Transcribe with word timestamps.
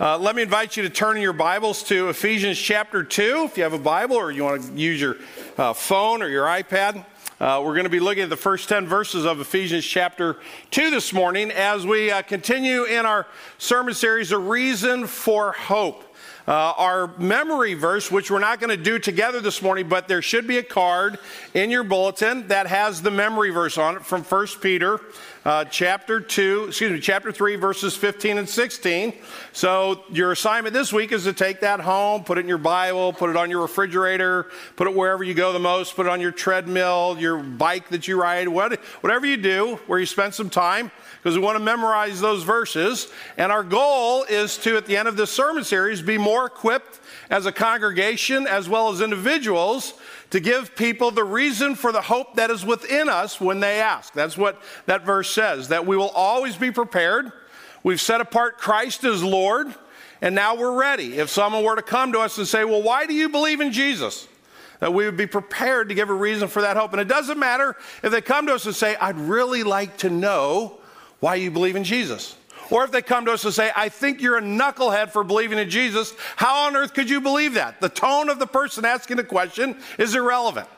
Uh, 0.00 0.18
let 0.18 0.34
me 0.34 0.42
invite 0.42 0.76
you 0.76 0.82
to 0.82 0.90
turn 0.90 1.20
your 1.20 1.32
Bibles 1.32 1.84
to 1.84 2.08
Ephesians 2.08 2.58
chapter 2.58 3.04
2. 3.04 3.44
If 3.44 3.56
you 3.56 3.62
have 3.62 3.74
a 3.74 3.78
Bible 3.78 4.16
or 4.16 4.32
you 4.32 4.42
want 4.42 4.60
to 4.64 4.72
use 4.72 5.00
your 5.00 5.18
uh, 5.56 5.72
phone 5.72 6.20
or 6.20 6.28
your 6.28 6.46
iPad, 6.46 7.06
uh, 7.38 7.62
we're 7.64 7.74
going 7.74 7.84
to 7.84 7.90
be 7.90 8.00
looking 8.00 8.24
at 8.24 8.28
the 8.28 8.36
first 8.36 8.68
10 8.68 8.88
verses 8.88 9.24
of 9.24 9.40
Ephesians 9.40 9.84
chapter 9.84 10.38
2 10.72 10.90
this 10.90 11.12
morning 11.12 11.52
as 11.52 11.86
we 11.86 12.10
uh, 12.10 12.22
continue 12.22 12.82
in 12.82 13.06
our 13.06 13.28
sermon 13.58 13.94
series, 13.94 14.32
A 14.32 14.38
Reason 14.38 15.06
for 15.06 15.52
Hope. 15.52 16.13
Uh, 16.46 16.74
our 16.76 17.06
memory 17.16 17.72
verse, 17.72 18.10
which 18.10 18.30
we're 18.30 18.38
not 18.38 18.60
going 18.60 18.68
to 18.68 18.82
do 18.82 18.98
together 18.98 19.40
this 19.40 19.62
morning, 19.62 19.88
but 19.88 20.08
there 20.08 20.20
should 20.20 20.46
be 20.46 20.58
a 20.58 20.62
card 20.62 21.18
in 21.54 21.70
your 21.70 21.82
bulletin 21.82 22.46
that 22.48 22.66
has 22.66 23.00
the 23.00 23.10
memory 23.10 23.48
verse 23.48 23.78
on 23.78 23.96
it 23.96 24.04
from 24.04 24.22
1 24.22 24.46
Peter 24.60 25.00
uh, 25.46 25.64
chapter 25.64 26.20
2, 26.20 26.66
excuse 26.68 26.92
me, 26.92 27.00
chapter 27.00 27.32
3, 27.32 27.56
verses 27.56 27.96
15 27.96 28.38
and 28.38 28.48
16. 28.48 29.14
So 29.52 30.04
your 30.10 30.32
assignment 30.32 30.74
this 30.74 30.92
week 30.92 31.12
is 31.12 31.24
to 31.24 31.32
take 31.32 31.60
that 31.60 31.80
home, 31.80 32.24
put 32.24 32.36
it 32.38 32.42
in 32.42 32.48
your 32.48 32.58
Bible, 32.58 33.12
put 33.12 33.30
it 33.30 33.36
on 33.36 33.50
your 33.50 33.62
refrigerator, 33.62 34.46
put 34.76 34.86
it 34.86 34.94
wherever 34.94 35.24
you 35.24 35.34
go 35.34 35.52
the 35.52 35.58
most, 35.58 35.96
put 35.96 36.06
it 36.06 36.10
on 36.10 36.20
your 36.20 36.32
treadmill, 36.32 37.16
your 37.18 37.38
bike 37.38 37.88
that 37.90 38.06
you 38.06 38.20
ride, 38.20 38.48
whatever 38.48 39.26
you 39.26 39.36
do 39.36 39.78
where 39.86 39.98
you 39.98 40.06
spend 40.06 40.34
some 40.34 40.50
time 40.50 40.90
because 41.24 41.38
we 41.38 41.42
want 41.42 41.56
to 41.56 41.64
memorize 41.64 42.20
those 42.20 42.42
verses. 42.42 43.10
And 43.38 43.50
our 43.50 43.62
goal 43.62 44.24
is 44.24 44.58
to, 44.58 44.76
at 44.76 44.84
the 44.84 44.98
end 44.98 45.08
of 45.08 45.16
this 45.16 45.30
sermon 45.30 45.64
series, 45.64 46.02
be 46.02 46.18
more 46.18 46.44
equipped 46.44 47.00
as 47.30 47.46
a 47.46 47.52
congregation 47.52 48.46
as 48.46 48.68
well 48.68 48.90
as 48.90 49.00
individuals 49.00 49.94
to 50.28 50.38
give 50.38 50.76
people 50.76 51.10
the 51.10 51.24
reason 51.24 51.76
for 51.76 51.92
the 51.92 52.02
hope 52.02 52.34
that 52.34 52.50
is 52.50 52.62
within 52.62 53.08
us 53.08 53.40
when 53.40 53.60
they 53.60 53.80
ask. 53.80 54.12
That's 54.12 54.36
what 54.36 54.60
that 54.84 55.06
verse 55.06 55.30
says, 55.30 55.68
that 55.68 55.86
we 55.86 55.96
will 55.96 56.10
always 56.10 56.56
be 56.56 56.70
prepared. 56.70 57.32
We've 57.82 58.00
set 58.00 58.20
apart 58.20 58.58
Christ 58.58 59.02
as 59.04 59.24
Lord, 59.24 59.74
and 60.20 60.34
now 60.34 60.54
we're 60.54 60.78
ready. 60.78 61.16
If 61.16 61.30
someone 61.30 61.64
were 61.64 61.76
to 61.76 61.82
come 61.82 62.12
to 62.12 62.20
us 62.20 62.36
and 62.36 62.46
say, 62.46 62.66
Well, 62.66 62.82
why 62.82 63.06
do 63.06 63.14
you 63.14 63.30
believe 63.30 63.62
in 63.62 63.72
Jesus? 63.72 64.28
That 64.80 64.92
we 64.92 65.06
would 65.06 65.16
be 65.16 65.26
prepared 65.26 65.88
to 65.88 65.94
give 65.94 66.10
a 66.10 66.14
reason 66.14 66.48
for 66.48 66.60
that 66.60 66.76
hope. 66.76 66.92
And 66.92 67.00
it 67.00 67.08
doesn't 67.08 67.38
matter 67.38 67.76
if 68.02 68.12
they 68.12 68.20
come 68.20 68.46
to 68.48 68.54
us 68.54 68.66
and 68.66 68.76
say, 68.76 68.94
I'd 68.96 69.16
really 69.16 69.62
like 69.62 69.96
to 69.98 70.10
know 70.10 70.80
why 71.24 71.36
you 71.36 71.50
believe 71.50 71.74
in 71.74 71.84
Jesus. 71.84 72.36
Or 72.70 72.84
if 72.84 72.90
they 72.90 73.00
come 73.00 73.24
to 73.24 73.32
us 73.32 73.46
and 73.46 73.54
say, 73.54 73.72
I 73.74 73.88
think 73.88 74.20
you're 74.20 74.36
a 74.36 74.42
knucklehead 74.42 75.08
for 75.08 75.24
believing 75.24 75.58
in 75.58 75.70
Jesus, 75.70 76.12
how 76.36 76.66
on 76.66 76.76
earth 76.76 76.92
could 76.92 77.08
you 77.08 77.18
believe 77.18 77.54
that? 77.54 77.80
The 77.80 77.88
tone 77.88 78.28
of 78.28 78.38
the 78.38 78.46
person 78.46 78.84
asking 78.84 79.16
the 79.16 79.24
question 79.24 79.74
is 79.98 80.14
irrelevant. 80.14 80.68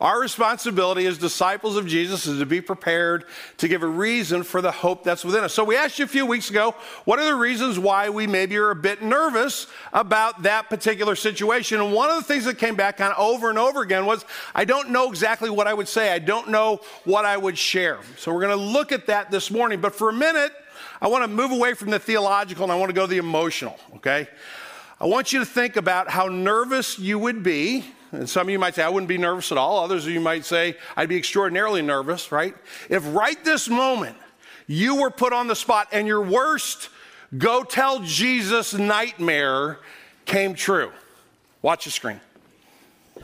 Our 0.00 0.20
responsibility 0.20 1.06
as 1.06 1.18
disciples 1.18 1.76
of 1.76 1.86
Jesus 1.86 2.26
is 2.26 2.38
to 2.38 2.46
be 2.46 2.60
prepared 2.60 3.24
to 3.58 3.68
give 3.68 3.82
a 3.82 3.86
reason 3.86 4.42
for 4.42 4.60
the 4.60 4.72
hope 4.72 5.04
that's 5.04 5.24
within 5.24 5.44
us. 5.44 5.54
So, 5.54 5.64
we 5.64 5.76
asked 5.76 5.98
you 5.98 6.04
a 6.04 6.08
few 6.08 6.26
weeks 6.26 6.50
ago, 6.50 6.74
what 7.04 7.18
are 7.18 7.24
the 7.24 7.34
reasons 7.34 7.78
why 7.78 8.08
we 8.08 8.26
maybe 8.26 8.56
are 8.56 8.70
a 8.70 8.76
bit 8.76 9.02
nervous 9.02 9.66
about 9.92 10.42
that 10.42 10.68
particular 10.68 11.14
situation? 11.14 11.80
And 11.80 11.92
one 11.92 12.10
of 12.10 12.16
the 12.16 12.22
things 12.22 12.44
that 12.46 12.58
came 12.58 12.74
back 12.74 13.00
of 13.00 13.12
over 13.16 13.50
and 13.50 13.58
over 13.58 13.82
again 13.82 14.06
was, 14.06 14.24
I 14.54 14.64
don't 14.64 14.90
know 14.90 15.08
exactly 15.08 15.50
what 15.50 15.66
I 15.66 15.74
would 15.74 15.88
say, 15.88 16.12
I 16.12 16.18
don't 16.18 16.48
know 16.48 16.80
what 17.04 17.24
I 17.24 17.36
would 17.36 17.56
share. 17.58 17.98
So, 18.16 18.32
we're 18.32 18.42
going 18.42 18.58
to 18.58 18.64
look 18.64 18.92
at 18.92 19.06
that 19.06 19.30
this 19.30 19.50
morning. 19.50 19.80
But 19.80 19.94
for 19.94 20.08
a 20.08 20.12
minute, 20.12 20.52
I 21.00 21.08
want 21.08 21.24
to 21.24 21.28
move 21.28 21.50
away 21.50 21.74
from 21.74 21.90
the 21.90 21.98
theological 21.98 22.64
and 22.64 22.72
I 22.72 22.76
want 22.76 22.88
to 22.90 22.94
go 22.94 23.02
to 23.02 23.10
the 23.10 23.18
emotional, 23.18 23.78
okay? 23.96 24.28
I 25.00 25.06
want 25.06 25.32
you 25.32 25.40
to 25.40 25.46
think 25.46 25.76
about 25.76 26.08
how 26.08 26.28
nervous 26.28 26.96
you 26.96 27.18
would 27.18 27.42
be. 27.42 27.84
And 28.12 28.28
some 28.28 28.46
of 28.46 28.50
you 28.50 28.58
might 28.58 28.74
say, 28.74 28.82
I 28.82 28.88
wouldn't 28.88 29.08
be 29.08 29.18
nervous 29.18 29.50
at 29.50 29.58
all. 29.58 29.80
Others 29.80 30.06
of 30.06 30.12
you 30.12 30.20
might 30.20 30.44
say, 30.44 30.76
I'd 30.96 31.08
be 31.08 31.16
extraordinarily 31.16 31.82
nervous, 31.82 32.30
right? 32.30 32.54
If 32.88 33.02
right 33.14 33.42
this 33.44 33.68
moment 33.68 34.16
you 34.66 35.00
were 35.00 35.10
put 35.10 35.32
on 35.32 35.48
the 35.48 35.56
spot 35.56 35.88
and 35.92 36.06
your 36.06 36.20
worst 36.20 36.90
go 37.36 37.64
tell 37.64 38.00
Jesus 38.00 38.74
nightmare 38.74 39.78
came 40.26 40.54
true. 40.54 40.92
Watch 41.62 41.86
the 41.86 41.90
screen. 41.90 42.20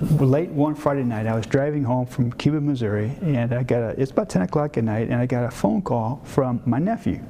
Late 0.00 0.50
one 0.50 0.74
Friday 0.74 1.02
night, 1.02 1.26
I 1.26 1.34
was 1.34 1.44
driving 1.46 1.82
home 1.82 2.06
from 2.06 2.30
Cuba, 2.32 2.60
Missouri, 2.60 3.12
and 3.20 3.52
I 3.52 3.64
got 3.64 3.82
a, 3.82 4.00
it's 4.00 4.12
about 4.12 4.28
10 4.28 4.42
o'clock 4.42 4.76
at 4.78 4.84
night, 4.84 5.08
and 5.08 5.16
I 5.16 5.26
got 5.26 5.44
a 5.44 5.50
phone 5.50 5.82
call 5.82 6.20
from 6.24 6.62
my 6.64 6.78
nephew. 6.78 7.20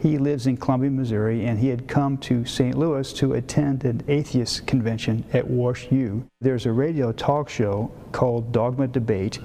He 0.00 0.16
lives 0.16 0.46
in 0.46 0.56
Columbia, 0.56 0.90
Missouri, 0.90 1.44
and 1.44 1.58
he 1.58 1.68
had 1.68 1.86
come 1.86 2.16
to 2.18 2.46
St. 2.46 2.74
Louis 2.74 3.12
to 3.12 3.34
attend 3.34 3.84
an 3.84 4.02
atheist 4.08 4.66
convention 4.66 5.24
at 5.34 5.46
Wash 5.46 5.92
U. 5.92 6.26
There's 6.40 6.64
a 6.64 6.72
radio 6.72 7.12
talk 7.12 7.50
show 7.50 7.92
called 8.10 8.50
Dogma 8.50 8.88
Debate, 8.88 9.40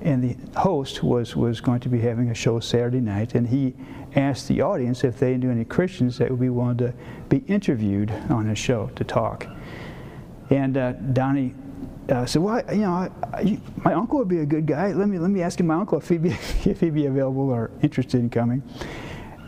and 0.00 0.24
the 0.24 0.58
host 0.58 1.02
was, 1.02 1.36
was 1.36 1.60
going 1.60 1.80
to 1.80 1.90
be 1.90 2.00
having 2.00 2.30
a 2.30 2.34
show 2.34 2.58
Saturday 2.58 3.00
night, 3.00 3.34
and 3.34 3.46
he 3.46 3.74
asked 4.16 4.48
the 4.48 4.62
audience 4.62 5.04
if 5.04 5.18
they 5.18 5.36
knew 5.36 5.50
any 5.50 5.66
Christians 5.66 6.16
that 6.16 6.30
would 6.30 6.40
be 6.40 6.48
willing 6.48 6.78
to 6.78 6.94
be 7.28 7.38
interviewed 7.46 8.10
on 8.30 8.46
his 8.46 8.58
show 8.58 8.86
to 8.96 9.04
talk. 9.04 9.46
And 10.48 10.78
uh, 10.78 10.92
Donnie 10.92 11.54
uh, 12.08 12.24
said, 12.24 12.40
"Well, 12.40 12.62
you 12.72 12.80
know, 12.80 12.92
I, 12.92 13.10
I, 13.34 13.60
my 13.84 13.92
uncle 13.92 14.18
would 14.20 14.28
be 14.28 14.38
a 14.38 14.46
good 14.46 14.64
guy. 14.64 14.92
Let 14.92 15.08
me 15.08 15.18
let 15.18 15.30
me 15.30 15.42
ask 15.42 15.60
him 15.60 15.66
my 15.66 15.74
uncle 15.74 15.98
if 15.98 16.08
he'd 16.08 16.22
be 16.22 16.30
if 16.64 16.80
he'd 16.80 16.94
be 16.94 17.04
available 17.04 17.50
or 17.50 17.70
interested 17.82 18.20
in 18.20 18.30
coming." 18.30 18.62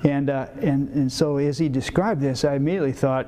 And, 0.05 0.31
uh, 0.31 0.47
and, 0.61 0.89
and 0.91 1.13
so 1.13 1.37
as 1.37 1.59
he 1.59 1.69
described 1.69 2.21
this, 2.21 2.45
I 2.45 2.55
immediately 2.55 2.93
thought, 2.93 3.27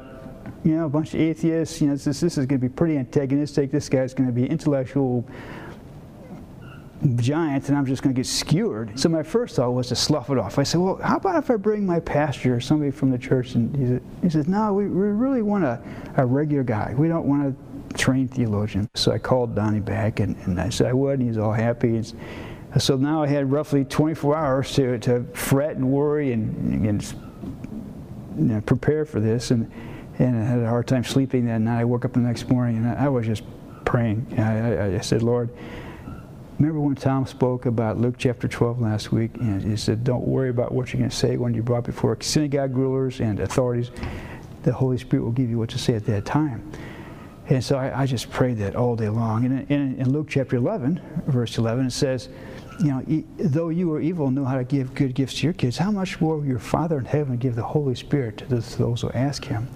you 0.65 0.77
know, 0.77 0.87
a 0.87 0.89
bunch 0.89 1.15
of 1.15 1.21
atheists, 1.21 1.81
you 1.81 1.89
know, 1.89 1.97
this, 1.97 2.21
this 2.21 2.39
is 2.39 2.47
going 2.47 2.61
to 2.61 2.69
be 2.69 2.69
pretty 2.69 2.97
antagonistic. 2.97 3.71
This 3.71 3.89
guy's 3.89 4.15
going 4.15 4.29
to 4.29 4.33
be 4.33 4.47
intellectual 4.47 5.27
giant 7.17 7.69
and 7.69 7.77
I'm 7.77 7.85
just 7.85 8.03
going 8.03 8.15
to 8.15 8.19
get 8.19 8.27
skewered. 8.27 8.99
So 8.99 9.09
my 9.09 9.23
first 9.23 9.57
thought 9.57 9.71
was 9.73 9.89
to 9.89 9.97
slough 9.97 10.31
it 10.31 10.39
off. 10.39 10.59
I 10.59 10.63
said, 10.63 10.81
well, 10.81 10.97
how 10.97 11.17
about 11.17 11.43
if 11.43 11.51
I 11.51 11.57
bring 11.57 11.85
my 11.85 12.01
pastor 12.01 12.55
or 12.55 12.61
somebody 12.61 12.91
from 12.91 13.11
the 13.11 13.19
church? 13.19 13.55
And 13.55 13.77
he 13.77 13.87
said, 13.87 14.03
he 14.23 14.31
said 14.31 14.49
no, 14.49 14.73
we, 14.73 14.85
we 14.85 15.09
really 15.09 15.43
want 15.43 15.65
a, 15.65 15.83
a 16.17 16.25
regular 16.25 16.63
guy. 16.63 16.95
We 16.97 17.09
don't 17.09 17.27
want 17.27 17.55
a 17.55 17.95
trained 17.95 18.33
theologian. 18.33 18.89
So 18.95 19.13
I 19.13 19.19
called 19.19 19.55
Donnie 19.55 19.81
back 19.81 20.21
and, 20.21 20.37
and 20.39 20.61
I 20.61 20.69
said 20.69 20.87
I 20.87 20.93
would, 20.93 21.19
and 21.19 21.29
he's 21.29 21.39
all 21.39 21.53
happy. 21.53 22.03
So 22.79 22.97
now 22.97 23.23
I 23.23 23.27
had 23.27 23.51
roughly 23.51 23.85
24 23.85 24.37
hours 24.37 24.75
to, 24.75 24.99
to 25.01 25.25
fret 25.35 25.77
and 25.77 25.91
worry 25.91 26.33
and, 26.33 26.87
and 26.87 27.03
you 28.37 28.45
know, 28.45 28.61
prepare 28.63 29.05
for 29.05 29.21
this. 29.21 29.51
And, 29.51 29.71
and 30.19 30.37
I 30.39 30.45
had 30.45 30.59
a 30.61 30.69
hard 30.69 30.87
time 30.87 31.05
sleeping 31.05 31.47
that 31.47 31.61
night. 31.61 31.81
I 31.81 31.85
woke 31.85 32.05
up 32.05 32.15
the 32.15 32.21
next 32.21 32.49
morning 32.49 32.79
and 32.79 32.89
I, 32.89 33.07
I 33.07 33.09
was 33.09 33.27
just 33.27 33.43
praying. 33.85 34.27
I, 34.39 34.75
I, 34.75 34.95
I, 34.97 35.01
said, 35.01 35.23
Lord, 35.23 35.51
remember 36.59 36.81
when 36.81 36.95
Tom 36.95 37.27
spoke 37.27 37.67
about 37.67 37.99
Luke 37.99 38.15
chapter 38.17 38.49
12 38.49 38.81
last 38.81 39.13
week? 39.13 39.33
And 39.35 39.63
he 39.63 39.77
said, 39.77 40.03
Don't 40.03 40.27
worry 40.27 40.49
about 40.49 40.73
what 40.73 40.93
you're 40.93 40.99
going 40.99 41.11
to 41.11 41.17
say 41.17 41.37
when 41.37 41.53
you're 41.53 41.63
brought 41.63 41.85
before 41.85 42.17
synagogue 42.21 42.77
rulers 42.77 43.21
and 43.21 43.41
authorities. 43.41 43.91
The 44.63 44.73
Holy 44.73 44.97
Spirit 44.97 45.25
will 45.25 45.33
give 45.33 45.51
you 45.51 45.59
what 45.59 45.71
to 45.71 45.79
say 45.79 45.95
at 45.95 46.07
that 46.07 46.25
time. 46.25 46.73
And 47.49 47.63
so 47.63 47.77
I, 47.77 48.03
I 48.03 48.07
just 48.07 48.31
prayed 48.31 48.59
that 48.59 48.77
all 48.77 48.97
day 48.97 49.09
long. 49.09 49.45
And 49.45 49.71
in, 49.71 49.99
in 49.99 50.11
Luke 50.11 50.29
chapter 50.31 50.57
11, 50.57 51.23
verse 51.27 51.59
11, 51.59 51.87
it 51.87 51.91
says, 51.91 52.29
you 52.83 52.89
know, 52.89 53.25
though 53.39 53.69
you 53.69 53.89
were 53.89 54.01
evil, 54.01 54.31
knew 54.31 54.45
how 54.45 54.57
to 54.57 54.65
give 54.65 54.95
good 54.95 55.15
gifts 55.15 55.35
to 55.35 55.47
your 55.47 55.53
kids, 55.53 55.79
how 55.79 55.93
much 55.93 56.21
more 56.21 56.39
will 56.39 56.45
your 56.45 56.59
Father 56.59 56.99
in 56.99 57.05
heaven 57.05 57.37
give 57.37 57.55
the 57.55 57.63
Holy 57.63 57.95
Spirit 57.95 58.39
to 58.39 58.47
those 58.47 59.01
who 59.03 59.11
ask 59.11 59.45
Him? 59.45 59.69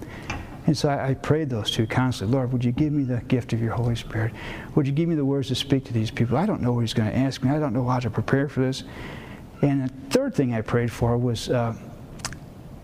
And 0.65 0.77
so 0.77 0.89
I, 0.89 1.09
I, 1.09 1.13
prayed 1.13 1.49
those 1.49 1.71
two 1.71 1.87
constantly. 1.87 2.35
Lord, 2.35 2.51
would 2.51 2.65
you 2.65 2.73
give 2.73 2.91
me 2.91 3.03
the 3.03 3.21
gift 3.21 3.53
of 3.53 3.61
your 3.61 3.73
Holy 3.73 3.95
Spirit? 3.95 4.33
Would 4.75 4.85
you 4.85 4.91
give 4.91 5.07
me 5.07 5.15
the 5.15 5.23
words 5.23 5.47
to 5.47 5.55
speak 5.55 5.85
to 5.85 5.93
these 5.93 6.11
people? 6.11 6.35
I 6.35 6.45
don't 6.45 6.61
know 6.61 6.73
what 6.73 6.81
He's 6.81 6.93
going 6.93 7.09
to 7.09 7.17
ask 7.17 7.41
me. 7.41 7.49
I 7.49 7.59
don't 7.59 7.71
know 7.71 7.87
how 7.87 7.99
to 7.99 8.09
prepare 8.09 8.49
for 8.49 8.59
this. 8.59 8.83
And 9.61 9.89
the 9.89 9.93
third 10.09 10.35
thing 10.35 10.53
I 10.53 10.59
prayed 10.59 10.91
for 10.91 11.17
was 11.17 11.49
uh, 11.49 11.73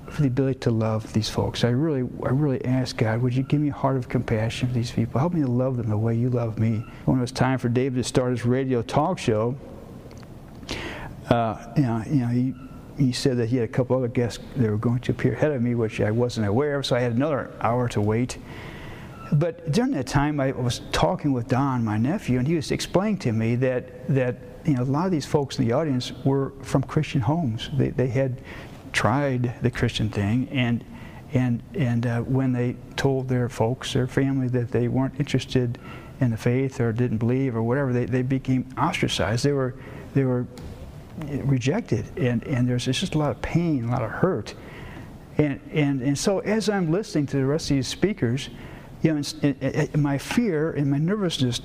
for 0.09 0.21
the 0.21 0.29
ability 0.29 0.59
to 0.59 0.71
love 0.71 1.11
these 1.11 1.29
folks. 1.29 1.65
I 1.65 1.69
really, 1.69 2.07
I 2.23 2.29
really 2.29 2.63
asked 2.63 2.97
God, 2.97 3.21
would 3.21 3.35
you 3.35 3.43
give 3.43 3.59
me 3.59 3.69
a 3.69 3.73
heart 3.73 3.97
of 3.97 4.07
compassion 4.07 4.69
for 4.69 4.73
these 4.73 4.91
people? 4.91 5.19
Help 5.19 5.33
me 5.33 5.41
to 5.41 5.47
love 5.47 5.75
them 5.75 5.89
the 5.89 5.97
way 5.97 6.15
you 6.15 6.29
love 6.29 6.57
me. 6.59 6.85
When 7.03 7.17
it 7.17 7.21
was 7.21 7.33
time 7.33 7.59
for 7.59 7.67
David 7.67 7.97
to 8.01 8.07
start 8.07 8.31
his 8.31 8.45
radio 8.45 8.81
talk 8.81 9.19
show, 9.19 9.57
you 11.77 11.83
know, 11.83 12.03
you 12.05 12.15
know 12.15 12.27
he, 12.27 12.53
he 12.97 13.11
said 13.11 13.37
that 13.37 13.49
he 13.49 13.57
had 13.57 13.65
a 13.65 13.71
couple 13.71 13.97
other 13.97 14.07
guests 14.07 14.43
that 14.55 14.69
were 14.69 14.77
going 14.77 14.99
to 14.99 15.11
appear 15.11 15.33
ahead 15.33 15.51
of 15.51 15.61
me, 15.61 15.75
which 15.75 15.99
I 16.01 16.11
wasn't 16.11 16.47
aware 16.47 16.77
of, 16.77 16.85
so 16.85 16.95
I 16.95 16.99
had 16.99 17.13
another 17.13 17.51
hour 17.61 17.87
to 17.89 18.01
wait. 18.01 18.37
But 19.31 19.71
during 19.71 19.91
that 19.91 20.05
time, 20.05 20.39
I 20.39 20.51
was 20.51 20.81
talking 20.91 21.33
with 21.33 21.47
Don, 21.47 21.83
my 21.83 21.97
nephew, 21.97 22.37
and 22.37 22.47
he 22.47 22.55
was 22.55 22.71
explaining 22.71 23.17
to 23.19 23.31
me 23.31 23.55
that, 23.55 24.07
that 24.09 24.35
you 24.65 24.75
know, 24.75 24.83
a 24.83 24.85
lot 24.85 25.05
of 25.05 25.11
these 25.11 25.25
folks 25.25 25.57
in 25.57 25.65
the 25.65 25.73
audience 25.73 26.11
were 26.23 26.53
from 26.61 26.83
Christian 26.83 27.21
homes. 27.21 27.69
They, 27.73 27.89
they 27.89 28.07
had 28.07 28.41
tried 28.91 29.55
the 29.61 29.71
Christian 29.71 30.09
thing, 30.09 30.47
and, 30.51 30.83
and, 31.33 31.63
and 31.73 32.05
uh, 32.05 32.21
when 32.21 32.53
they 32.53 32.75
told 32.95 33.27
their 33.27 33.49
folks, 33.49 33.93
their 33.93 34.07
family, 34.07 34.49
that 34.49 34.71
they 34.71 34.87
weren't 34.87 35.19
interested 35.19 35.79
in 36.21 36.29
the 36.29 36.37
faith 36.37 36.79
or 36.79 36.93
didn't 36.93 37.17
believe 37.17 37.55
or 37.55 37.63
whatever, 37.63 37.91
they, 37.91 38.05
they 38.05 38.21
became 38.21 38.67
ostracized. 38.77 39.43
They 39.43 39.51
were, 39.51 39.73
they 40.13 40.25
were 40.25 40.45
rejected, 41.43 42.05
and, 42.17 42.45
and 42.47 42.67
there's 42.67 42.85
just 42.85 43.15
a 43.15 43.17
lot 43.17 43.31
of 43.31 43.41
pain, 43.41 43.85
a 43.85 43.91
lot 43.91 44.01
of 44.01 44.09
hurt. 44.09 44.53
And, 45.37 45.59
and, 45.71 46.01
and 46.01 46.17
so 46.17 46.39
as 46.39 46.69
I'm 46.69 46.91
listening 46.91 47.25
to 47.27 47.37
the 47.37 47.45
rest 47.45 47.71
of 47.71 47.77
these 47.77 47.87
speakers, 47.87 48.49
you 49.01 49.13
know, 49.13 49.23
my 49.95 50.17
fear 50.17 50.71
and 50.71 50.89
my 50.89 50.97
nervousness 50.97 51.61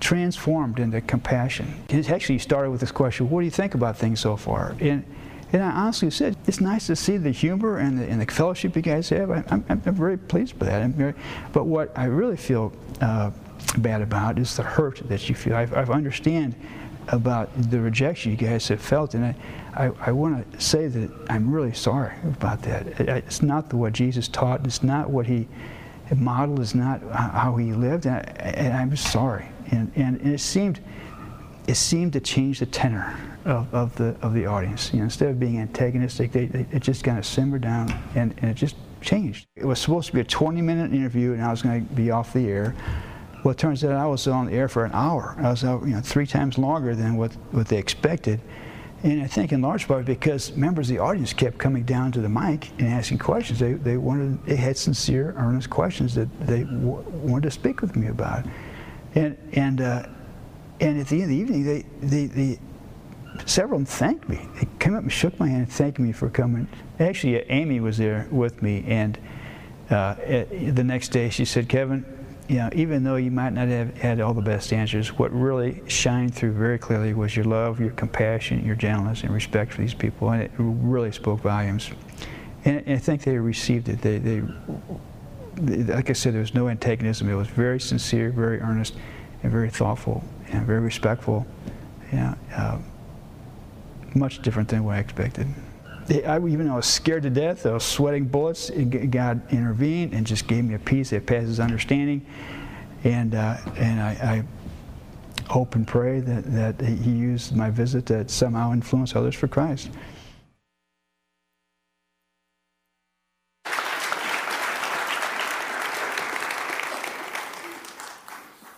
transformed 0.00 0.78
into 0.78 1.00
compassion. 1.00 1.82
It 1.88 2.10
actually 2.10 2.38
started 2.38 2.70
with 2.70 2.80
this 2.80 2.92
question, 2.92 3.30
what 3.30 3.40
do 3.40 3.44
you 3.44 3.50
think 3.50 3.74
about 3.74 3.96
things 3.96 4.20
so 4.20 4.36
far? 4.36 4.74
And, 4.80 5.04
And 5.52 5.62
I 5.62 5.70
honestly 5.70 6.10
said, 6.10 6.36
it's 6.46 6.60
nice 6.60 6.86
to 6.86 6.96
see 6.96 7.18
the 7.18 7.30
humor 7.30 7.78
and 7.78 7.98
the, 7.98 8.08
and 8.08 8.20
the 8.20 8.26
fellowship 8.32 8.74
you 8.74 8.82
guys 8.82 9.10
have. 9.10 9.30
I, 9.30 9.44
am 9.50 9.64
I'm 9.68 9.80
very 9.80 10.16
pleased 10.16 10.54
with 10.58 10.68
that. 10.68 10.88
Very, 10.90 11.14
but 11.52 11.66
what 11.66 11.96
I 11.96 12.06
really 12.06 12.38
feel 12.38 12.72
uh, 13.00 13.30
bad 13.78 14.00
about 14.00 14.38
is 14.38 14.56
the 14.56 14.62
hurt 14.62 15.06
that 15.08 15.28
you 15.28 15.34
feel. 15.34 15.54
I've, 15.54 15.74
I've 15.74 15.90
understand 15.90 16.54
about 17.08 17.50
the 17.70 17.80
rejection 17.80 18.30
you 18.30 18.36
guys 18.36 18.68
have 18.68 18.80
felt, 18.80 19.14
and 19.14 19.24
I, 19.24 19.34
I, 19.74 19.90
I 20.06 20.12
want 20.12 20.50
to 20.52 20.60
say 20.60 20.86
that 20.86 21.10
I'm 21.28 21.52
really 21.52 21.72
sorry 21.72 22.14
about 22.24 22.62
that. 22.62 22.86
It, 23.00 23.08
it's 23.08 23.42
not 23.42 23.70
the, 23.70 23.76
what 23.76 23.92
Jesus 23.92 24.28
taught. 24.28 24.64
It's 24.66 24.82
not 24.82 25.10
what 25.10 25.26
he 25.26 25.48
modeled. 26.14 26.60
It's 26.60 26.74
not 26.74 27.02
how 27.10 27.56
he 27.56 27.72
lived, 27.72 28.06
and, 28.06 28.16
I, 28.16 28.82
am 28.82 28.94
sorry. 28.96 29.48
And, 29.70 29.90
and, 29.96 30.20
and, 30.20 30.34
it 30.34 30.40
seemed 30.40 30.80
it 31.68 31.76
seemed 31.76 32.12
to 32.14 32.20
change 32.20 32.58
the 32.58 32.66
tenor 32.66 33.16
of, 33.44 33.72
of 33.74 33.94
the 33.96 34.16
of 34.20 34.34
the 34.34 34.46
audience. 34.46 34.92
You 34.92 35.00
know, 35.00 35.04
instead 35.04 35.28
of 35.28 35.40
being 35.40 35.58
antagonistic, 35.58 36.32
they, 36.32 36.46
they, 36.46 36.66
it 36.72 36.80
just 36.80 37.04
kind 37.04 37.18
of 37.18 37.26
simmered 37.26 37.62
down, 37.62 37.90
and, 38.14 38.34
and 38.38 38.50
it 38.50 38.54
just 38.54 38.76
changed. 39.00 39.46
It 39.56 39.64
was 39.64 39.78
supposed 39.80 40.08
to 40.08 40.12
be 40.12 40.20
a 40.20 40.24
20-minute 40.24 40.92
interview, 40.92 41.32
and 41.32 41.42
I 41.42 41.50
was 41.50 41.62
going 41.62 41.86
to 41.86 41.94
be 41.94 42.10
off 42.10 42.32
the 42.32 42.48
air. 42.48 42.74
Well, 43.42 43.52
it 43.52 43.58
turns 43.58 43.82
out 43.84 43.92
I 43.92 44.06
was 44.06 44.26
on 44.28 44.46
the 44.46 44.52
air 44.52 44.68
for 44.68 44.84
an 44.84 44.92
hour. 44.94 45.34
I 45.38 45.50
was 45.50 45.64
out, 45.64 45.82
you 45.82 45.94
know, 45.94 46.00
three 46.00 46.26
times 46.26 46.58
longer 46.58 46.94
than 46.94 47.16
what, 47.16 47.32
what 47.50 47.66
they 47.66 47.78
expected. 47.78 48.40
And 49.02 49.20
I 49.20 49.26
think 49.26 49.50
in 49.50 49.60
large 49.62 49.88
part 49.88 50.04
because 50.04 50.54
members 50.56 50.88
of 50.88 50.96
the 50.96 51.02
audience 51.02 51.32
kept 51.32 51.58
coming 51.58 51.82
down 51.82 52.12
to 52.12 52.20
the 52.20 52.28
mic 52.28 52.70
and 52.78 52.86
asking 52.86 53.18
questions. 53.18 53.58
They, 53.58 53.72
they 53.72 53.96
wanted, 53.96 54.44
they 54.44 54.54
had 54.54 54.76
sincere, 54.76 55.34
earnest 55.36 55.70
questions 55.70 56.14
that 56.14 56.28
they 56.46 56.64
wanted 56.64 57.42
to 57.42 57.50
speak 57.50 57.80
with 57.80 57.96
me 57.96 58.08
about. 58.08 58.46
And, 59.16 59.36
and, 59.54 59.80
uh, 59.80 60.06
and 60.80 61.00
at 61.00 61.08
the 61.08 61.16
end 61.16 61.24
of 61.24 61.28
the 61.30 61.36
evening, 61.36 61.64
they, 61.64 61.84
they, 62.00 62.26
they, 62.26 62.60
several 63.44 63.80
of 63.80 63.86
them 63.88 63.92
thanked 63.92 64.28
me. 64.28 64.46
They 64.60 64.68
came 64.78 64.94
up 64.94 65.02
and 65.02 65.12
shook 65.12 65.38
my 65.40 65.48
hand 65.48 65.62
and 65.62 65.72
thanked 65.72 65.98
me 65.98 66.12
for 66.12 66.30
coming. 66.30 66.68
Actually, 67.00 67.38
Amy 67.50 67.80
was 67.80 67.98
there 67.98 68.28
with 68.30 68.62
me, 68.62 68.84
and 68.86 69.18
uh, 69.90 70.14
the 70.14 70.84
next 70.84 71.08
day 71.08 71.28
she 71.28 71.44
said, 71.44 71.68
Kevin, 71.68 72.04
you 72.48 72.56
know, 72.56 72.68
even 72.72 73.04
though 73.04 73.16
you 73.16 73.30
might 73.30 73.52
not 73.52 73.68
have 73.68 73.96
had 73.96 74.20
all 74.20 74.34
the 74.34 74.42
best 74.42 74.72
answers, 74.72 75.16
what 75.18 75.32
really 75.32 75.82
shined 75.88 76.34
through 76.34 76.52
very 76.52 76.78
clearly 76.78 77.14
was 77.14 77.34
your 77.36 77.44
love, 77.44 77.80
your 77.80 77.90
compassion, 77.90 78.64
your 78.64 78.74
gentleness, 78.74 79.22
and 79.22 79.32
respect 79.32 79.72
for 79.72 79.80
these 79.80 79.94
people, 79.94 80.30
and 80.30 80.42
it 80.42 80.50
really 80.58 81.12
spoke 81.12 81.40
volumes. 81.40 81.90
And, 82.64 82.82
and 82.86 82.96
I 82.96 82.98
think 82.98 83.22
they 83.22 83.38
received 83.38 83.88
it. 83.88 84.00
They, 84.00 84.18
they, 84.18 84.42
like 85.56 86.10
I 86.10 86.12
said, 86.12 86.34
there 86.34 86.40
was 86.40 86.54
no 86.54 86.68
antagonism. 86.68 87.28
It 87.28 87.34
was 87.34 87.48
very 87.48 87.80
sincere, 87.80 88.30
very 88.30 88.60
earnest, 88.60 88.94
and 89.42 89.50
very 89.50 89.70
thoughtful, 89.70 90.24
and 90.48 90.66
very 90.66 90.80
respectful. 90.80 91.46
Yeah, 92.12 92.34
uh, 92.54 92.78
much 94.14 94.42
different 94.42 94.68
than 94.68 94.84
what 94.84 94.96
I 94.96 94.98
expected. 94.98 95.48
I, 96.10 96.36
even 96.38 96.66
though 96.66 96.74
I 96.74 96.76
was 96.76 96.86
scared 96.86 97.22
to 97.22 97.30
death, 97.30 97.64
I 97.64 97.72
was 97.72 97.84
sweating 97.84 98.24
bullets, 98.24 98.70
God 98.70 99.40
intervened 99.52 100.14
and 100.14 100.26
just 100.26 100.46
gave 100.46 100.64
me 100.64 100.74
a 100.74 100.78
peace 100.78 101.10
that 101.10 101.26
passes 101.26 101.60
understanding. 101.60 102.26
And, 103.04 103.34
uh, 103.34 103.56
and 103.76 104.00
I, 104.00 104.10
I, 104.10 104.44
hope 105.48 105.74
and 105.74 105.86
pray 105.86 106.20
that, 106.20 106.44
that 106.78 106.80
He 106.80 107.10
used 107.10 107.54
my 107.54 107.68
visit 107.68 108.06
to 108.06 108.26
somehow 108.28 108.72
influence 108.72 109.14
others 109.14 109.34
for 109.34 109.48
Christ. 109.48 109.90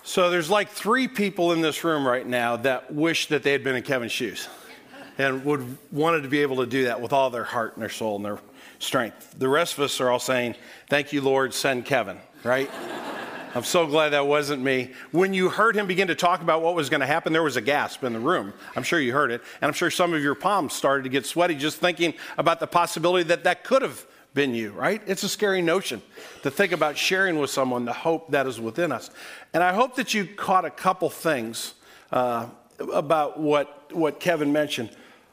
So 0.02 0.30
there's 0.30 0.50
like 0.50 0.70
three 0.70 1.06
people 1.06 1.52
in 1.52 1.60
this 1.60 1.84
room 1.84 2.06
right 2.06 2.26
now 2.26 2.56
that 2.56 2.92
wish 2.92 3.26
that 3.28 3.42
they 3.42 3.52
had 3.52 3.62
been 3.62 3.76
in 3.76 3.82
Kevin's 3.82 4.12
shoes 4.12 4.48
and 5.18 5.44
would 5.44 5.76
wanted 5.92 6.22
to 6.22 6.28
be 6.28 6.42
able 6.42 6.56
to 6.56 6.66
do 6.66 6.84
that 6.84 7.00
with 7.00 7.12
all 7.12 7.30
their 7.30 7.44
heart 7.44 7.74
and 7.74 7.82
their 7.82 7.90
soul 7.90 8.16
and 8.16 8.24
their 8.24 8.38
strength. 8.78 9.38
The 9.38 9.48
rest 9.48 9.74
of 9.74 9.80
us 9.80 10.00
are 10.00 10.10
all 10.10 10.18
saying, 10.18 10.54
"Thank 10.88 11.12
you, 11.12 11.20
Lord, 11.20 11.54
send 11.54 11.84
Kevin." 11.84 12.18
Right? 12.42 12.70
I'm 13.54 13.62
so 13.62 13.86
glad 13.86 14.10
that 14.10 14.26
wasn't 14.26 14.62
me. 14.62 14.90
When 15.12 15.32
you 15.32 15.48
heard 15.48 15.76
him 15.76 15.86
begin 15.86 16.08
to 16.08 16.16
talk 16.16 16.42
about 16.42 16.60
what 16.60 16.74
was 16.74 16.90
going 16.90 17.02
to 17.02 17.06
happen, 17.06 17.32
there 17.32 17.42
was 17.42 17.56
a 17.56 17.60
gasp 17.60 18.02
in 18.02 18.12
the 18.12 18.18
room. 18.18 18.52
I'm 18.74 18.82
sure 18.82 18.98
you 18.98 19.12
heard 19.12 19.30
it. 19.30 19.42
And 19.60 19.68
I'm 19.68 19.72
sure 19.72 19.92
some 19.92 20.12
of 20.12 20.20
your 20.20 20.34
palms 20.34 20.72
started 20.72 21.04
to 21.04 21.08
get 21.08 21.24
sweaty 21.24 21.54
just 21.54 21.78
thinking 21.78 22.14
about 22.36 22.58
the 22.58 22.66
possibility 22.66 23.22
that 23.28 23.44
that 23.44 23.62
could 23.62 23.82
have 23.82 24.04
been 24.34 24.56
you, 24.56 24.72
right? 24.72 25.00
It's 25.06 25.22
a 25.22 25.28
scary 25.28 25.62
notion 25.62 26.02
to 26.42 26.50
think 26.50 26.72
about 26.72 26.98
sharing 26.98 27.38
with 27.38 27.50
someone 27.50 27.84
the 27.84 27.92
hope 27.92 28.32
that 28.32 28.48
is 28.48 28.60
within 28.60 28.90
us. 28.90 29.10
And 29.52 29.62
I 29.62 29.72
hope 29.72 29.94
that 29.96 30.12
you 30.12 30.26
caught 30.26 30.64
a 30.64 30.70
couple 30.70 31.08
things 31.08 31.74
uh, 32.10 32.46
about 32.92 33.38
what, 33.38 33.94
what 33.94 34.18
Kevin 34.18 34.52
mentioned. 34.52 34.90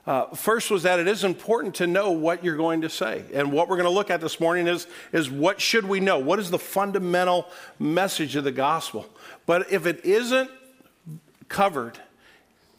Uh, 0.07 0.25
first 0.33 0.71
was 0.71 0.83
that 0.83 0.99
it 0.99 1.07
is 1.07 1.23
important 1.23 1.75
to 1.75 1.85
know 1.85 2.11
what 2.11 2.43
you're 2.43 2.57
going 2.57 2.81
to 2.81 2.89
say. 2.89 3.23
And 3.33 3.51
what 3.51 3.69
we're 3.69 3.75
going 3.75 3.87
to 3.87 3.93
look 3.93 4.09
at 4.09 4.19
this 4.19 4.39
morning 4.39 4.67
is, 4.67 4.87
is 5.13 5.29
what 5.29 5.61
should 5.61 5.85
we 5.85 5.99
know? 5.99 6.17
What 6.17 6.39
is 6.39 6.49
the 6.49 6.57
fundamental 6.57 7.47
message 7.77 8.35
of 8.35 8.43
the 8.43 8.51
gospel? 8.51 9.07
But 9.45 9.71
if 9.71 9.85
it 9.85 10.03
isn't 10.03 10.49
covered 11.49 11.99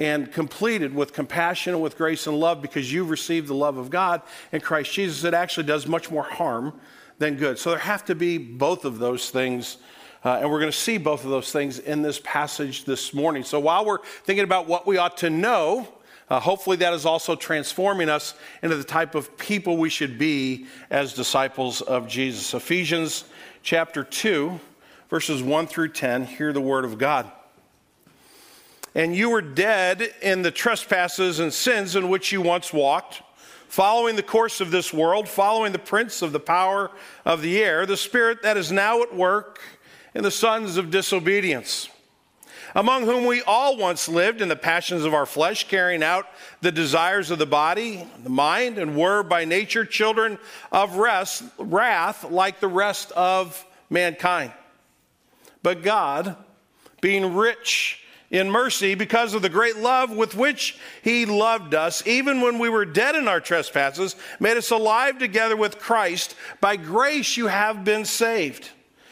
and 0.00 0.32
completed 0.32 0.92
with 0.92 1.12
compassion 1.12 1.74
and 1.74 1.82
with 1.82 1.96
grace 1.96 2.26
and 2.26 2.40
love 2.40 2.60
because 2.60 2.92
you've 2.92 3.10
received 3.10 3.46
the 3.46 3.54
love 3.54 3.76
of 3.76 3.88
God 3.88 4.22
in 4.50 4.60
Christ 4.60 4.92
Jesus, 4.92 5.22
it 5.22 5.32
actually 5.32 5.66
does 5.66 5.86
much 5.86 6.10
more 6.10 6.24
harm 6.24 6.72
than 7.18 7.36
good. 7.36 7.56
So 7.56 7.70
there 7.70 7.78
have 7.78 8.04
to 8.06 8.16
be 8.16 8.36
both 8.36 8.84
of 8.84 8.98
those 8.98 9.30
things. 9.30 9.76
Uh, 10.24 10.38
and 10.40 10.50
we're 10.50 10.58
going 10.58 10.72
to 10.72 10.76
see 10.76 10.98
both 10.98 11.24
of 11.24 11.30
those 11.30 11.52
things 11.52 11.78
in 11.78 12.02
this 12.02 12.20
passage 12.24 12.84
this 12.84 13.14
morning. 13.14 13.44
So 13.44 13.60
while 13.60 13.84
we're 13.84 14.02
thinking 14.24 14.44
about 14.44 14.66
what 14.66 14.88
we 14.88 14.96
ought 14.96 15.18
to 15.18 15.30
know, 15.30 15.86
uh, 16.32 16.40
hopefully, 16.40 16.78
that 16.78 16.94
is 16.94 17.04
also 17.04 17.36
transforming 17.36 18.08
us 18.08 18.32
into 18.62 18.74
the 18.74 18.82
type 18.82 19.14
of 19.14 19.36
people 19.36 19.76
we 19.76 19.90
should 19.90 20.16
be 20.16 20.64
as 20.88 21.12
disciples 21.12 21.82
of 21.82 22.08
Jesus. 22.08 22.54
Ephesians 22.54 23.24
chapter 23.62 24.02
2, 24.02 24.58
verses 25.10 25.42
1 25.42 25.66
through 25.66 25.90
10, 25.90 26.24
hear 26.24 26.54
the 26.54 26.60
word 26.62 26.86
of 26.86 26.96
God. 26.96 27.30
And 28.94 29.14
you 29.14 29.28
were 29.28 29.42
dead 29.42 30.10
in 30.22 30.40
the 30.40 30.50
trespasses 30.50 31.38
and 31.38 31.52
sins 31.52 31.96
in 31.96 32.08
which 32.08 32.32
you 32.32 32.40
once 32.40 32.72
walked, 32.72 33.20
following 33.68 34.16
the 34.16 34.22
course 34.22 34.62
of 34.62 34.70
this 34.70 34.90
world, 34.90 35.28
following 35.28 35.72
the 35.72 35.78
prince 35.78 36.22
of 36.22 36.32
the 36.32 36.40
power 36.40 36.90
of 37.26 37.42
the 37.42 37.62
air, 37.62 37.84
the 37.84 37.94
spirit 37.94 38.42
that 38.42 38.56
is 38.56 38.72
now 38.72 39.02
at 39.02 39.14
work 39.14 39.60
in 40.14 40.22
the 40.22 40.30
sons 40.30 40.78
of 40.78 40.90
disobedience 40.90 41.90
among 42.74 43.04
whom 43.04 43.26
we 43.26 43.42
all 43.42 43.76
once 43.76 44.08
lived 44.08 44.40
in 44.40 44.48
the 44.48 44.56
passions 44.56 45.04
of 45.04 45.14
our 45.14 45.26
flesh, 45.26 45.68
carrying 45.68 46.02
out 46.02 46.26
the 46.60 46.72
desires 46.72 47.30
of 47.30 47.38
the 47.38 47.46
body, 47.46 48.06
the 48.22 48.30
mind, 48.30 48.78
and 48.78 48.96
were 48.96 49.22
by 49.22 49.44
nature 49.44 49.84
children 49.84 50.38
of 50.70 50.96
rest, 50.96 51.44
wrath 51.58 52.30
like 52.30 52.60
the 52.60 52.68
rest 52.68 53.12
of 53.12 53.64
mankind. 53.90 54.52
But 55.62 55.82
God, 55.82 56.36
being 57.00 57.34
rich 57.34 58.04
in 58.30 58.50
mercy 58.50 58.94
because 58.94 59.34
of 59.34 59.42
the 59.42 59.48
great 59.48 59.76
love 59.76 60.10
with 60.10 60.34
which 60.34 60.78
he 61.02 61.26
loved 61.26 61.74
us, 61.74 62.04
even 62.06 62.40
when 62.40 62.58
we 62.58 62.68
were 62.68 62.86
dead 62.86 63.14
in 63.14 63.28
our 63.28 63.40
trespasses, 63.40 64.16
made 64.40 64.56
us 64.56 64.70
alive 64.70 65.18
together 65.18 65.56
with 65.56 65.78
Christ. 65.78 66.34
By 66.60 66.76
grace 66.76 67.36
you 67.36 67.48
have 67.48 67.84
been 67.84 68.04
saved 68.04 68.70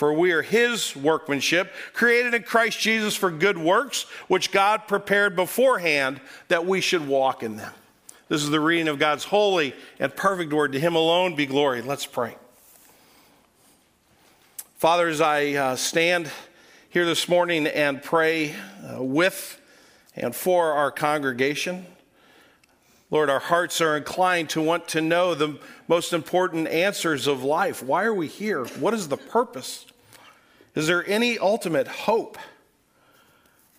For 0.00 0.14
we 0.14 0.32
are 0.32 0.40
his 0.40 0.96
workmanship, 0.96 1.74
created 1.92 2.32
in 2.32 2.42
Christ 2.42 2.80
Jesus 2.80 3.14
for 3.14 3.30
good 3.30 3.58
works, 3.58 4.04
which 4.28 4.50
God 4.50 4.88
prepared 4.88 5.36
beforehand 5.36 6.22
that 6.48 6.64
we 6.64 6.80
should 6.80 7.06
walk 7.06 7.42
in 7.42 7.58
them. 7.58 7.74
This 8.30 8.42
is 8.42 8.48
the 8.48 8.60
reading 8.60 8.88
of 8.88 8.98
God's 8.98 9.24
holy 9.24 9.74
and 9.98 10.16
perfect 10.16 10.54
word. 10.54 10.72
To 10.72 10.80
him 10.80 10.94
alone 10.94 11.36
be 11.36 11.44
glory. 11.44 11.82
Let's 11.82 12.06
pray. 12.06 12.34
Father, 14.78 15.06
as 15.06 15.20
I 15.20 15.52
uh, 15.52 15.76
stand 15.76 16.30
here 16.88 17.04
this 17.04 17.28
morning 17.28 17.66
and 17.66 18.02
pray 18.02 18.54
uh, 18.82 19.02
with 19.02 19.60
and 20.16 20.34
for 20.34 20.72
our 20.72 20.90
congregation, 20.90 21.84
Lord, 23.10 23.28
our 23.28 23.38
hearts 23.38 23.82
are 23.82 23.98
inclined 23.98 24.48
to 24.50 24.62
want 24.62 24.88
to 24.88 25.02
know 25.02 25.34
the 25.34 25.58
most 25.88 26.14
important 26.14 26.68
answers 26.68 27.26
of 27.26 27.44
life. 27.44 27.82
Why 27.82 28.04
are 28.04 28.14
we 28.14 28.28
here? 28.28 28.64
What 28.64 28.94
is 28.94 29.08
the 29.08 29.18
purpose? 29.18 29.84
Is 30.74 30.86
there 30.86 31.06
any 31.08 31.38
ultimate 31.38 31.88
hope? 31.88 32.38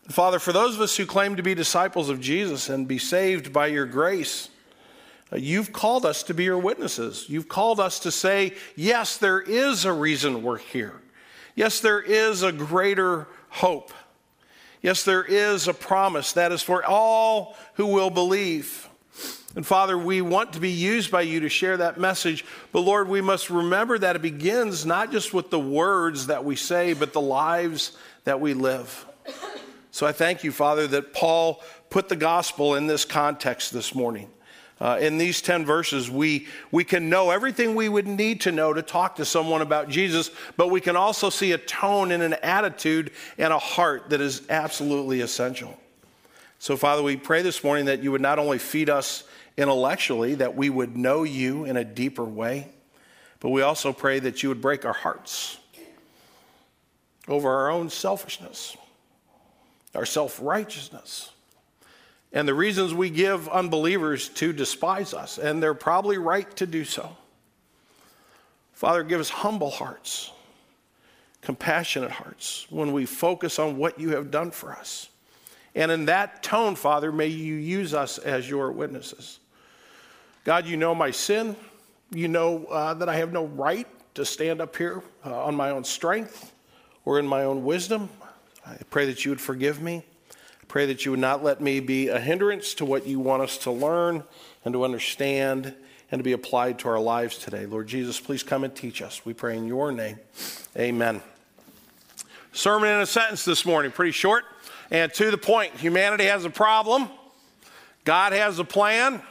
Father, 0.09 0.39
for 0.39 0.51
those 0.51 0.75
of 0.75 0.81
us 0.81 0.97
who 0.97 1.05
claim 1.05 1.35
to 1.35 1.43
be 1.43 1.55
disciples 1.55 2.09
of 2.09 2.19
Jesus 2.19 2.69
and 2.69 2.87
be 2.87 2.97
saved 2.97 3.53
by 3.53 3.67
your 3.67 3.85
grace, 3.85 4.49
Uh, 5.33 5.37
you've 5.37 5.71
called 5.71 6.05
us 6.05 6.23
to 6.23 6.33
be 6.33 6.43
your 6.43 6.57
witnesses. 6.57 7.25
You've 7.29 7.47
called 7.47 7.79
us 7.79 7.99
to 7.99 8.11
say, 8.11 8.53
yes, 8.75 9.15
there 9.15 9.39
is 9.39 9.85
a 9.85 9.93
reason 9.93 10.43
we're 10.43 10.57
here. 10.57 10.99
Yes, 11.55 11.79
there 11.79 12.01
is 12.01 12.43
a 12.43 12.51
greater 12.51 13.27
hope. 13.47 13.93
Yes, 14.81 15.03
there 15.03 15.23
is 15.23 15.69
a 15.69 15.73
promise 15.73 16.33
that 16.33 16.51
is 16.51 16.61
for 16.61 16.83
all 16.83 17.55
who 17.75 17.85
will 17.85 18.09
believe. 18.09 18.89
And 19.55 19.65
Father, 19.65 19.97
we 19.97 20.21
want 20.21 20.53
to 20.53 20.59
be 20.59 20.69
used 20.69 21.11
by 21.11 21.23
you 21.23 21.41
to 21.41 21.49
share 21.49 21.75
that 21.77 21.99
message. 21.99 22.45
But 22.71 22.81
Lord, 22.81 23.09
we 23.09 23.19
must 23.19 23.49
remember 23.49 23.97
that 23.97 24.15
it 24.15 24.21
begins 24.21 24.85
not 24.85 25.11
just 25.11 25.33
with 25.33 25.49
the 25.49 25.59
words 25.59 26.27
that 26.27 26.45
we 26.45 26.55
say, 26.55 26.93
but 26.93 27.11
the 27.11 27.21
lives 27.21 27.97
that 28.23 28.39
we 28.39 28.53
live. 28.53 29.05
So 29.91 30.07
I 30.07 30.13
thank 30.13 30.45
you, 30.45 30.53
Father, 30.53 30.87
that 30.87 31.13
Paul 31.13 31.61
put 31.89 32.07
the 32.07 32.15
gospel 32.15 32.75
in 32.75 32.87
this 32.87 33.03
context 33.03 33.73
this 33.73 33.93
morning. 33.93 34.29
Uh, 34.79 34.97
in 34.99 35.17
these 35.17 35.41
10 35.41 35.65
verses, 35.65 36.09
we, 36.09 36.47
we 36.71 36.83
can 36.83 37.09
know 37.09 37.29
everything 37.29 37.75
we 37.75 37.87
would 37.87 38.07
need 38.07 38.41
to 38.41 38.51
know 38.51 38.73
to 38.73 38.81
talk 38.81 39.17
to 39.17 39.25
someone 39.25 39.61
about 39.61 39.89
Jesus, 39.89 40.31
but 40.57 40.69
we 40.69 40.81
can 40.81 40.95
also 40.95 41.29
see 41.29 41.51
a 41.51 41.57
tone 41.57 42.11
and 42.11 42.23
an 42.23 42.33
attitude 42.41 43.11
and 43.37 43.53
a 43.53 43.59
heart 43.59 44.09
that 44.09 44.21
is 44.21 44.41
absolutely 44.49 45.21
essential. 45.21 45.77
So, 46.57 46.77
Father, 46.77 47.03
we 47.03 47.15
pray 47.15 47.43
this 47.43 47.63
morning 47.63 47.85
that 47.85 48.01
you 48.01 48.11
would 48.11 48.21
not 48.21 48.39
only 48.39 48.57
feed 48.57 48.89
us 48.89 49.23
intellectually, 49.57 50.35
that 50.35 50.55
we 50.55 50.69
would 50.69 50.95
know 50.97 51.23
you 51.23 51.65
in 51.65 51.77
a 51.77 51.83
deeper 51.83 52.23
way, 52.23 52.69
but 53.39 53.49
we 53.49 53.61
also 53.61 53.93
pray 53.93 54.19
that 54.19 54.43
you 54.43 54.49
would 54.49 54.61
break 54.61 54.85
our 54.85 54.93
hearts 54.93 55.57
over 57.27 57.49
our 57.49 57.69
own 57.69 57.89
selfishness, 57.89 58.75
our 59.93 60.05
self 60.05 60.39
righteousness, 60.41 61.31
and 62.33 62.47
the 62.47 62.53
reasons 62.53 62.93
we 62.93 63.09
give 63.09 63.49
unbelievers 63.49 64.29
to 64.29 64.53
despise 64.53 65.13
us, 65.13 65.37
and 65.37 65.61
they're 65.61 65.73
probably 65.73 66.17
right 66.17 66.55
to 66.57 66.65
do 66.65 66.83
so. 66.85 67.15
Father, 68.73 69.03
give 69.03 69.19
us 69.19 69.29
humble 69.29 69.69
hearts, 69.69 70.31
compassionate 71.41 72.11
hearts 72.11 72.65
when 72.69 72.93
we 72.93 73.05
focus 73.05 73.59
on 73.59 73.77
what 73.77 73.99
you 73.99 74.15
have 74.15 74.31
done 74.31 74.49
for 74.49 74.71
us. 74.71 75.09
And 75.75 75.91
in 75.91 76.05
that 76.05 76.41
tone, 76.41 76.75
Father, 76.75 77.11
may 77.11 77.27
you 77.27 77.55
use 77.55 77.93
us 77.93 78.17
as 78.17 78.49
your 78.49 78.71
witnesses. 78.71 79.39
God, 80.43 80.65
you 80.65 80.75
know 80.75 80.95
my 80.95 81.11
sin. 81.11 81.55
You 82.09 82.27
know 82.27 82.65
uh, 82.65 82.95
that 82.95 83.07
I 83.07 83.15
have 83.17 83.31
no 83.31 83.45
right 83.45 83.87
to 84.15 84.25
stand 84.25 84.59
up 84.59 84.75
here 84.75 85.03
uh, 85.25 85.43
on 85.43 85.55
my 85.55 85.69
own 85.69 85.83
strength 85.83 86.51
or 87.05 87.19
in 87.19 87.27
my 87.27 87.43
own 87.43 87.63
wisdom. 87.63 88.09
I 88.65 88.77
pray 88.89 89.05
that 89.05 89.23
you 89.23 89.31
would 89.31 89.39
forgive 89.39 89.81
me. 89.81 90.03
I 90.31 90.65
pray 90.67 90.87
that 90.87 91.05
you 91.05 91.11
would 91.11 91.19
not 91.19 91.43
let 91.43 91.61
me 91.61 91.79
be 91.79 92.07
a 92.07 92.19
hindrance 92.19 92.73
to 92.75 92.85
what 92.85 93.05
you 93.05 93.19
want 93.19 93.43
us 93.43 93.57
to 93.59 93.71
learn 93.71 94.23
and 94.65 94.73
to 94.73 94.83
understand 94.83 95.75
and 96.11 96.19
to 96.19 96.23
be 96.23 96.31
applied 96.31 96.79
to 96.79 96.89
our 96.89 96.99
lives 96.99 97.37
today. 97.37 97.67
Lord 97.67 97.87
Jesus, 97.87 98.19
please 98.19 98.41
come 98.41 98.63
and 98.63 98.75
teach 98.75 99.01
us. 99.01 99.23
We 99.23 99.33
pray 99.33 99.57
in 99.57 99.67
your 99.67 99.91
name. 99.91 100.17
Amen. 100.75 101.21
Sermon 102.51 102.89
in 102.89 103.01
a 103.01 103.05
sentence 103.05 103.45
this 103.45 103.63
morning, 103.65 103.91
pretty 103.91 104.11
short 104.11 104.43
and 104.89 105.13
to 105.13 105.29
the 105.31 105.37
point. 105.37 105.73
Humanity 105.75 106.25
has 106.25 106.45
a 106.45 106.49
problem, 106.49 107.09
God 108.03 108.33
has 108.33 108.57
a 108.57 108.63
plan, 108.63 109.21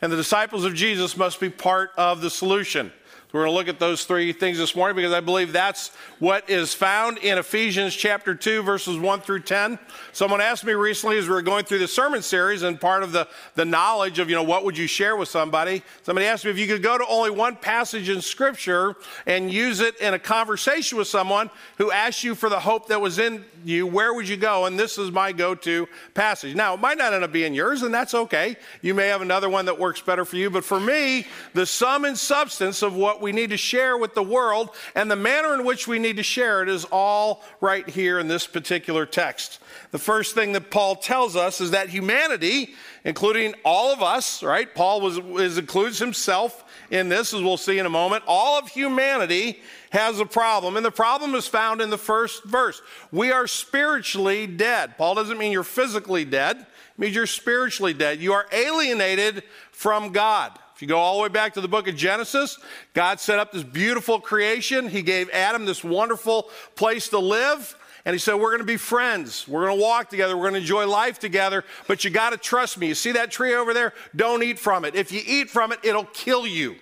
and 0.00 0.12
the 0.12 0.16
disciples 0.16 0.64
of 0.64 0.74
Jesus 0.74 1.16
must 1.16 1.40
be 1.40 1.50
part 1.50 1.90
of 1.96 2.20
the 2.20 2.30
solution. 2.30 2.92
We're 3.36 3.42
going 3.42 3.52
to 3.52 3.58
look 3.58 3.68
at 3.68 3.78
those 3.78 4.06
three 4.06 4.32
things 4.32 4.56
this 4.56 4.74
morning 4.74 4.96
because 4.96 5.12
I 5.12 5.20
believe 5.20 5.52
that's 5.52 5.90
what 6.20 6.48
is 6.48 6.72
found 6.72 7.18
in 7.18 7.36
Ephesians 7.36 7.94
chapter 7.94 8.34
2, 8.34 8.62
verses 8.62 8.98
1 8.98 9.20
through 9.20 9.40
10. 9.40 9.78
Someone 10.14 10.40
asked 10.40 10.64
me 10.64 10.72
recently 10.72 11.18
as 11.18 11.28
we 11.28 11.34
were 11.34 11.42
going 11.42 11.66
through 11.66 11.80
the 11.80 11.86
sermon 11.86 12.22
series 12.22 12.62
and 12.62 12.80
part 12.80 13.02
of 13.02 13.12
the, 13.12 13.28
the 13.54 13.66
knowledge 13.66 14.18
of, 14.20 14.30
you 14.30 14.36
know, 14.36 14.42
what 14.42 14.64
would 14.64 14.78
you 14.78 14.86
share 14.86 15.16
with 15.16 15.28
somebody? 15.28 15.82
Somebody 16.02 16.26
asked 16.26 16.46
me 16.46 16.50
if 16.50 16.58
you 16.58 16.66
could 16.66 16.82
go 16.82 16.96
to 16.96 17.06
only 17.08 17.28
one 17.28 17.56
passage 17.56 18.08
in 18.08 18.22
Scripture 18.22 18.96
and 19.26 19.52
use 19.52 19.80
it 19.80 20.00
in 20.00 20.14
a 20.14 20.18
conversation 20.18 20.96
with 20.96 21.06
someone 21.06 21.50
who 21.76 21.90
asked 21.90 22.24
you 22.24 22.34
for 22.34 22.48
the 22.48 22.60
hope 22.60 22.88
that 22.88 23.02
was 23.02 23.18
in 23.18 23.44
you, 23.66 23.86
where 23.86 24.14
would 24.14 24.28
you 24.28 24.38
go? 24.38 24.64
And 24.64 24.78
this 24.78 24.96
is 24.96 25.10
my 25.10 25.32
go 25.32 25.54
to 25.56 25.86
passage. 26.14 26.54
Now, 26.54 26.72
it 26.72 26.80
might 26.80 26.96
not 26.96 27.12
end 27.12 27.22
up 27.22 27.32
being 27.32 27.52
yours, 27.52 27.82
and 27.82 27.92
that's 27.92 28.14
okay. 28.14 28.56
You 28.80 28.94
may 28.94 29.08
have 29.08 29.20
another 29.20 29.50
one 29.50 29.66
that 29.66 29.78
works 29.78 30.00
better 30.00 30.24
for 30.24 30.36
you, 30.36 30.48
but 30.48 30.64
for 30.64 30.80
me, 30.80 31.26
the 31.52 31.66
sum 31.66 32.06
and 32.06 32.16
substance 32.16 32.82
of 32.82 32.94
what 32.94 33.20
we 33.20 33.25
need 33.32 33.50
to 33.50 33.56
share 33.56 33.96
with 33.96 34.14
the 34.14 34.22
world 34.22 34.70
and 34.94 35.10
the 35.10 35.16
manner 35.16 35.54
in 35.54 35.64
which 35.64 35.86
we 35.86 35.98
need 35.98 36.16
to 36.16 36.22
share 36.22 36.62
it 36.62 36.68
is 36.68 36.84
all 36.86 37.42
right 37.60 37.88
here 37.88 38.18
in 38.18 38.28
this 38.28 38.46
particular 38.46 39.06
text. 39.06 39.60
The 39.90 39.98
first 39.98 40.34
thing 40.34 40.52
that 40.52 40.70
Paul 40.70 40.96
tells 40.96 41.36
us 41.36 41.60
is 41.60 41.70
that 41.70 41.88
humanity, 41.88 42.74
including 43.04 43.54
all 43.64 43.92
of 43.92 44.02
us, 44.02 44.42
right? 44.42 44.72
Paul 44.74 45.00
was, 45.00 45.18
is, 45.18 45.58
includes 45.58 45.98
himself 45.98 46.64
in 46.90 47.08
this, 47.08 47.32
as 47.32 47.42
we'll 47.42 47.56
see 47.56 47.78
in 47.78 47.86
a 47.86 47.90
moment. 47.90 48.24
All 48.26 48.58
of 48.58 48.68
humanity 48.68 49.60
has 49.90 50.20
a 50.20 50.26
problem, 50.26 50.76
and 50.76 50.84
the 50.84 50.90
problem 50.90 51.34
is 51.34 51.46
found 51.46 51.80
in 51.80 51.90
the 51.90 51.98
first 51.98 52.44
verse. 52.44 52.82
We 53.12 53.32
are 53.32 53.46
spiritually 53.46 54.46
dead. 54.46 54.98
Paul 54.98 55.14
doesn't 55.14 55.38
mean 55.38 55.52
you're 55.52 55.64
physically 55.64 56.24
dead, 56.24 56.66
means 56.98 57.14
you're 57.14 57.26
spiritually 57.26 57.94
dead. 57.94 58.20
You 58.20 58.32
are 58.32 58.46
alienated 58.52 59.42
from 59.72 60.12
God. 60.12 60.58
If 60.76 60.82
you 60.82 60.88
go 60.88 60.98
all 60.98 61.16
the 61.16 61.22
way 61.22 61.30
back 61.30 61.54
to 61.54 61.62
the 61.62 61.68
book 61.68 61.88
of 61.88 61.96
Genesis, 61.96 62.58
God 62.92 63.18
set 63.18 63.38
up 63.38 63.50
this 63.50 63.62
beautiful 63.62 64.20
creation. 64.20 64.90
He 64.90 65.00
gave 65.00 65.30
Adam 65.30 65.64
this 65.64 65.82
wonderful 65.82 66.50
place 66.74 67.08
to 67.08 67.18
live. 67.18 67.74
And 68.04 68.12
he 68.12 68.18
said, 68.18 68.34
We're 68.34 68.50
going 68.50 68.58
to 68.58 68.66
be 68.66 68.76
friends. 68.76 69.48
We're 69.48 69.68
going 69.68 69.78
to 69.78 69.82
walk 69.82 70.10
together. 70.10 70.36
We're 70.36 70.50
going 70.50 70.52
to 70.52 70.60
enjoy 70.60 70.86
life 70.86 71.18
together. 71.18 71.64
But 71.88 72.04
you 72.04 72.10
got 72.10 72.30
to 72.30 72.36
trust 72.36 72.76
me. 72.76 72.88
You 72.88 72.94
see 72.94 73.12
that 73.12 73.30
tree 73.30 73.54
over 73.54 73.72
there? 73.72 73.94
Don't 74.14 74.42
eat 74.42 74.58
from 74.58 74.84
it. 74.84 74.94
If 74.94 75.12
you 75.12 75.22
eat 75.24 75.48
from 75.48 75.72
it, 75.72 75.78
it'll 75.82 76.04
kill 76.04 76.46
you. 76.46 76.76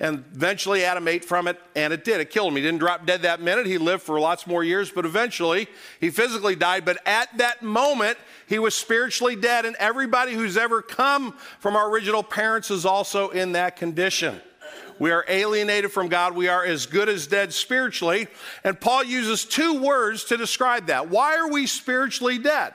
And 0.00 0.24
eventually 0.32 0.84
Adam 0.84 1.08
ate 1.08 1.24
from 1.24 1.48
it, 1.48 1.60
and 1.74 1.92
it 1.92 2.04
did. 2.04 2.20
It 2.20 2.30
killed 2.30 2.48
him. 2.48 2.56
He 2.56 2.62
didn't 2.62 2.78
drop 2.78 3.04
dead 3.04 3.22
that 3.22 3.40
minute. 3.40 3.66
He 3.66 3.78
lived 3.78 4.04
for 4.04 4.20
lots 4.20 4.46
more 4.46 4.62
years, 4.62 4.92
but 4.92 5.04
eventually 5.04 5.66
he 6.00 6.10
physically 6.10 6.54
died. 6.54 6.84
But 6.84 6.98
at 7.04 7.36
that 7.38 7.62
moment, 7.62 8.16
he 8.46 8.60
was 8.60 8.76
spiritually 8.76 9.34
dead. 9.34 9.64
And 9.64 9.74
everybody 9.76 10.34
who's 10.34 10.56
ever 10.56 10.82
come 10.82 11.32
from 11.58 11.74
our 11.74 11.90
original 11.90 12.22
parents 12.22 12.70
is 12.70 12.86
also 12.86 13.30
in 13.30 13.52
that 13.52 13.76
condition. 13.76 14.40
We 15.00 15.10
are 15.10 15.24
alienated 15.28 15.90
from 15.90 16.08
God. 16.08 16.34
We 16.34 16.48
are 16.48 16.64
as 16.64 16.86
good 16.86 17.08
as 17.08 17.26
dead 17.26 17.52
spiritually. 17.52 18.28
And 18.62 18.80
Paul 18.80 19.04
uses 19.04 19.44
two 19.44 19.80
words 19.80 20.24
to 20.24 20.36
describe 20.36 20.86
that. 20.86 21.08
Why 21.10 21.36
are 21.36 21.50
we 21.50 21.66
spiritually 21.66 22.38
dead? 22.38 22.74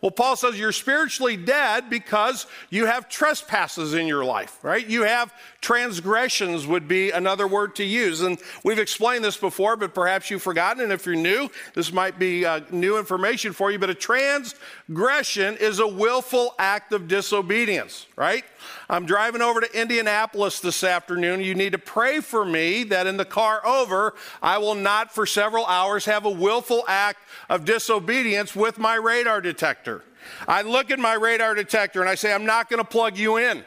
Well, 0.00 0.10
Paul 0.10 0.36
says 0.36 0.58
you're 0.58 0.70
spiritually 0.70 1.38
dead 1.38 1.88
because 1.88 2.46
you 2.68 2.84
have 2.84 3.08
trespasses 3.08 3.94
in 3.94 4.06
your 4.06 4.22
life, 4.22 4.62
right? 4.62 4.86
You 4.86 5.04
have 5.04 5.32
transgressions, 5.64 6.66
would 6.66 6.86
be 6.86 7.10
another 7.10 7.48
word 7.48 7.74
to 7.74 7.84
use. 7.84 8.20
And 8.20 8.38
we've 8.64 8.78
explained 8.78 9.24
this 9.24 9.38
before, 9.38 9.76
but 9.76 9.94
perhaps 9.94 10.30
you've 10.30 10.42
forgotten. 10.42 10.82
And 10.82 10.92
if 10.92 11.06
you're 11.06 11.14
new, 11.14 11.48
this 11.72 11.90
might 11.90 12.18
be 12.18 12.44
uh, 12.44 12.60
new 12.70 12.98
information 12.98 13.54
for 13.54 13.72
you. 13.72 13.78
But 13.78 13.88
a 13.88 13.94
transgression 13.94 15.56
is 15.56 15.78
a 15.78 15.88
willful 15.88 16.54
act 16.58 16.92
of 16.92 17.08
disobedience, 17.08 18.06
right? 18.14 18.44
I'm 18.90 19.06
driving 19.06 19.40
over 19.40 19.62
to 19.62 19.80
Indianapolis 19.80 20.60
this 20.60 20.84
afternoon. 20.84 21.40
You 21.40 21.54
need 21.54 21.72
to 21.72 21.78
pray 21.78 22.20
for 22.20 22.44
me 22.44 22.84
that 22.84 23.06
in 23.06 23.16
the 23.16 23.24
car 23.24 23.66
over, 23.66 24.14
I 24.42 24.58
will 24.58 24.74
not 24.74 25.14
for 25.14 25.24
several 25.24 25.64
hours 25.64 26.04
have 26.04 26.26
a 26.26 26.30
willful 26.30 26.84
act 26.86 27.20
of 27.48 27.64
disobedience 27.64 28.54
with 28.54 28.76
my 28.76 28.96
radar 28.96 29.40
detector. 29.40 30.04
I 30.46 30.60
look 30.60 30.90
at 30.90 30.98
my 30.98 31.14
radar 31.14 31.54
detector 31.54 32.02
and 32.02 32.10
I 32.10 32.16
say, 32.16 32.34
I'm 32.34 32.44
not 32.44 32.68
going 32.68 32.82
to 32.82 32.88
plug 32.88 33.16
you 33.16 33.38
in. 33.38 33.64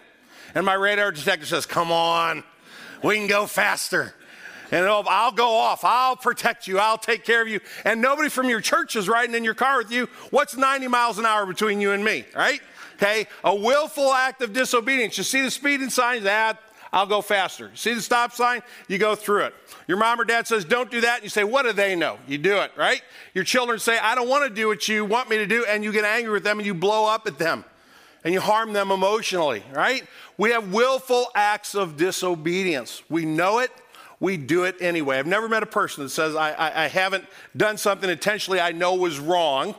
And 0.55 0.65
my 0.65 0.73
radar 0.73 1.11
detector 1.11 1.45
says, 1.45 1.65
Come 1.65 1.91
on, 1.91 2.43
we 3.03 3.15
can 3.15 3.27
go 3.27 3.45
faster. 3.45 4.13
And 4.71 4.85
I'll 4.85 5.31
go 5.31 5.55
off. 5.55 5.85
I'll 5.85 6.17
protect 6.17 6.67
you. 6.67 6.77
I'll 6.77 6.97
take 6.97 7.23
care 7.23 7.41
of 7.41 7.47
you. 7.47 7.61
And 7.85 8.01
nobody 8.01 8.27
from 8.27 8.49
your 8.49 8.59
church 8.59 8.97
is 8.97 9.07
riding 9.07 9.33
in 9.33 9.45
your 9.45 9.53
car 9.53 9.77
with 9.77 9.91
you. 9.91 10.09
What's 10.29 10.57
90 10.57 10.89
miles 10.89 11.19
an 11.19 11.25
hour 11.25 11.45
between 11.45 11.79
you 11.79 11.93
and 11.93 12.03
me, 12.03 12.25
right? 12.35 12.59
Okay, 12.95 13.27
a 13.43 13.55
willful 13.55 14.11
act 14.11 14.41
of 14.41 14.53
disobedience. 14.53 15.17
You 15.17 15.23
see 15.23 15.41
the 15.41 15.51
speeding 15.51 15.89
signs, 15.89 16.23
that 16.23 16.59
I'll 16.91 17.05
go 17.05 17.21
faster. 17.21 17.69
See 17.75 17.93
the 17.93 18.01
stop 18.01 18.33
sign? 18.33 18.61
You 18.87 18.97
go 18.97 19.15
through 19.15 19.45
it. 19.45 19.53
Your 19.87 19.97
mom 19.97 20.19
or 20.19 20.25
dad 20.25 20.47
says, 20.47 20.65
don't 20.65 20.89
do 20.89 21.01
that. 21.01 21.15
And 21.15 21.23
you 21.23 21.29
say, 21.29 21.43
what 21.43 21.63
do 21.63 21.73
they 21.73 21.95
know? 21.95 22.17
You 22.27 22.37
do 22.37 22.57
it, 22.57 22.71
right? 22.75 23.01
Your 23.33 23.43
children 23.43 23.79
say, 23.79 23.97
I 23.99 24.15
don't 24.15 24.27
want 24.27 24.47
to 24.47 24.53
do 24.53 24.67
what 24.67 24.87
you 24.87 25.05
want 25.05 25.29
me 25.29 25.37
to 25.37 25.45
do. 25.45 25.63
And 25.65 25.83
you 25.83 25.91
get 25.91 26.05
angry 26.05 26.33
with 26.33 26.43
them 26.43 26.57
and 26.57 26.65
you 26.65 26.73
blow 26.73 27.05
up 27.05 27.27
at 27.27 27.37
them 27.37 27.65
and 28.27 28.33
you 28.33 28.41
harm 28.41 28.73
them 28.73 28.91
emotionally, 28.91 29.63
right? 29.71 30.03
We 30.37 30.49
have 30.49 30.73
willful 30.73 31.27
acts 31.33 31.75
of 31.75 31.95
disobedience. 31.95 33.01
We 33.07 33.23
know 33.23 33.59
it. 33.59 33.71
We 34.19 34.35
do 34.35 34.65
it 34.65 34.75
anyway. 34.81 35.17
I've 35.17 35.25
never 35.25 35.47
met 35.47 35.63
a 35.63 35.65
person 35.65 36.03
that 36.03 36.09
says, 36.09 36.35
I, 36.35 36.51
I, 36.51 36.83
I 36.83 36.87
haven't 36.87 37.23
done 37.55 37.77
something 37.77 38.09
intentionally 38.09 38.59
I 38.59 38.73
know 38.73 38.95
was 38.95 39.17
wrong 39.17 39.75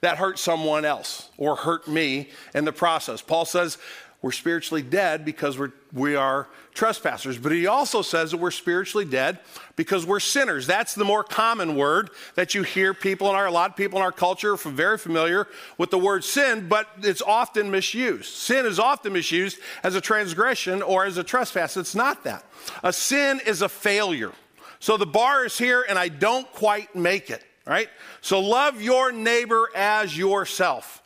that 0.00 0.18
hurt 0.18 0.40
someone 0.40 0.84
else 0.84 1.28
or 1.38 1.54
hurt 1.54 1.86
me 1.86 2.30
in 2.56 2.64
the 2.64 2.72
process. 2.72 3.22
Paul 3.22 3.44
says, 3.44 3.78
we're 4.22 4.30
spiritually 4.30 4.82
dead 4.82 5.24
because 5.24 5.58
we're, 5.58 5.72
we 5.92 6.14
are 6.14 6.48
trespassers. 6.74 7.38
But 7.38 7.50
he 7.50 7.66
also 7.66 8.02
says 8.02 8.30
that 8.30 8.36
we're 8.36 8.52
spiritually 8.52 9.04
dead 9.04 9.40
because 9.74 10.06
we're 10.06 10.20
sinners. 10.20 10.64
That's 10.64 10.94
the 10.94 11.04
more 11.04 11.24
common 11.24 11.74
word 11.74 12.10
that 12.36 12.54
you 12.54 12.62
hear 12.62 12.94
people 12.94 13.28
in 13.30 13.34
our, 13.34 13.46
a 13.46 13.50
lot 13.50 13.70
of 13.70 13.76
people 13.76 13.98
in 13.98 14.04
our 14.04 14.12
culture 14.12 14.52
are 14.52 14.56
very 14.56 14.96
familiar 14.96 15.48
with 15.76 15.90
the 15.90 15.98
word 15.98 16.22
sin, 16.22 16.68
but 16.68 16.88
it's 17.02 17.20
often 17.20 17.72
misused. 17.72 18.26
Sin 18.26 18.64
is 18.64 18.78
often 18.78 19.12
misused 19.12 19.58
as 19.82 19.96
a 19.96 20.00
transgression 20.00 20.82
or 20.82 21.04
as 21.04 21.18
a 21.18 21.24
trespass. 21.24 21.76
It's 21.76 21.96
not 21.96 22.22
that. 22.22 22.44
A 22.84 22.92
sin 22.92 23.40
is 23.44 23.60
a 23.60 23.68
failure. 23.68 24.32
So 24.78 24.96
the 24.96 25.06
bar 25.06 25.44
is 25.44 25.58
here 25.58 25.84
and 25.88 25.98
I 25.98 26.08
don't 26.08 26.50
quite 26.52 26.94
make 26.94 27.28
it, 27.28 27.44
right? 27.66 27.88
So 28.20 28.38
love 28.40 28.80
your 28.80 29.10
neighbor 29.10 29.68
as 29.74 30.16
yourself, 30.16 31.02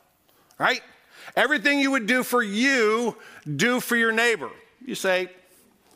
right? 0.59 0.81
Everything 1.37 1.79
you 1.79 1.91
would 1.91 2.07
do 2.07 2.23
for 2.23 2.41
you, 2.41 3.15
do 3.55 3.79
for 3.79 3.95
your 3.95 4.11
neighbor. 4.11 4.49
You 4.83 4.95
say 4.95 5.29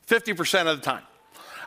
50% 0.07 0.67
of 0.67 0.79
the 0.79 0.85
time. 0.85 1.01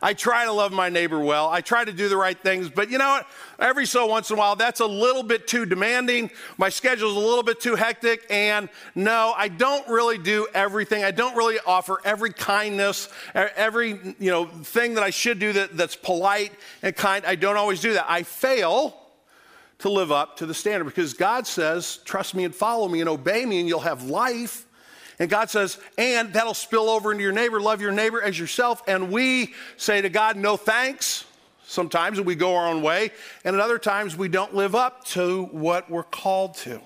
I 0.01 0.15
try 0.15 0.45
to 0.45 0.53
love 0.53 0.71
my 0.71 0.91
neighbor 0.91 1.19
well. 1.19 1.49
I 1.49 1.61
try 1.61 1.85
to 1.85 1.93
do 1.93 2.09
the 2.09 2.17
right 2.17 2.39
things, 2.39 2.69
but 2.69 2.89
you 2.89 2.99
know 2.99 3.09
what? 3.09 3.27
Every 3.59 3.85
so 3.85 4.07
once 4.07 4.31
in 4.31 4.37
a 4.37 4.39
while, 4.39 4.55
that's 4.55 4.79
a 4.79 4.87
little 4.87 5.25
bit 5.25 5.49
too 5.49 5.67
demanding. 5.67 6.31
My 6.57 6.69
schedule's 6.69 7.17
a 7.17 7.19
little 7.19 7.43
bit 7.43 7.59
too 7.59 7.75
hectic, 7.75 8.25
and 8.31 8.69
no, 8.95 9.35
I 9.37 9.49
don't 9.49 9.89
really 9.89 10.19
do 10.19 10.47
everything. 10.55 11.03
I 11.03 11.11
don't 11.11 11.35
really 11.37 11.59
offer 11.67 12.01
every 12.05 12.33
kindness, 12.33 13.09
every 13.35 14.15
you 14.21 14.31
know 14.31 14.47
thing 14.47 14.95
that 14.95 15.03
I 15.03 15.11
should 15.11 15.41
do 15.41 15.53
that, 15.55 15.77
that's 15.77 15.97
polite 15.97 16.53
and 16.83 16.95
kind. 16.95 17.25
I 17.27 17.35
don't 17.35 17.57
always 17.57 17.81
do 17.81 17.95
that. 17.95 18.07
I 18.09 18.23
fail 18.23 19.04
to 19.85 19.91
live 19.91 20.11
up 20.11 20.39
to 20.39 20.47
the 20.47 20.55
standard 20.55 20.85
because 20.85 21.13
God 21.13 21.47
says, 21.47 21.99
trust 22.07 22.35
me 22.35 22.45
and 22.45 22.55
follow 22.55 22.89
me 22.89 23.01
and 23.01 23.09
obey 23.09 23.45
me 23.45 23.61
and 23.61 23.69
you'll 23.69 23.81
have 23.81 24.05
life. 24.05 24.65
And 25.19 25.29
God 25.29 25.51
says, 25.51 25.77
and 25.99 26.33
that'll 26.33 26.55
spill 26.55 26.89
over 26.89 27.13
into 27.13 27.23
your 27.23 27.35
neighbor. 27.35 27.61
Love 27.61 27.83
your 27.83 27.93
neighbor 27.93 28.23
as 28.23 28.39
yourself. 28.39 28.83
And 28.89 29.13
we 29.13 29.53
say 29.77 30.01
to 30.01 30.09
God, 30.09 30.39
no 30.39 30.57
thanks. 30.57 31.27
Sometimes 31.67 32.19
we 32.19 32.35
go 32.35 32.57
our 32.57 32.67
own 32.67 32.81
way. 32.81 33.11
And 33.45 33.55
at 33.55 33.61
other 33.61 33.79
times 33.79 34.17
we 34.17 34.27
don't 34.27 34.55
live 34.55 34.75
up 34.75 35.05
to 35.09 35.45
what 35.53 35.91
we're 35.91 36.03
called 36.03 36.55
to. 36.59 36.81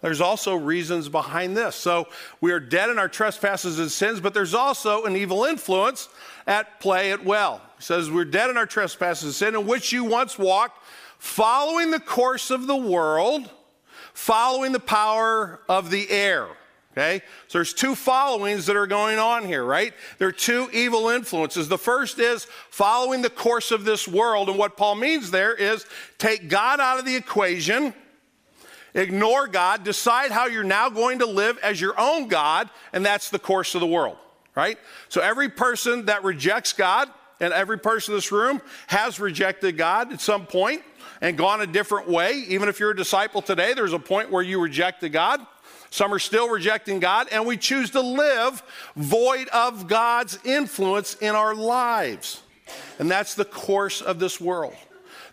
There's 0.00 0.20
also 0.20 0.56
reasons 0.56 1.08
behind 1.08 1.56
this. 1.56 1.76
So 1.76 2.08
we 2.40 2.50
are 2.50 2.58
dead 2.60 2.90
in 2.90 2.98
our 2.98 3.08
trespasses 3.08 3.78
and 3.78 3.90
sins, 3.90 4.18
but 4.18 4.34
there's 4.34 4.52
also 4.52 5.04
an 5.04 5.14
evil 5.14 5.44
influence 5.44 6.08
at 6.48 6.80
play 6.80 7.12
at 7.12 7.24
well. 7.24 7.60
He 7.78 7.84
says, 7.84 8.10
We're 8.10 8.24
dead 8.24 8.50
in 8.50 8.56
our 8.56 8.66
trespasses 8.66 9.24
and 9.24 9.32
sin, 9.32 9.54
in 9.54 9.66
which 9.66 9.92
you 9.92 10.02
once 10.02 10.38
walked 10.38 10.82
following 11.26 11.90
the 11.90 12.00
course 12.00 12.50
of 12.50 12.66
the 12.66 12.76
world, 12.76 13.50
following 14.14 14.72
the 14.72 14.80
power 14.80 15.60
of 15.68 15.90
the 15.90 16.08
air. 16.08 16.46
Okay? 16.92 17.20
So 17.48 17.58
there's 17.58 17.74
two 17.74 17.94
followings 17.94 18.64
that 18.66 18.76
are 18.76 18.86
going 18.86 19.18
on 19.18 19.44
here, 19.44 19.62
right? 19.62 19.92
There 20.16 20.28
are 20.28 20.32
two 20.32 20.70
evil 20.72 21.10
influences. 21.10 21.68
The 21.68 21.76
first 21.76 22.18
is 22.18 22.46
following 22.70 23.20
the 23.20 23.28
course 23.28 23.70
of 23.70 23.84
this 23.84 24.08
world. 24.08 24.48
And 24.48 24.56
what 24.56 24.78
Paul 24.78 24.94
means 24.94 25.30
there 25.30 25.52
is 25.52 25.84
take 26.16 26.48
God 26.48 26.80
out 26.80 26.98
of 26.98 27.04
the 27.04 27.16
equation, 27.16 27.92
ignore 28.94 29.46
God, 29.46 29.84
decide 29.84 30.30
how 30.30 30.46
you're 30.46 30.64
now 30.64 30.88
going 30.88 31.18
to 31.18 31.26
live 31.26 31.58
as 31.62 31.78
your 31.78 32.00
own 32.00 32.28
God, 32.28 32.70
and 32.94 33.04
that's 33.04 33.28
the 33.28 33.38
course 33.38 33.74
of 33.74 33.82
the 33.82 33.86
world, 33.86 34.16
right? 34.54 34.78
So 35.10 35.20
every 35.20 35.50
person 35.50 36.06
that 36.06 36.24
rejects 36.24 36.72
God, 36.72 37.10
and 37.40 37.52
every 37.52 37.78
person 37.78 38.14
in 38.14 38.16
this 38.16 38.32
room 38.32 38.62
has 38.86 39.20
rejected 39.20 39.76
God 39.76 40.14
at 40.14 40.22
some 40.22 40.46
point 40.46 40.82
and 41.20 41.36
gone 41.36 41.60
a 41.60 41.66
different 41.66 42.08
way. 42.08 42.44
Even 42.48 42.68
if 42.68 42.80
you're 42.80 42.90
a 42.90 42.96
disciple 42.96 43.42
today, 43.42 43.74
there's 43.74 43.92
a 43.92 43.98
point 43.98 44.30
where 44.30 44.42
you 44.42 44.60
rejected 44.60 45.12
God. 45.12 45.44
Some 45.90 46.12
are 46.12 46.18
still 46.18 46.48
rejecting 46.48 47.00
God, 47.00 47.28
and 47.30 47.46
we 47.46 47.56
choose 47.56 47.90
to 47.90 48.00
live 48.00 48.62
void 48.96 49.48
of 49.48 49.86
God's 49.86 50.38
influence 50.44 51.14
in 51.14 51.34
our 51.34 51.54
lives. 51.54 52.42
And 52.98 53.10
that's 53.10 53.34
the 53.34 53.44
course 53.44 54.02
of 54.02 54.18
this 54.18 54.40
world. 54.40 54.74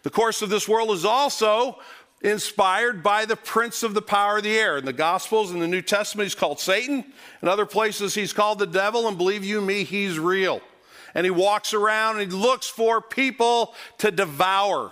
The 0.03 0.09
course 0.09 0.41
of 0.41 0.49
this 0.49 0.67
world 0.67 0.91
is 0.91 1.05
also 1.05 1.79
inspired 2.21 3.03
by 3.03 3.25
the 3.25 3.35
prince 3.35 3.83
of 3.83 3.93
the 3.93 4.01
power 4.01 4.37
of 4.37 4.43
the 4.43 4.57
air. 4.57 4.77
In 4.77 4.85
the 4.85 4.93
Gospels, 4.93 5.51
in 5.51 5.59
the 5.59 5.67
New 5.67 5.81
Testament, 5.81 6.25
he's 6.25 6.35
called 6.35 6.59
Satan. 6.59 7.03
In 7.41 7.47
other 7.47 7.65
places, 7.65 8.13
he's 8.13 8.31
called 8.31 8.59
the 8.59 8.67
devil, 8.67 9.07
and 9.07 9.17
believe 9.17 9.43
you 9.43 9.59
me, 9.59 9.83
he's 9.83 10.19
real. 10.19 10.61
And 11.15 11.25
he 11.25 11.31
walks 11.31 11.73
around 11.73 12.19
and 12.19 12.31
he 12.31 12.37
looks 12.37 12.67
for 12.67 13.01
people 13.01 13.75
to 13.99 14.09
devour. 14.11 14.91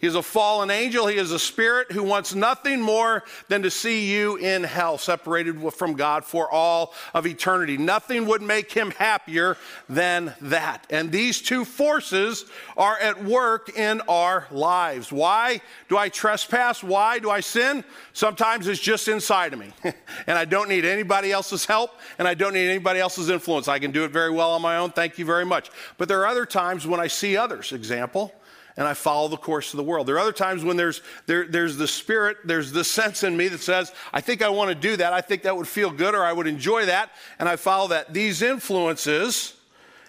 He 0.00 0.06
is 0.06 0.14
a 0.14 0.22
fallen 0.22 0.70
angel. 0.70 1.06
He 1.06 1.18
is 1.18 1.30
a 1.30 1.38
spirit 1.38 1.92
who 1.92 2.02
wants 2.02 2.34
nothing 2.34 2.80
more 2.80 3.22
than 3.48 3.62
to 3.62 3.70
see 3.70 4.10
you 4.10 4.36
in 4.36 4.64
hell, 4.64 4.96
separated 4.96 5.60
from 5.74 5.92
God 5.92 6.24
for 6.24 6.50
all 6.50 6.94
of 7.12 7.26
eternity. 7.26 7.76
Nothing 7.76 8.26
would 8.26 8.40
make 8.40 8.72
him 8.72 8.92
happier 8.92 9.58
than 9.90 10.34
that. 10.40 10.86
And 10.88 11.12
these 11.12 11.42
two 11.42 11.66
forces 11.66 12.46
are 12.78 12.98
at 12.98 13.22
work 13.22 13.76
in 13.76 14.00
our 14.08 14.46
lives. 14.50 15.12
Why 15.12 15.60
do 15.90 15.98
I 15.98 16.08
trespass? 16.08 16.82
Why 16.82 17.18
do 17.18 17.30
I 17.30 17.40
sin? 17.40 17.84
Sometimes 18.14 18.68
it's 18.68 18.80
just 18.80 19.06
inside 19.06 19.52
of 19.52 19.58
me. 19.58 19.70
and 20.26 20.38
I 20.38 20.46
don't 20.46 20.70
need 20.70 20.86
anybody 20.86 21.30
else's 21.30 21.66
help 21.66 22.00
and 22.18 22.26
I 22.26 22.32
don't 22.32 22.54
need 22.54 22.70
anybody 22.70 23.00
else's 23.00 23.28
influence. 23.28 23.68
I 23.68 23.78
can 23.78 23.90
do 23.90 24.04
it 24.04 24.12
very 24.12 24.30
well 24.30 24.52
on 24.52 24.62
my 24.62 24.78
own. 24.78 24.92
Thank 24.92 25.18
you 25.18 25.26
very 25.26 25.44
much. 25.44 25.70
But 25.98 26.08
there 26.08 26.20
are 26.20 26.26
other 26.26 26.46
times 26.46 26.86
when 26.86 27.00
I 27.00 27.06
see 27.08 27.36
others. 27.36 27.72
Example, 27.72 28.32
and 28.76 28.86
I 28.86 28.94
follow 28.94 29.28
the 29.28 29.36
course 29.36 29.72
of 29.72 29.76
the 29.76 29.82
world. 29.82 30.06
There 30.06 30.16
are 30.16 30.20
other 30.20 30.32
times 30.32 30.64
when 30.64 30.76
there's, 30.76 31.02
there, 31.26 31.46
there's 31.46 31.76
the 31.76 31.88
spirit, 31.88 32.38
there's 32.44 32.72
the 32.72 32.84
sense 32.84 33.22
in 33.22 33.36
me 33.36 33.48
that 33.48 33.60
says, 33.60 33.92
I 34.12 34.20
think 34.20 34.42
I 34.42 34.48
want 34.48 34.68
to 34.68 34.74
do 34.74 34.96
that. 34.96 35.12
I 35.12 35.20
think 35.20 35.42
that 35.42 35.56
would 35.56 35.68
feel 35.68 35.90
good 35.90 36.14
or 36.14 36.24
I 36.24 36.32
would 36.32 36.46
enjoy 36.46 36.86
that. 36.86 37.10
And 37.38 37.48
I 37.48 37.56
follow 37.56 37.88
that. 37.88 38.12
These 38.12 38.42
influences 38.42 39.54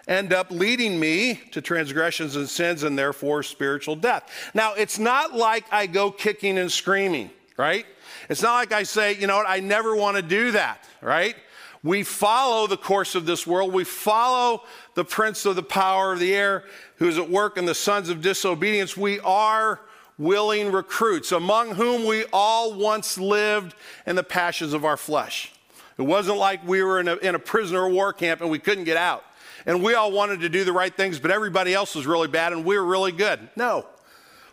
end 0.07 0.33
up 0.33 0.51
leading 0.51 0.99
me 0.99 1.41
to 1.51 1.61
transgressions 1.61 2.35
and 2.35 2.49
sins 2.49 2.83
and 2.83 2.97
therefore 2.97 3.43
spiritual 3.43 3.95
death. 3.95 4.29
Now, 4.53 4.73
it's 4.73 4.99
not 4.99 5.33
like 5.33 5.65
I 5.71 5.87
go 5.87 6.11
kicking 6.11 6.57
and 6.57 6.71
screaming, 6.71 7.29
right? 7.57 7.85
It's 8.29 8.41
not 8.41 8.55
like 8.55 8.71
I 8.71 8.83
say, 8.83 9.15
you 9.15 9.27
know 9.27 9.37
what, 9.37 9.49
I 9.49 9.59
never 9.59 9.95
want 9.95 10.17
to 10.17 10.23
do 10.23 10.51
that, 10.51 10.83
right? 11.01 11.35
We 11.83 12.03
follow 12.03 12.67
the 12.67 12.77
course 12.77 13.15
of 13.15 13.25
this 13.25 13.47
world. 13.47 13.73
We 13.73 13.83
follow 13.83 14.63
the 14.93 15.03
prince 15.03 15.45
of 15.45 15.55
the 15.55 15.63
power 15.63 16.13
of 16.13 16.19
the 16.19 16.33
air 16.33 16.63
who 16.97 17.07
is 17.07 17.17
at 17.17 17.29
work 17.29 17.57
in 17.57 17.65
the 17.65 17.73
sons 17.73 18.09
of 18.09 18.21
disobedience. 18.21 18.95
We 18.95 19.19
are 19.21 19.79
willing 20.17 20.71
recruits, 20.71 21.31
among 21.31 21.71
whom 21.71 22.05
we 22.05 22.25
all 22.31 22.73
once 22.75 23.17
lived 23.17 23.73
in 24.05 24.15
the 24.15 24.23
passions 24.23 24.73
of 24.73 24.85
our 24.85 24.97
flesh. 24.97 25.51
It 25.97 26.03
wasn't 26.03 26.37
like 26.37 26.65
we 26.67 26.83
were 26.83 26.99
in 26.99 27.07
a, 27.07 27.15
in 27.17 27.33
a 27.33 27.39
prisoner 27.39 27.87
of 27.87 27.93
war 27.93 28.13
camp 28.13 28.41
and 28.41 28.49
we 28.49 28.59
couldn't 28.59 28.83
get 28.83 28.97
out. 28.97 29.23
And 29.65 29.83
we 29.83 29.95
all 29.95 30.11
wanted 30.11 30.41
to 30.41 30.49
do 30.49 30.63
the 30.63 30.73
right 30.73 30.95
things, 30.95 31.19
but 31.19 31.31
everybody 31.31 31.73
else 31.73 31.95
was 31.95 32.05
really 32.05 32.27
bad 32.27 32.53
and 32.53 32.63
we 32.63 32.77
were 32.77 32.85
really 32.85 33.11
good. 33.11 33.39
No. 33.55 33.85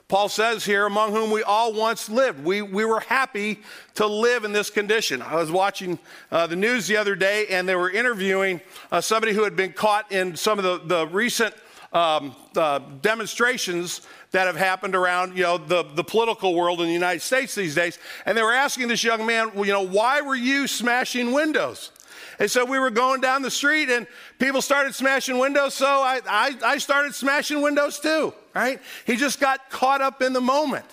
Paul 0.09 0.31
says 0.31 0.64
here, 0.64 0.87
among 0.87 1.12
whom 1.12 1.31
we 1.31 1.42
all 1.42 1.75
once 1.75 2.09
lived. 2.09 2.42
We, 2.42 2.62
we 2.62 2.87
were 2.87 3.01
happy 3.01 3.61
to 3.97 4.07
live 4.07 4.44
in 4.44 4.53
this 4.53 4.71
condition. 4.71 5.21
I 5.21 5.35
was 5.35 5.51
watching 5.51 5.99
uh, 6.33 6.47
the 6.47 6.57
news 6.57 6.87
the 6.87 6.97
other 6.97 7.14
day, 7.14 7.47
and 7.49 7.68
they 7.68 7.75
were 7.75 7.90
interviewing 7.90 8.62
uh, 8.90 9.03
somebody 9.03 9.35
who 9.35 9.44
had 9.44 9.55
been 9.55 9.75
caught 9.75 10.11
in 10.11 10.35
some 10.35 10.59
of 10.59 10.64
the, 10.64 10.79
the 10.79 11.07
recent 11.09 11.55
um, 11.92 12.35
uh, 12.57 12.79
demonstrations 13.03 14.01
that 14.31 14.47
have 14.47 14.57
happened 14.57 14.94
around 14.94 15.37
you 15.37 15.42
know, 15.42 15.59
the, 15.59 15.83
the 15.83 16.05
political 16.05 16.55
world 16.55 16.81
in 16.81 16.87
the 16.87 16.92
United 16.92 17.21
States 17.21 17.55
these 17.55 17.75
days. 17.75 17.99
And 18.25 18.37
they 18.37 18.42
were 18.42 18.55
asking 18.55 18.88
this 18.88 19.05
young 19.05 19.27
man, 19.27 19.53
well, 19.55 19.66
you 19.66 19.73
know, 19.75 19.87
why 19.87 20.23
were 20.23 20.35
you 20.35 20.66
smashing 20.66 21.33
windows? 21.33 21.90
And 22.38 22.51
so 22.51 22.64
we 22.64 22.79
were 22.79 22.90
going 22.90 23.20
down 23.20 23.42
the 23.42 23.51
street 23.51 23.90
and 23.90 24.07
people 24.38 24.62
started 24.62 24.94
smashing 24.94 25.38
windows, 25.38 25.74
so 25.74 25.87
I, 25.87 26.20
I, 26.29 26.57
I 26.64 26.79
started 26.79 27.14
smashing 27.14 27.61
windows 27.61 27.98
too, 27.98 28.33
right? 28.55 28.81
He 29.07 29.16
just 29.16 29.40
got 29.40 29.70
caught 29.70 30.01
up 30.01 30.22
in 30.22 30.33
the 30.33 30.40
moment. 30.40 30.87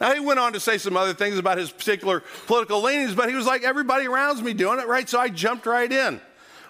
Now, 0.00 0.12
he 0.12 0.20
went 0.20 0.38
on 0.38 0.52
to 0.52 0.60
say 0.60 0.78
some 0.78 0.96
other 0.96 1.14
things 1.14 1.38
about 1.38 1.58
his 1.58 1.70
particular 1.70 2.22
political 2.46 2.82
leanings, 2.82 3.14
but 3.14 3.28
he 3.28 3.34
was 3.34 3.46
like, 3.46 3.62
everybody 3.62 4.06
around 4.06 4.42
me 4.42 4.52
doing 4.52 4.78
it, 4.78 4.86
right? 4.86 5.08
So 5.08 5.18
I 5.18 5.28
jumped 5.28 5.66
right 5.66 5.90
in, 5.90 6.20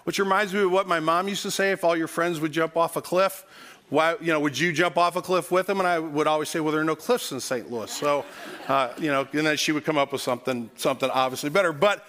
which 0.05 0.19
reminds 0.19 0.55
me 0.55 0.63
of 0.63 0.71
what 0.71 0.87
my 0.87 1.01
mom 1.01 1.29
used 1.29 1.43
to 1.43 1.51
say 1.51 1.73
if 1.73 1.83
all 1.83 1.97
your 1.97 2.09
friends 2.09 2.41
would 2.41 2.53
jump 2.53 2.77
off 2.77 2.97
a 2.97 3.03
cliff. 3.03 3.45
Why, 3.89 4.17
you 4.21 4.33
know, 4.33 4.41
would 4.41 4.59
you 4.59 4.73
jump 4.73 4.97
off 4.97 5.15
a 5.15 5.23
cliff 5.23 5.53
with 5.53 5.67
them? 5.67 5.79
And 5.79 5.87
I 5.87 6.01
would 6.01 6.27
always 6.27 6.49
say, 6.49 6.59
well, 6.59 6.73
there 6.73 6.81
are 6.81 6.85
no 6.85 6.97
cliffs 6.97 7.31
in 7.31 7.39
St. 7.39 7.71
Louis. 7.71 7.91
So, 7.91 8.25
uh, 8.67 8.93
you 8.99 9.13
know, 9.13 9.29
and 9.33 9.47
then 9.47 9.57
she 9.57 9.71
would 9.71 9.85
come 9.85 9.97
up 9.97 10.13
with 10.13 10.21
something, 10.21 10.71
something 10.77 11.09
obviously 11.11 11.51
better. 11.51 11.73
But 11.73 12.05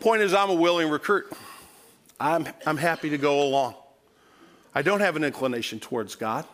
Point 0.00 0.22
is, 0.22 0.32
I'm 0.32 0.48
a 0.48 0.54
willing 0.54 0.88
recruit. 0.88 1.30
I'm, 2.18 2.48
I'm 2.64 2.78
happy 2.78 3.10
to 3.10 3.18
go 3.18 3.42
along. 3.42 3.74
I 4.74 4.80
don't 4.80 5.00
have 5.00 5.14
an 5.16 5.24
inclination 5.24 5.78
towards 5.78 6.14
God. 6.14 6.46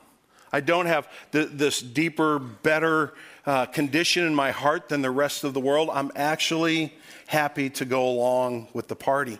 I 0.52 0.60
don't 0.60 0.86
have 0.86 1.08
the, 1.30 1.44
this 1.44 1.80
deeper, 1.80 2.40
better 2.40 3.14
uh, 3.44 3.66
condition 3.66 4.26
in 4.26 4.34
my 4.34 4.50
heart 4.50 4.88
than 4.88 5.00
the 5.00 5.10
rest 5.12 5.44
of 5.44 5.54
the 5.54 5.60
world. 5.60 5.90
I'm 5.92 6.10
actually 6.16 6.92
happy 7.28 7.70
to 7.70 7.84
go 7.84 8.08
along 8.08 8.66
with 8.72 8.88
the 8.88 8.96
party. 8.96 9.38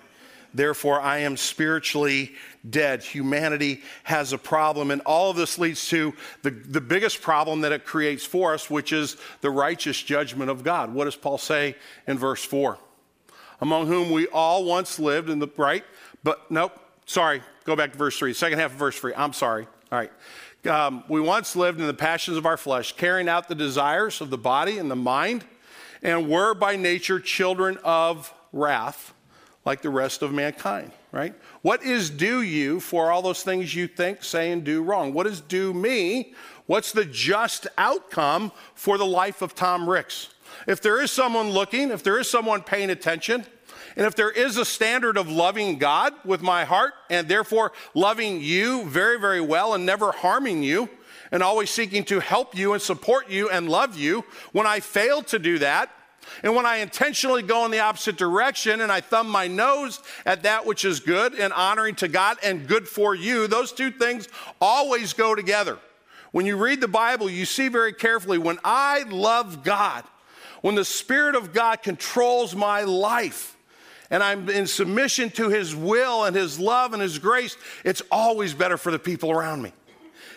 Therefore, 0.55 1.01
I 1.01 1.19
am 1.19 1.37
spiritually 1.37 2.33
dead. 2.69 3.03
Humanity 3.03 3.83
has 4.05 4.33
a 4.33 4.39
problem. 4.39 4.93
And 4.93 5.03
all 5.03 5.31
of 5.31 5.37
this 5.37 5.59
leads 5.59 5.89
to 5.89 6.15
the, 6.43 6.51
the 6.51 6.81
biggest 6.81 7.23
problem 7.23 7.63
that 7.63 7.73
it 7.73 7.85
creates 7.85 8.25
for 8.25 8.55
us, 8.55 8.71
which 8.71 8.93
is 8.93 9.17
the 9.41 9.51
righteous 9.51 10.01
judgment 10.01 10.51
of 10.51 10.63
God. 10.63 10.95
What 10.95 11.07
does 11.07 11.17
Paul 11.17 11.39
say 11.39 11.75
in 12.07 12.19
verse 12.19 12.45
4? 12.45 12.79
Among 13.61 13.87
whom 13.87 14.11
we 14.11 14.27
all 14.29 14.65
once 14.65 14.99
lived 14.99 15.31
in 15.31 15.39
the 15.39 15.49
right, 15.57 15.85
but 16.23 16.51
nope, 16.51 16.73
sorry, 17.07 17.43
go 17.65 17.77
back 17.77 17.93
to 17.93 17.99
verse 17.99 18.19
3, 18.19 18.35
second 18.35 18.59
half 18.59 18.73
of 18.73 18.79
verse 18.79 18.99
3. 18.99 19.15
I'm 19.15 19.33
sorry. 19.33 19.67
All 19.93 19.99
right. 19.99 20.13
Um, 20.67 21.05
we 21.09 21.21
once 21.21 21.55
lived 21.55 21.81
in 21.81 21.87
the 21.87 21.95
passions 21.95 22.37
of 22.37 22.45
our 22.45 22.57
flesh, 22.57 22.93
carrying 22.97 23.29
out 23.29 23.49
the 23.49 23.55
desires 23.55 24.21
of 24.21 24.31
the 24.31 24.39
body 24.39 24.79
and 24.79 24.91
the 24.91 24.97
mind, 24.97 25.45
and 26.03 26.29
were 26.29 26.55
by 26.55 26.77
nature 26.77 27.21
children 27.21 27.79
of 27.85 28.33
wrath, 28.53 29.15
like 29.65 29.83
the 29.83 29.91
rest 29.91 30.23
of 30.23 30.33
mankind, 30.33 30.91
right? 31.13 31.35
What 31.63 31.83
is 31.85 32.11
due 32.11 32.41
you 32.41 32.81
for 32.81 33.11
all 33.11 33.23
those 33.23 33.43
things 33.43 33.75
you 33.75 33.87
think, 33.87 34.25
say, 34.25 34.51
and 34.51 34.65
do 34.65 34.83
wrong? 34.83 35.13
What 35.13 35.27
is 35.27 35.41
due 35.41 35.73
me? 35.73 36.35
What's 36.67 36.91
the 36.91 37.05
just 37.05 37.69
outcome 37.79 38.51
for 38.75 38.99
the 38.99 39.07
life 39.07 39.43
of 39.43 39.55
Tom 39.55 39.89
Ricks? 39.89 40.31
If 40.67 40.81
there 40.81 41.01
is 41.01 41.11
someone 41.11 41.51
looking, 41.51 41.91
if 41.91 42.03
there 42.03 42.19
is 42.19 42.31
someone 42.31 42.63
paying 42.63 42.91
attention, 42.91 43.47
and 43.97 44.07
if 44.07 44.15
there 44.15 44.31
is 44.31 44.59
a 44.59 44.65
standard 44.65 45.17
of 45.17 45.31
loving 45.31 45.79
God 45.79 46.13
with 46.25 46.43
my 46.43 46.65
heart 46.65 46.93
and 47.09 47.29
therefore 47.29 47.73
loving 47.95 48.41
you 48.43 48.85
very, 48.85 49.19
very 49.19 49.41
well 49.41 49.75
and 49.75 49.87
never 49.87 50.13
harming 50.13 50.63
you 50.63 50.91
and 51.33 51.43
always 51.43 51.71
seeking 51.71 52.05
to 52.05 52.21
help 52.21 52.55
you 52.55 52.75
and 52.75 52.83
support 52.83 53.31
you 53.31 53.49
and 53.49 53.69
love 53.69 53.97
you, 53.97 54.25
when 54.53 54.67
I 54.67 54.81
fail 54.81 55.23
to 55.25 55.39
do 55.39 55.59
that, 55.59 55.91
and 56.43 56.55
when 56.55 56.67
I 56.67 56.77
intentionally 56.77 57.43
go 57.43 57.65
in 57.65 57.71
the 57.71 57.81
opposite 57.81 58.17
direction 58.17 58.81
and 58.81 58.93
I 58.93 59.01
thumb 59.01 59.29
my 59.29 59.47
nose 59.47 60.01
at 60.25 60.43
that 60.43 60.67
which 60.67 60.85
is 60.85 61.01
good 61.01 61.35
and 61.35 61.53
honoring 61.53 61.95
to 61.97 62.09
God 62.09 62.37
and 62.43 62.67
good 62.67 62.89
for 62.89 63.15
you, 63.15 63.47
those 63.47 63.73
two 63.73 63.91
things 63.91 64.29
always 64.61 65.13
go 65.13 65.35
together. 65.35 65.79
When 66.33 66.45
you 66.45 66.57
read 66.57 66.81
the 66.81 66.89
Bible, 66.89 67.31
you 67.31 67.47
see 67.47 67.69
very 67.69 67.93
carefully 67.93 68.39
when 68.39 68.59
I 68.65 69.05
love 69.05 69.65
God, 69.65 70.05
when 70.67 70.75
the 70.75 70.85
Spirit 70.85 71.37
of 71.37 71.53
God 71.53 71.81
controls 71.81 72.57
my 72.57 72.83
life, 72.83 73.57
and 74.11 74.21
I'm 74.21 74.51
in 74.51 74.67
submission 74.67 75.31
to 75.31 75.49
His 75.49 75.77
will 75.77 76.25
and 76.25 76.35
His 76.35 76.59
love 76.59 76.93
and 76.93 77.01
His 77.01 77.21
grace, 77.21 77.57
it's 77.85 78.03
always 78.11 78.53
better 78.53 78.77
for 78.77 78.91
the 78.91 78.99
people 78.99 79.31
around 79.31 79.63
me. 79.63 79.73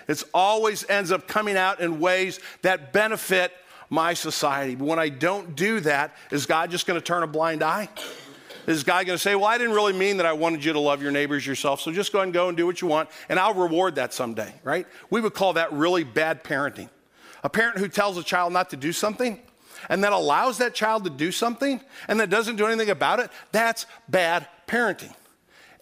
It 0.08 0.24
always 0.32 0.88
ends 0.88 1.12
up 1.12 1.28
coming 1.28 1.58
out 1.58 1.80
in 1.80 2.00
ways 2.00 2.40
that 2.62 2.94
benefit 2.94 3.52
my 3.90 4.14
society. 4.14 4.76
But 4.76 4.86
when 4.86 5.00
I 5.00 5.10
don't 5.10 5.56
do 5.56 5.80
that, 5.80 6.16
is 6.30 6.46
God 6.46 6.70
just 6.70 6.86
going 6.86 7.00
to 7.00 7.04
turn 7.04 7.24
a 7.24 7.28
blind 7.28 7.64
eye? 7.64 7.90
Is 8.68 8.84
God 8.84 9.08
going 9.08 9.18
to 9.18 9.20
say, 9.20 9.34
Well, 9.34 9.46
I 9.46 9.58
didn't 9.58 9.74
really 9.74 9.94
mean 9.94 10.18
that 10.18 10.28
I 10.28 10.34
wanted 10.34 10.64
you 10.64 10.74
to 10.74 10.80
love 10.80 11.02
your 11.02 11.12
neighbors 11.12 11.44
yourself, 11.44 11.82
so 11.82 11.92
just 11.92 12.14
go 12.14 12.22
and 12.22 12.32
go 12.32 12.50
and 12.50 12.56
do 12.56 12.68
what 12.68 12.82
you 12.82 12.88
want, 12.88 13.10
and 13.30 13.40
I'll 13.40 13.56
reward 13.56 13.96
that 13.96 14.14
someday, 14.14 14.54
right? 14.64 14.86
We 15.10 15.22
would 15.22 15.34
call 15.34 15.54
that 15.54 15.74
really 15.74 16.04
bad 16.04 16.44
parenting. 16.44 16.90
A 17.44 17.50
parent 17.50 17.80
who 17.80 17.88
tells 17.88 18.16
a 18.20 18.24
child 18.24 18.54
not 18.54 18.70
to 18.70 18.78
do 18.78 18.94
something 18.94 19.40
and 19.88 20.04
that 20.04 20.14
allows 20.14 20.58
that 20.58 20.74
child 20.74 21.04
to 21.06 21.10
do 21.10 21.32
something 21.32 21.80
and 22.08 22.20
that 22.20 22.30
doesn't 22.30 22.58
do 22.58 22.66
anything 22.66 22.90
about 22.90 23.20
it, 23.20 23.30
that's 23.52 23.86
bad 24.08 24.48
parenting. 24.68 25.14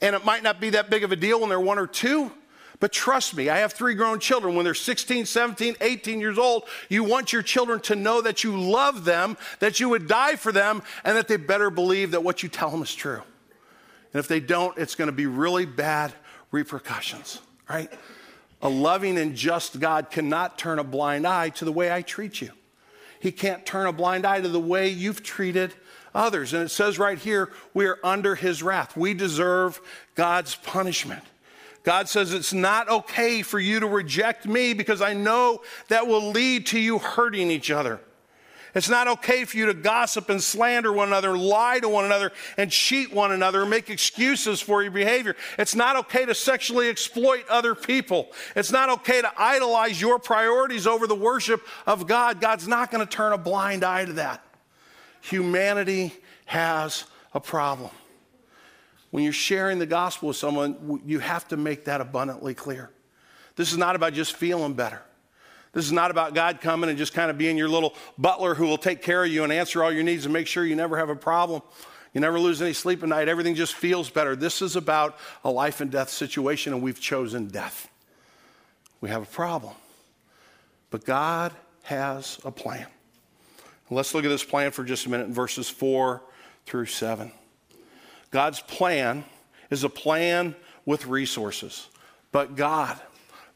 And 0.02 0.16
it 0.16 0.24
might 0.24 0.44
not 0.44 0.62
be 0.62 0.72
that 0.72 0.90
big 0.90 1.04
of 1.04 1.12
a 1.12 1.16
deal 1.16 1.40
when 1.40 1.50
they're 1.50 1.60
one 1.60 1.80
or 1.80 1.88
two, 1.88 2.32
but 2.80 2.92
trust 2.92 3.36
me, 3.36 3.50
I 3.50 3.58
have 3.58 3.74
three 3.74 3.96
grown 3.96 4.20
children. 4.20 4.56
When 4.56 4.64
they're 4.64 4.76
16, 4.76 5.26
17, 5.26 5.76
18 5.82 6.20
years 6.20 6.38
old, 6.38 6.64
you 6.90 7.04
want 7.04 7.34
your 7.34 7.42
children 7.42 7.80
to 7.82 7.96
know 7.96 8.22
that 8.22 8.44
you 8.44 8.60
love 8.60 9.04
them, 9.04 9.38
that 9.60 9.80
you 9.80 9.90
would 9.90 10.08
die 10.08 10.36
for 10.36 10.52
them, 10.52 10.84
and 11.04 11.18
that 11.18 11.28
they 11.28 11.38
better 11.38 11.72
believe 11.72 12.12
that 12.12 12.24
what 12.24 12.44
you 12.44 12.50
tell 12.50 12.70
them 12.70 12.84
is 12.84 12.94
true. 12.94 13.22
And 14.14 14.20
if 14.20 14.28
they 14.28 14.40
don't, 14.40 14.78
it's 14.78 14.96
going 14.96 15.08
to 15.08 15.16
be 15.16 15.26
really 15.26 15.66
bad 15.66 16.14
repercussions, 16.52 17.42
right? 17.68 17.92
A 18.62 18.70
loving 18.70 19.18
and 19.18 19.36
just 19.36 19.80
God 19.80 20.12
cannot 20.12 20.60
turn 20.60 20.78
a 20.78 20.84
blind 20.84 21.26
eye 21.26 21.50
to 21.50 21.66
the 21.66 21.72
way 21.72 21.92
I 21.92 22.04
treat 22.04 22.42
you. 22.42 22.52
He 23.20 23.32
can't 23.32 23.66
turn 23.66 23.88
a 23.88 23.94
blind 23.94 24.26
eye 24.26 24.42
to 24.42 24.48
the 24.50 24.60
way 24.60 24.90
you've 24.90 25.24
treated 25.24 25.74
others. 26.14 26.54
And 26.54 26.64
it 26.64 26.70
says 26.70 27.00
right 27.00 27.18
here, 27.18 27.52
we 27.74 27.86
are 27.86 28.00
under 28.04 28.36
his 28.36 28.64
wrath. 28.64 28.98
We 28.98 29.14
deserve 29.14 29.80
God's 30.16 30.56
punishment. 30.56 31.24
God 31.84 32.10
says 32.10 32.34
it's 32.34 32.54
not 32.54 32.90
okay 32.90 33.42
for 33.42 33.60
you 33.60 33.80
to 33.80 33.88
reject 33.88 34.46
me 34.46 34.74
because 34.74 35.02
I 35.02 35.14
know 35.14 35.62
that 35.88 36.08
will 36.08 36.32
lead 36.32 36.66
to 36.68 36.80
you 36.80 37.00
hurting 37.00 37.50
each 37.50 37.72
other. 37.72 38.02
It's 38.78 38.90
not 38.90 39.08
okay 39.08 39.44
for 39.44 39.58
you 39.58 39.66
to 39.66 39.74
gossip 39.74 40.30
and 40.30 40.42
slander 40.42 40.94
one 40.94 41.08
another, 41.08 41.36
lie 41.36 41.80
to 41.80 41.90
one 41.90 42.06
another, 42.06 42.32
and 42.58 42.70
cheat 42.70 43.12
one 43.12 43.32
another, 43.32 43.62
and 43.62 43.72
make 43.72 43.90
excuses 43.90 44.62
for 44.62 44.84
your 44.84 44.92
behavior. 44.92 45.36
It's 45.58 45.74
not 45.74 45.96
okay 45.96 46.28
to 46.28 46.36
sexually 46.36 46.88
exploit 46.88 47.48
other 47.50 47.74
people. 47.74 48.28
It's 48.56 48.72
not 48.72 48.90
okay 48.90 49.20
to 49.20 49.32
idolize 49.36 50.00
your 50.00 50.20
priorities 50.20 50.86
over 50.86 51.08
the 51.08 51.16
worship 51.16 51.66
of 51.88 52.06
God. 52.06 52.40
God's 52.40 52.68
not 52.68 52.92
going 52.92 53.04
to 53.04 53.12
turn 53.12 53.34
a 53.34 53.38
blind 53.40 53.84
eye 53.84 54.06
to 54.06 54.14
that. 54.14 54.46
Humanity 55.22 56.14
has 56.46 57.06
a 57.34 57.40
problem. 57.40 57.90
When 59.10 59.24
you're 59.24 59.34
sharing 59.34 59.80
the 59.80 59.88
gospel 59.88 60.28
with 60.28 60.38
someone, 60.38 61.02
you 61.04 61.18
have 61.18 61.48
to 61.48 61.58
make 61.58 61.86
that 61.86 62.00
abundantly 62.00 62.54
clear. 62.54 62.92
This 63.56 63.72
is 63.72 63.78
not 63.80 63.96
about 63.96 64.14
just 64.14 64.36
feeling 64.36 64.74
better. 64.74 65.02
This 65.78 65.86
is 65.86 65.92
not 65.92 66.10
about 66.10 66.34
God 66.34 66.60
coming 66.60 66.90
and 66.90 66.98
just 66.98 67.14
kind 67.14 67.30
of 67.30 67.38
being 67.38 67.56
your 67.56 67.70
little 67.70 67.94
butler 68.18 68.56
who 68.56 68.66
will 68.66 68.80
take 68.80 69.04
care 69.04 69.24
of 69.24 69.30
you 69.30 69.44
and 69.44 69.54
answer 69.54 69.84
all 69.84 69.92
your 69.92 70.02
needs 70.02 70.26
and 70.26 70.34
make 70.34 70.48
sure 70.48 70.66
you 70.66 70.76
never 70.76 70.98
have 70.98 71.10
a 71.10 71.16
problem. 71.16 71.62
You 72.16 72.22
never 72.22 72.40
lose 72.40 72.64
any 72.64 72.74
sleep 72.74 73.04
at 73.04 73.10
night. 73.10 73.30
Everything 73.30 73.54
just 73.54 73.76
feels 73.76 74.10
better. 74.10 74.36
This 74.36 74.64
is 74.64 74.76
about 74.76 75.20
a 75.44 75.52
life 75.52 75.80
and 75.80 75.92
death 75.92 76.10
situation, 76.10 76.74
and 76.74 76.82
we've 76.82 77.00
chosen 77.00 77.50
death. 77.50 77.92
We 79.02 79.10
have 79.10 79.22
a 79.22 79.28
problem. 79.28 79.76
But 80.90 81.06
God 81.06 81.54
has 81.84 82.40
a 82.44 82.50
plan. 82.50 82.88
Let's 83.92 84.16
look 84.16 84.26
at 84.26 84.30
this 84.30 84.44
plan 84.44 84.72
for 84.72 84.84
just 84.84 85.06
a 85.06 85.10
minute 85.12 85.28
in 85.28 85.34
verses 85.36 85.70
4 85.70 86.24
through 86.66 86.88
7. 86.88 87.32
God's 88.32 88.62
plan 88.62 89.26
is 89.70 89.84
a 89.84 89.90
plan 89.90 90.56
with 90.88 91.06
resources, 91.06 91.88
but 92.32 92.56
God, 92.56 93.00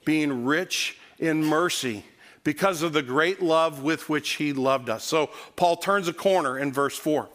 being 0.06 0.46
rich 0.46 1.00
in 1.18 1.44
mercy, 1.44 2.04
because 2.44 2.82
of 2.82 2.94
the 2.94 3.02
great 3.02 3.42
love 3.42 3.84
with 3.84 4.10
which 4.10 4.32
he 4.32 4.54
loved 4.54 4.90
us. 4.90 5.04
So 5.04 5.30
Paul 5.56 5.78
turns 5.78 6.08
a 6.08 6.14
corner 6.14 6.58
in 6.58 6.74
verse 6.74 6.98
4. 6.98 7.30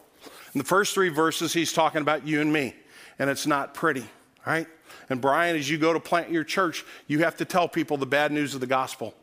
In 0.53 0.59
the 0.59 0.65
first 0.65 0.93
three 0.93 1.09
verses, 1.09 1.53
he's 1.53 1.71
talking 1.71 2.01
about 2.01 2.25
you 2.25 2.41
and 2.41 2.51
me, 2.51 2.75
and 3.19 3.29
it's 3.29 3.47
not 3.47 3.73
pretty, 3.73 4.05
right? 4.45 4.67
And 5.09 5.21
Brian, 5.21 5.55
as 5.55 5.69
you 5.69 5.77
go 5.77 5.93
to 5.93 5.99
plant 5.99 6.31
your 6.31 6.43
church, 6.43 6.83
you 7.07 7.19
have 7.19 7.37
to 7.37 7.45
tell 7.45 7.67
people 7.67 7.97
the 7.97 8.05
bad 8.05 8.31
news 8.31 8.53
of 8.53 8.59
the 8.59 8.67
gospel. 8.67 9.13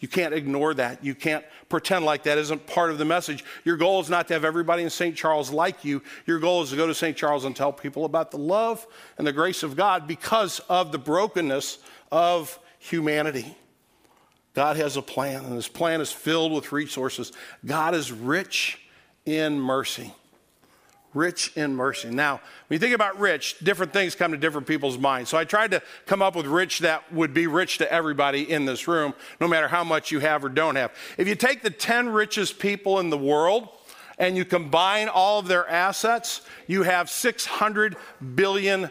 You 0.00 0.08
can't 0.08 0.34
ignore 0.34 0.74
that. 0.74 1.02
You 1.02 1.14
can't 1.14 1.44
pretend 1.68 2.04
like 2.04 2.24
that 2.24 2.36
isn't 2.36 2.66
part 2.66 2.90
of 2.90 2.98
the 2.98 3.04
message. 3.04 3.44
Your 3.64 3.76
goal 3.76 4.00
is 4.00 4.10
not 4.10 4.28
to 4.28 4.34
have 4.34 4.44
everybody 4.44 4.82
in 4.82 4.90
St. 4.90 5.16
Charles 5.16 5.50
like 5.50 5.84
you. 5.84 6.02
Your 6.26 6.38
goal 6.38 6.62
is 6.62 6.70
to 6.70 6.76
go 6.76 6.86
to 6.86 6.94
St. 6.94 7.16
Charles 7.16 7.44
and 7.44 7.56
tell 7.56 7.72
people 7.72 8.04
about 8.04 8.30
the 8.30 8.36
love 8.36 8.86
and 9.16 9.26
the 9.26 9.32
grace 9.32 9.62
of 9.62 9.76
God 9.76 10.06
because 10.06 10.60
of 10.68 10.92
the 10.92 10.98
brokenness 10.98 11.78
of 12.12 12.58
humanity. 12.78 13.56
God 14.54 14.76
has 14.76 14.96
a 14.96 15.02
plan, 15.02 15.44
and 15.44 15.54
his 15.54 15.68
plan 15.68 16.00
is 16.00 16.12
filled 16.12 16.52
with 16.52 16.72
resources. 16.72 17.32
God 17.66 17.94
is 17.94 18.12
rich 18.12 18.80
in 19.26 19.60
mercy. 19.60 20.12
Rich 21.12 21.52
in 21.56 21.74
mercy. 21.76 22.10
Now, 22.10 22.40
when 22.66 22.76
you 22.76 22.78
think 22.78 22.94
about 22.94 23.18
rich, 23.20 23.58
different 23.60 23.92
things 23.92 24.14
come 24.14 24.32
to 24.32 24.38
different 24.38 24.66
people's 24.66 24.98
minds. 24.98 25.30
So 25.30 25.38
I 25.38 25.44
tried 25.44 25.70
to 25.72 25.82
come 26.06 26.22
up 26.22 26.34
with 26.36 26.46
rich 26.46 26.80
that 26.80 27.12
would 27.12 27.34
be 27.34 27.46
rich 27.46 27.78
to 27.78 27.92
everybody 27.92 28.50
in 28.50 28.64
this 28.64 28.88
room, 28.88 29.14
no 29.40 29.48
matter 29.48 29.68
how 29.68 29.84
much 29.84 30.10
you 30.10 30.20
have 30.20 30.44
or 30.44 30.48
don't 30.48 30.76
have. 30.76 30.92
If 31.18 31.28
you 31.28 31.34
take 31.34 31.62
the 31.62 31.70
10 31.70 32.08
richest 32.08 32.58
people 32.58 32.98
in 33.00 33.10
the 33.10 33.18
world, 33.18 33.68
and 34.16 34.36
you 34.36 34.44
combine 34.44 35.08
all 35.08 35.40
of 35.40 35.48
their 35.48 35.68
assets, 35.68 36.42
you 36.68 36.84
have 36.84 37.08
$600 37.08 37.96
billion. 38.36 38.88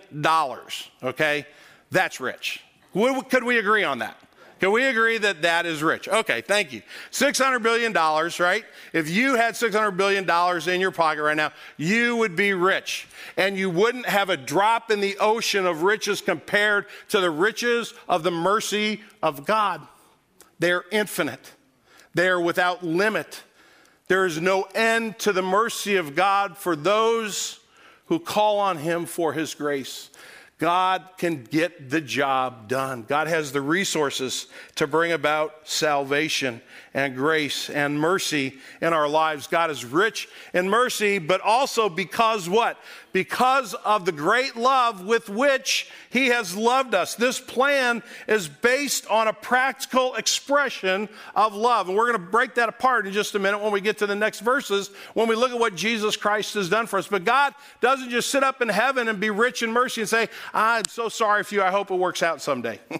Okay? 1.01 1.47
That's 1.91 2.19
rich. 2.19 2.61
Could 2.93 3.45
we 3.45 3.57
agree 3.57 3.85
on 3.85 3.99
that? 3.99 4.17
Can 4.63 4.71
we 4.71 4.85
agree 4.85 5.17
that 5.17 5.41
that 5.41 5.65
is 5.65 5.83
rich? 5.83 6.07
Okay, 6.07 6.39
thank 6.39 6.71
you. 6.71 6.83
$600 7.11 7.61
billion, 7.61 7.91
right? 7.91 8.63
If 8.93 9.09
you 9.09 9.35
had 9.35 9.55
$600 9.55 9.97
billion 9.97 10.23
in 10.69 10.79
your 10.79 10.91
pocket 10.91 11.21
right 11.21 11.35
now, 11.35 11.51
you 11.75 12.15
would 12.15 12.37
be 12.37 12.53
rich. 12.53 13.09
And 13.35 13.57
you 13.57 13.69
wouldn't 13.69 14.05
have 14.05 14.29
a 14.29 14.37
drop 14.37 14.89
in 14.89 15.01
the 15.01 15.17
ocean 15.17 15.65
of 15.65 15.83
riches 15.83 16.21
compared 16.21 16.85
to 17.09 17.19
the 17.19 17.29
riches 17.29 17.93
of 18.07 18.23
the 18.23 18.31
mercy 18.31 19.01
of 19.21 19.45
God. 19.45 19.85
They're 20.59 20.85
infinite, 20.93 21.51
they're 22.13 22.39
without 22.39 22.85
limit. 22.85 23.43
There 24.07 24.25
is 24.25 24.39
no 24.39 24.63
end 24.73 25.19
to 25.19 25.33
the 25.33 25.41
mercy 25.41 25.97
of 25.97 26.15
God 26.15 26.57
for 26.57 26.77
those 26.77 27.59
who 28.05 28.17
call 28.17 28.59
on 28.59 28.77
Him 28.77 29.07
for 29.07 29.33
His 29.33 29.55
grace. 29.55 30.09
God 30.63 31.03
can 31.17 31.43
get 31.43 31.89
the 31.89 31.99
job 31.99 32.69
done. 32.69 33.03
God 33.03 33.27
has 33.27 33.51
the 33.51 33.59
resources 33.59 34.47
to 34.75 34.87
bring 34.87 35.11
about 35.11 35.53
salvation 35.65 36.61
and 36.93 37.15
grace 37.15 37.69
and 37.69 37.99
mercy 37.99 38.59
in 38.81 38.93
our 38.93 39.09
lives. 39.09 39.47
God 39.47 39.71
is 39.71 39.83
rich 39.83 40.29
in 40.53 40.69
mercy, 40.69 41.17
but 41.17 41.41
also 41.41 41.89
because 41.89 42.47
what? 42.47 42.77
Because 43.11 43.73
of 43.73 44.05
the 44.05 44.11
great 44.11 44.55
love 44.55 45.05
with 45.05 45.29
which 45.29 45.91
He 46.09 46.27
has 46.27 46.55
loved 46.55 46.95
us. 46.95 47.15
This 47.15 47.39
plan 47.39 48.01
is 48.27 48.47
based 48.47 49.07
on 49.07 49.27
a 49.27 49.33
practical 49.33 50.15
expression 50.15 51.09
of 51.35 51.53
love. 51.53 51.89
And 51.89 51.97
we're 51.97 52.11
going 52.11 52.23
to 52.23 52.31
break 52.31 52.55
that 52.55 52.69
apart 52.69 53.05
in 53.05 53.13
just 53.13 53.35
a 53.35 53.39
minute 53.39 53.61
when 53.61 53.71
we 53.71 53.81
get 53.81 53.97
to 53.99 54.07
the 54.07 54.15
next 54.15 54.39
verses, 54.39 54.89
when 55.13 55.27
we 55.27 55.35
look 55.35 55.51
at 55.51 55.59
what 55.59 55.75
Jesus 55.75 56.15
Christ 56.15 56.53
has 56.53 56.69
done 56.69 56.87
for 56.87 56.97
us. 56.97 57.07
But 57.07 57.23
God 57.23 57.53
doesn't 57.81 58.09
just 58.09 58.29
sit 58.29 58.43
up 58.43 58.61
in 58.61 58.69
heaven 58.69 59.07
and 59.07 59.19
be 59.19 59.29
rich 59.29 59.61
in 59.61 59.71
mercy 59.71 60.01
and 60.01 60.09
say, 60.09 60.27
I'm 60.53 60.83
so 60.87 61.09
sorry 61.09 61.43
for 61.43 61.55
you. 61.55 61.63
I 61.63 61.71
hope 61.71 61.89
it 61.89 61.95
works 61.95 62.21
out 62.21 62.41
someday. 62.41 62.79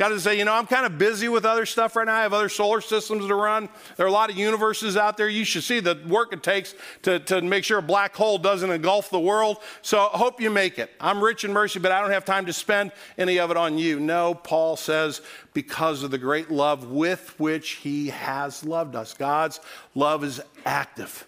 Got 0.00 0.08
to 0.08 0.20
say, 0.20 0.38
you 0.38 0.46
know, 0.46 0.54
I'm 0.54 0.66
kind 0.66 0.86
of 0.86 0.96
busy 0.96 1.28
with 1.28 1.44
other 1.44 1.66
stuff 1.66 1.94
right 1.94 2.06
now. 2.06 2.14
I 2.14 2.22
have 2.22 2.32
other 2.32 2.48
solar 2.48 2.80
systems 2.80 3.26
to 3.26 3.34
run. 3.34 3.68
There 3.98 4.06
are 4.06 4.08
a 4.08 4.12
lot 4.12 4.30
of 4.30 4.36
universes 4.38 4.96
out 4.96 5.18
there. 5.18 5.28
You 5.28 5.44
should 5.44 5.62
see 5.62 5.78
the 5.78 6.00
work 6.08 6.32
it 6.32 6.42
takes 6.42 6.74
to, 7.02 7.18
to 7.18 7.42
make 7.42 7.64
sure 7.64 7.80
a 7.80 7.82
black 7.82 8.16
hole 8.16 8.38
doesn't 8.38 8.70
engulf 8.70 9.10
the 9.10 9.20
world. 9.20 9.58
So 9.82 9.98
I 9.98 10.16
hope 10.16 10.40
you 10.40 10.48
make 10.48 10.78
it. 10.78 10.90
I'm 10.98 11.22
rich 11.22 11.44
in 11.44 11.52
mercy, 11.52 11.80
but 11.80 11.92
I 11.92 12.00
don't 12.00 12.12
have 12.12 12.24
time 12.24 12.46
to 12.46 12.52
spend 12.54 12.92
any 13.18 13.38
of 13.38 13.50
it 13.50 13.58
on 13.58 13.76
you. 13.76 14.00
No, 14.00 14.32
Paul 14.32 14.76
says, 14.76 15.20
because 15.52 16.02
of 16.02 16.10
the 16.10 16.16
great 16.16 16.50
love 16.50 16.90
with 16.90 17.38
which 17.38 17.72
he 17.72 18.08
has 18.08 18.64
loved 18.64 18.96
us. 18.96 19.12
God's 19.12 19.60
love 19.94 20.24
is 20.24 20.40
active. 20.64 21.26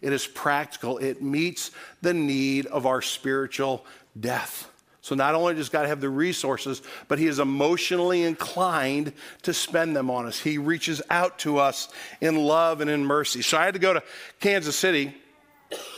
It 0.00 0.12
is 0.12 0.28
practical. 0.28 0.98
It 0.98 1.22
meets 1.22 1.72
the 2.02 2.14
need 2.14 2.66
of 2.66 2.86
our 2.86 3.02
spiritual 3.02 3.84
death. 4.20 4.68
So 5.02 5.16
not 5.16 5.34
only 5.34 5.54
does 5.54 5.68
God 5.68 5.86
have 5.86 6.00
the 6.00 6.08
resources, 6.08 6.80
but 7.08 7.18
He 7.18 7.26
is 7.26 7.40
emotionally 7.40 8.22
inclined 8.22 9.12
to 9.42 9.52
spend 9.52 9.96
them 9.96 10.10
on 10.10 10.26
us. 10.26 10.38
He 10.38 10.58
reaches 10.58 11.02
out 11.10 11.40
to 11.40 11.58
us 11.58 11.88
in 12.20 12.36
love 12.36 12.80
and 12.80 12.88
in 12.88 13.04
mercy. 13.04 13.42
So 13.42 13.58
I 13.58 13.64
had 13.64 13.74
to 13.74 13.80
go 13.80 13.92
to 13.92 14.02
Kansas 14.38 14.76
City 14.76 15.12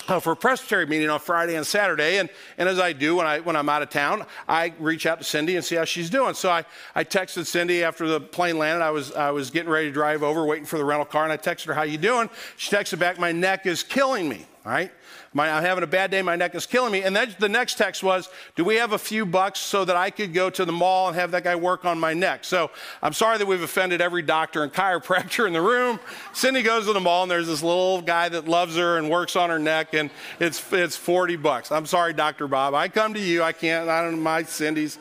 uh, 0.08 0.20
for 0.20 0.32
a 0.32 0.36
presbytery 0.36 0.86
meeting 0.86 1.10
on 1.10 1.20
Friday 1.20 1.54
and 1.54 1.66
Saturday. 1.66 2.16
And, 2.16 2.30
and 2.56 2.66
as 2.66 2.78
I 2.78 2.94
do 2.94 3.16
when, 3.16 3.26
I, 3.26 3.40
when 3.40 3.56
I'm 3.56 3.68
out 3.68 3.82
of 3.82 3.90
town, 3.90 4.24
I 4.48 4.72
reach 4.78 5.04
out 5.04 5.18
to 5.18 5.24
Cindy 5.24 5.56
and 5.56 5.64
see 5.64 5.76
how 5.76 5.84
she's 5.84 6.08
doing. 6.08 6.32
So 6.32 6.50
I, 6.50 6.64
I 6.94 7.04
texted 7.04 7.44
Cindy 7.44 7.84
after 7.84 8.08
the 8.08 8.20
plane 8.20 8.56
landed. 8.56 8.82
I 8.82 8.90
was, 8.90 9.12
I 9.12 9.32
was 9.32 9.50
getting 9.50 9.70
ready 9.70 9.88
to 9.88 9.92
drive 9.92 10.22
over, 10.22 10.46
waiting 10.46 10.66
for 10.66 10.78
the 10.78 10.84
rental 10.84 11.04
car, 11.04 11.24
and 11.24 11.32
I 11.32 11.36
texted 11.36 11.66
her, 11.66 11.74
How 11.74 11.82
you 11.82 11.98
doing? 11.98 12.30
She 12.56 12.74
texted 12.74 12.98
back, 12.98 13.18
My 13.18 13.32
neck 13.32 13.66
is 13.66 13.82
killing 13.82 14.28
me. 14.30 14.46
All 14.64 14.72
right? 14.72 14.90
My, 15.34 15.50
I'm 15.50 15.62
having 15.62 15.84
a 15.84 15.86
bad 15.86 16.10
day. 16.10 16.22
My 16.22 16.36
neck 16.36 16.54
is 16.54 16.64
killing 16.64 16.90
me. 16.90 17.02
And 17.02 17.14
then 17.14 17.34
the 17.38 17.50
next 17.50 17.76
text 17.76 18.02
was, 18.02 18.30
Do 18.54 18.64
we 18.64 18.76
have 18.76 18.92
a 18.92 18.98
few 18.98 19.26
bucks 19.26 19.60
so 19.60 19.84
that 19.84 19.94
I 19.94 20.08
could 20.08 20.32
go 20.32 20.48
to 20.48 20.64
the 20.64 20.72
mall 20.72 21.08
and 21.08 21.16
have 21.16 21.32
that 21.32 21.44
guy 21.44 21.54
work 21.54 21.84
on 21.84 21.98
my 21.98 22.14
neck? 22.14 22.44
So 22.44 22.70
I'm 23.02 23.12
sorry 23.12 23.36
that 23.36 23.46
we've 23.46 23.60
offended 23.60 24.00
every 24.00 24.22
doctor 24.22 24.62
and 24.62 24.72
chiropractor 24.72 25.46
in 25.46 25.52
the 25.52 25.60
room. 25.60 26.00
Cindy 26.32 26.62
goes 26.62 26.86
to 26.86 26.94
the 26.94 27.00
mall 27.00 27.24
and 27.24 27.30
there's 27.30 27.46
this 27.46 27.62
little 27.62 28.00
guy 28.00 28.30
that 28.30 28.48
loves 28.48 28.76
her 28.76 28.96
and 28.96 29.10
works 29.10 29.36
on 29.36 29.50
her 29.50 29.58
neck 29.58 29.92
and 29.92 30.08
it's, 30.40 30.72
it's 30.72 30.96
40 30.96 31.36
bucks. 31.36 31.70
I'm 31.70 31.84
sorry, 31.84 32.14
Dr. 32.14 32.48
Bob. 32.48 32.72
I 32.72 32.88
come 32.88 33.12
to 33.12 33.20
you. 33.20 33.42
I 33.42 33.52
can't, 33.52 33.90
I 33.90 34.00
don't 34.02 34.12
know, 34.12 34.22
my 34.22 34.44
Cindy's. 34.44 34.98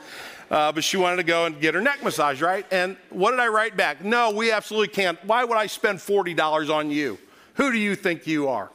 Uh, 0.51 0.73
but 0.73 0.83
she 0.83 0.97
wanted 0.97 1.15
to 1.15 1.23
go 1.23 1.45
and 1.45 1.59
get 1.61 1.73
her 1.73 1.81
neck 1.81 2.03
massage, 2.03 2.41
right? 2.41 2.65
And 2.69 2.97
what 3.09 3.31
did 3.31 3.39
I 3.39 3.47
write 3.47 3.77
back? 3.77 4.03
No, 4.03 4.29
we 4.31 4.51
absolutely 4.51 4.89
can't. 4.89 5.17
Why 5.25 5.45
would 5.45 5.57
I 5.57 5.67
spend 5.67 5.99
$40 5.99 6.69
on 6.69 6.91
you? 6.91 7.17
Who 7.55 7.71
do 7.71 7.77
you 7.77 7.95
think 7.95 8.27
you 8.27 8.49
are? 8.49 8.69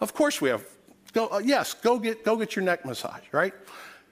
Of 0.00 0.14
course 0.14 0.40
we 0.40 0.48
have. 0.48 0.64
Go, 1.12 1.28
uh, 1.28 1.38
yes, 1.38 1.74
go 1.74 1.98
get, 1.98 2.24
go 2.24 2.36
get 2.36 2.56
your 2.56 2.64
neck 2.64 2.84
massage, 2.84 3.22
right? 3.32 3.54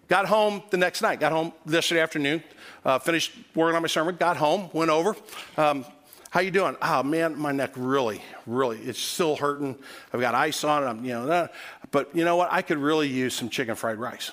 Got 0.08 0.26
home 0.26 0.62
the 0.70 0.76
next 0.76 1.02
night, 1.02 1.20
got 1.20 1.32
home 1.32 1.52
yesterday 1.66 2.00
afternoon, 2.00 2.42
uh, 2.84 2.98
finished 2.98 3.32
working 3.54 3.76
on 3.76 3.82
my 3.82 3.88
sermon, 3.88 4.16
got 4.16 4.36
home, 4.36 4.70
went 4.72 4.90
over. 4.90 5.16
Um, 5.56 5.84
how 6.30 6.40
you 6.40 6.50
doing? 6.50 6.76
Oh 6.80 7.02
man, 7.02 7.38
my 7.38 7.52
neck 7.52 7.72
really, 7.76 8.22
really, 8.46 8.78
it's 8.78 8.98
still 8.98 9.36
hurting. 9.36 9.76
I've 10.12 10.20
got 10.20 10.34
ice 10.34 10.64
on 10.64 10.82
it. 10.82 10.86
I'm, 10.86 11.04
you 11.04 11.12
know, 11.12 11.48
but 11.90 12.14
you 12.14 12.24
know 12.24 12.36
what? 12.36 12.52
I 12.52 12.62
could 12.62 12.78
really 12.78 13.08
use 13.08 13.34
some 13.34 13.48
chicken 13.48 13.74
fried 13.74 13.98
rice. 13.98 14.30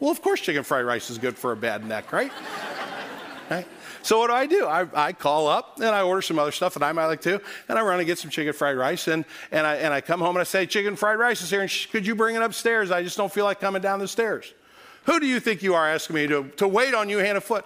Well, 0.00 0.10
of 0.10 0.22
course, 0.22 0.40
chicken 0.40 0.62
fried 0.62 0.84
rice 0.84 1.10
is 1.10 1.18
good 1.18 1.36
for 1.36 1.52
a 1.52 1.56
bad 1.56 1.84
neck, 1.84 2.12
right? 2.12 2.32
right? 3.50 3.66
So 4.06 4.20
what 4.20 4.28
do 4.28 4.34
I 4.34 4.46
do? 4.46 4.66
I, 4.66 4.86
I 4.94 5.12
call 5.12 5.48
up 5.48 5.78
and 5.78 5.88
I 5.88 6.02
order 6.02 6.22
some 6.22 6.38
other 6.38 6.52
stuff 6.52 6.74
that 6.74 6.82
I 6.84 6.92
might 6.92 7.06
like 7.06 7.22
to, 7.22 7.40
and 7.68 7.76
I 7.76 7.82
run 7.82 7.98
and 7.98 8.06
get 8.06 8.20
some 8.20 8.30
chicken 8.30 8.52
fried 8.52 8.76
rice, 8.76 9.08
and, 9.08 9.24
and, 9.50 9.66
I, 9.66 9.74
and 9.74 9.92
I 9.92 10.00
come 10.00 10.20
home 10.20 10.36
and 10.36 10.42
I 10.42 10.44
say, 10.44 10.64
chicken 10.64 10.94
fried 10.94 11.18
rice 11.18 11.42
is 11.42 11.50
here, 11.50 11.60
and 11.60 11.68
sh- 11.68 11.86
could 11.86 12.06
you 12.06 12.14
bring 12.14 12.36
it 12.36 12.42
upstairs? 12.42 12.92
I 12.92 13.02
just 13.02 13.16
don't 13.16 13.32
feel 13.32 13.44
like 13.44 13.58
coming 13.58 13.82
down 13.82 13.98
the 13.98 14.06
stairs. 14.06 14.54
Who 15.06 15.18
do 15.18 15.26
you 15.26 15.40
think 15.40 15.60
you 15.60 15.74
are 15.74 15.88
asking 15.88 16.14
me 16.14 16.28
to, 16.28 16.44
to 16.58 16.68
wait 16.68 16.94
on 16.94 17.08
you 17.08 17.18
hand 17.18 17.36
and 17.36 17.42
foot? 17.42 17.64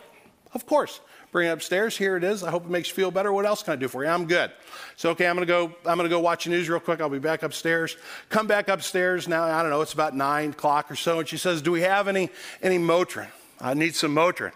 Of 0.54 0.64
course. 0.64 1.00
Bring 1.30 1.48
it 1.48 1.52
upstairs. 1.52 1.94
Here 1.94 2.16
it 2.16 2.24
is. 2.24 2.42
I 2.42 2.50
hope 2.50 2.64
it 2.64 2.70
makes 2.70 2.88
you 2.88 2.94
feel 2.94 3.10
better. 3.10 3.34
What 3.34 3.44
else 3.44 3.62
can 3.62 3.74
I 3.74 3.76
do 3.76 3.86
for 3.86 4.02
you? 4.02 4.10
I'm 4.10 4.26
good. 4.26 4.50
So 4.96 5.10
okay, 5.10 5.28
I'm 5.28 5.36
gonna 5.36 5.46
go. 5.46 5.66
I'm 5.86 5.96
gonna 5.96 6.08
go 6.08 6.18
watch 6.18 6.44
the 6.44 6.50
news 6.50 6.68
real 6.68 6.80
quick. 6.80 7.00
I'll 7.00 7.08
be 7.08 7.20
back 7.20 7.44
upstairs. 7.44 7.96
Come 8.30 8.48
back 8.48 8.68
upstairs 8.68 9.28
now. 9.28 9.44
I 9.44 9.60
don't 9.62 9.70
know. 9.70 9.80
It's 9.80 9.92
about 9.92 10.16
nine 10.16 10.50
o'clock 10.50 10.90
or 10.90 10.96
so, 10.96 11.20
and 11.20 11.28
she 11.28 11.36
says, 11.36 11.62
"Do 11.62 11.70
we 11.70 11.82
have 11.82 12.08
any 12.08 12.30
any 12.62 12.78
Motrin? 12.78 13.28
I 13.60 13.74
need 13.74 13.94
some 13.94 14.12
Motrin." 14.12 14.50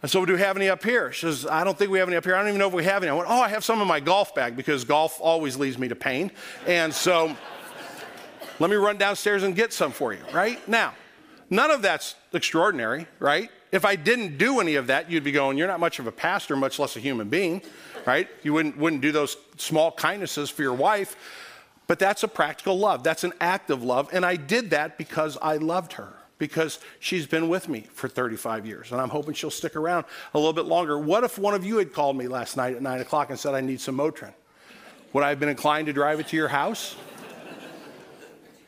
And 0.00 0.10
so, 0.10 0.24
do 0.24 0.34
we 0.34 0.38
have 0.38 0.56
any 0.56 0.68
up 0.68 0.84
here? 0.84 1.10
She 1.12 1.26
says, 1.26 1.44
I 1.44 1.64
don't 1.64 1.76
think 1.76 1.90
we 1.90 1.98
have 1.98 2.08
any 2.08 2.16
up 2.16 2.24
here. 2.24 2.36
I 2.36 2.38
don't 2.38 2.48
even 2.48 2.60
know 2.60 2.68
if 2.68 2.74
we 2.74 2.84
have 2.84 3.02
any. 3.02 3.10
I 3.10 3.14
went, 3.14 3.28
Oh, 3.28 3.40
I 3.40 3.48
have 3.48 3.64
some 3.64 3.80
in 3.82 3.88
my 3.88 3.98
golf 3.98 4.34
bag 4.34 4.56
because 4.56 4.84
golf 4.84 5.18
always 5.20 5.56
leads 5.56 5.76
me 5.76 5.88
to 5.88 5.96
pain. 5.96 6.30
And 6.66 6.94
so, 6.94 7.36
let 8.60 8.70
me 8.70 8.76
run 8.76 8.96
downstairs 8.96 9.42
and 9.42 9.56
get 9.56 9.72
some 9.72 9.90
for 9.90 10.12
you, 10.12 10.20
right? 10.32 10.66
Now, 10.68 10.94
none 11.50 11.70
of 11.72 11.82
that's 11.82 12.14
extraordinary, 12.32 13.06
right? 13.18 13.50
If 13.72 13.84
I 13.84 13.96
didn't 13.96 14.38
do 14.38 14.60
any 14.60 14.76
of 14.76 14.86
that, 14.86 15.10
you'd 15.10 15.24
be 15.24 15.32
going, 15.32 15.58
You're 15.58 15.66
not 15.66 15.80
much 15.80 15.98
of 15.98 16.06
a 16.06 16.12
pastor, 16.12 16.54
much 16.54 16.78
less 16.78 16.94
a 16.96 17.00
human 17.00 17.28
being, 17.28 17.60
right? 18.06 18.28
You 18.44 18.52
wouldn't, 18.52 18.78
wouldn't 18.78 19.02
do 19.02 19.10
those 19.10 19.36
small 19.56 19.90
kindnesses 19.90 20.48
for 20.48 20.62
your 20.62 20.74
wife. 20.74 21.16
But 21.88 21.98
that's 21.98 22.22
a 22.22 22.28
practical 22.28 22.78
love. 22.78 23.02
That's 23.02 23.24
an 23.24 23.32
act 23.40 23.70
of 23.70 23.82
love. 23.82 24.10
And 24.12 24.24
I 24.24 24.36
did 24.36 24.70
that 24.70 24.98
because 24.98 25.38
I 25.40 25.56
loved 25.56 25.94
her 25.94 26.12
because 26.38 26.78
she's 27.00 27.26
been 27.26 27.48
with 27.48 27.68
me 27.68 27.86
for 27.92 28.08
35 28.08 28.66
years 28.66 28.92
and 28.92 29.00
I'm 29.00 29.08
hoping 29.10 29.34
she'll 29.34 29.50
stick 29.50 29.76
around 29.76 30.06
a 30.34 30.38
little 30.38 30.52
bit 30.52 30.64
longer. 30.64 30.98
What 30.98 31.24
if 31.24 31.38
one 31.38 31.54
of 31.54 31.64
you 31.64 31.78
had 31.78 31.92
called 31.92 32.16
me 32.16 32.28
last 32.28 32.56
night 32.56 32.74
at 32.74 32.82
9 32.82 33.00
o'clock 33.00 33.30
and 33.30 33.38
said, 33.38 33.54
I 33.54 33.60
need 33.60 33.80
some 33.80 33.96
Motrin? 33.96 34.32
Would 35.12 35.24
I 35.24 35.30
have 35.30 35.40
been 35.40 35.48
inclined 35.48 35.86
to 35.86 35.92
drive 35.92 36.20
it 36.20 36.28
to 36.28 36.36
your 36.36 36.48
house? 36.48 36.96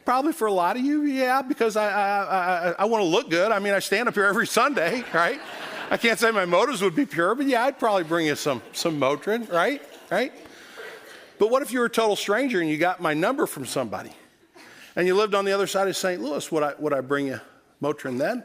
Probably 0.05 0.33
for 0.33 0.47
a 0.47 0.53
lot 0.53 0.77
of 0.77 0.83
you, 0.83 1.03
yeah, 1.03 1.43
because 1.43 1.77
I, 1.77 1.89
I, 1.89 2.71
I, 2.71 2.75
I 2.81 2.85
want 2.87 3.03
to 3.03 3.07
look 3.07 3.31
good. 3.31 3.53
I 3.53 3.59
mean, 3.59 3.75
I 3.75 3.79
stand 3.79 4.09
up 4.09 4.15
here 4.15 4.25
every 4.25 4.47
Sunday, 4.47 5.05
right? 5.13 5.41
I 5.91 5.97
can't 5.97 6.19
say 6.19 6.31
my 6.31 6.47
motives 6.47 6.83
would 6.83 6.97
be 6.97 7.07
pure, 7.07 7.35
but 7.35 7.47
yeah, 7.47 7.65
I'd 7.65 7.79
probably 7.79 8.05
bring 8.05 8.27
you 8.27 8.35
some, 8.35 8.63
some 8.73 8.99
Motrin, 8.99 9.51
right? 9.53 9.83
Right? 10.11 10.33
But 11.39 11.51
what 11.51 11.63
if 11.63 11.73
you 11.73 11.81
were 11.81 11.87
a 11.87 11.91
total 11.91 12.17
stranger 12.17 12.61
and 12.61 12.69
you 12.69 12.79
got 12.79 13.01
my 13.01 13.15
number 13.15 13.47
from 13.47 13.67
somebody? 13.67 14.13
And 14.97 15.07
you 15.07 15.15
lived 15.15 15.35
on 15.35 15.45
the 15.45 15.53
other 15.53 15.67
side 15.67 15.87
of 15.87 15.97
St. 15.97 16.21
Louis, 16.21 16.51
would 16.51 16.63
I, 16.63 16.75
would 16.79 16.93
I 16.93 17.01
bring 17.01 17.27
you 17.27 17.41
Motrin 17.83 18.19
then? 18.19 18.45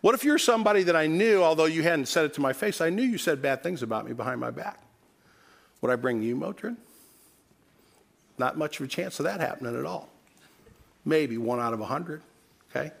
What 0.00 0.14
if 0.14 0.22
you're 0.22 0.38
somebody 0.38 0.82
that 0.82 0.96
I 0.96 1.06
knew, 1.06 1.42
although 1.42 1.64
you 1.64 1.82
hadn't 1.82 2.06
said 2.06 2.26
it 2.26 2.34
to 2.34 2.40
my 2.42 2.52
face, 2.52 2.82
I 2.82 2.90
knew 2.90 3.02
you 3.02 3.16
said 3.16 3.40
bad 3.40 3.62
things 3.62 3.82
about 3.82 4.06
me 4.06 4.12
behind 4.12 4.38
my 4.38 4.50
back? 4.50 4.82
Would 5.80 5.90
I 5.90 5.96
bring 5.96 6.22
you 6.22 6.36
Motrin? 6.36 6.76
Not 8.36 8.58
much 8.58 8.80
of 8.80 8.84
a 8.84 8.88
chance 8.88 9.18
of 9.18 9.24
that 9.24 9.40
happening 9.40 9.78
at 9.78 9.86
all. 9.86 10.10
Maybe 11.06 11.38
one 11.38 11.58
out 11.58 11.72
of 11.72 11.80
a 11.80 11.86
hundred, 11.86 12.20
okay? 12.70 12.92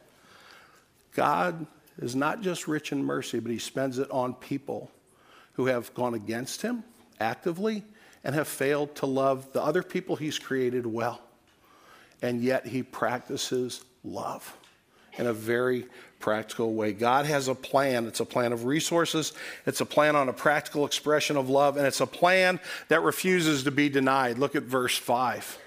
God 1.14 1.66
is 1.98 2.16
not 2.16 2.40
just 2.40 2.66
rich 2.66 2.90
in 2.90 3.04
mercy, 3.04 3.38
but 3.38 3.52
he 3.52 3.58
spends 3.58 3.98
it 3.98 4.10
on 4.10 4.32
people 4.32 4.90
who 5.54 5.66
have 5.66 5.92
gone 5.94 6.14
against 6.14 6.62
him 6.62 6.84
actively 7.20 7.84
and 8.24 8.34
have 8.34 8.48
failed 8.48 8.94
to 8.96 9.06
love 9.06 9.52
the 9.52 9.62
other 9.62 9.82
people 9.82 10.16
he's 10.16 10.38
created 10.38 10.86
well. 10.86 11.20
And 12.22 12.40
yet 12.40 12.66
he 12.66 12.82
practices 12.82 13.84
love 14.02 14.56
in 15.18 15.26
a 15.26 15.32
very 15.32 15.86
practical 16.20 16.72
way. 16.72 16.92
God 16.92 17.26
has 17.26 17.48
a 17.48 17.54
plan. 17.54 18.06
It's 18.06 18.20
a 18.20 18.24
plan 18.24 18.52
of 18.52 18.64
resources, 18.64 19.32
it's 19.66 19.80
a 19.80 19.86
plan 19.86 20.16
on 20.16 20.28
a 20.28 20.32
practical 20.32 20.86
expression 20.86 21.36
of 21.36 21.50
love, 21.50 21.76
and 21.76 21.86
it's 21.86 22.00
a 22.00 22.06
plan 22.06 22.60
that 22.88 23.02
refuses 23.02 23.64
to 23.64 23.70
be 23.70 23.88
denied. 23.88 24.38
Look 24.38 24.56
at 24.56 24.62
verse 24.62 24.96
5 24.96 25.58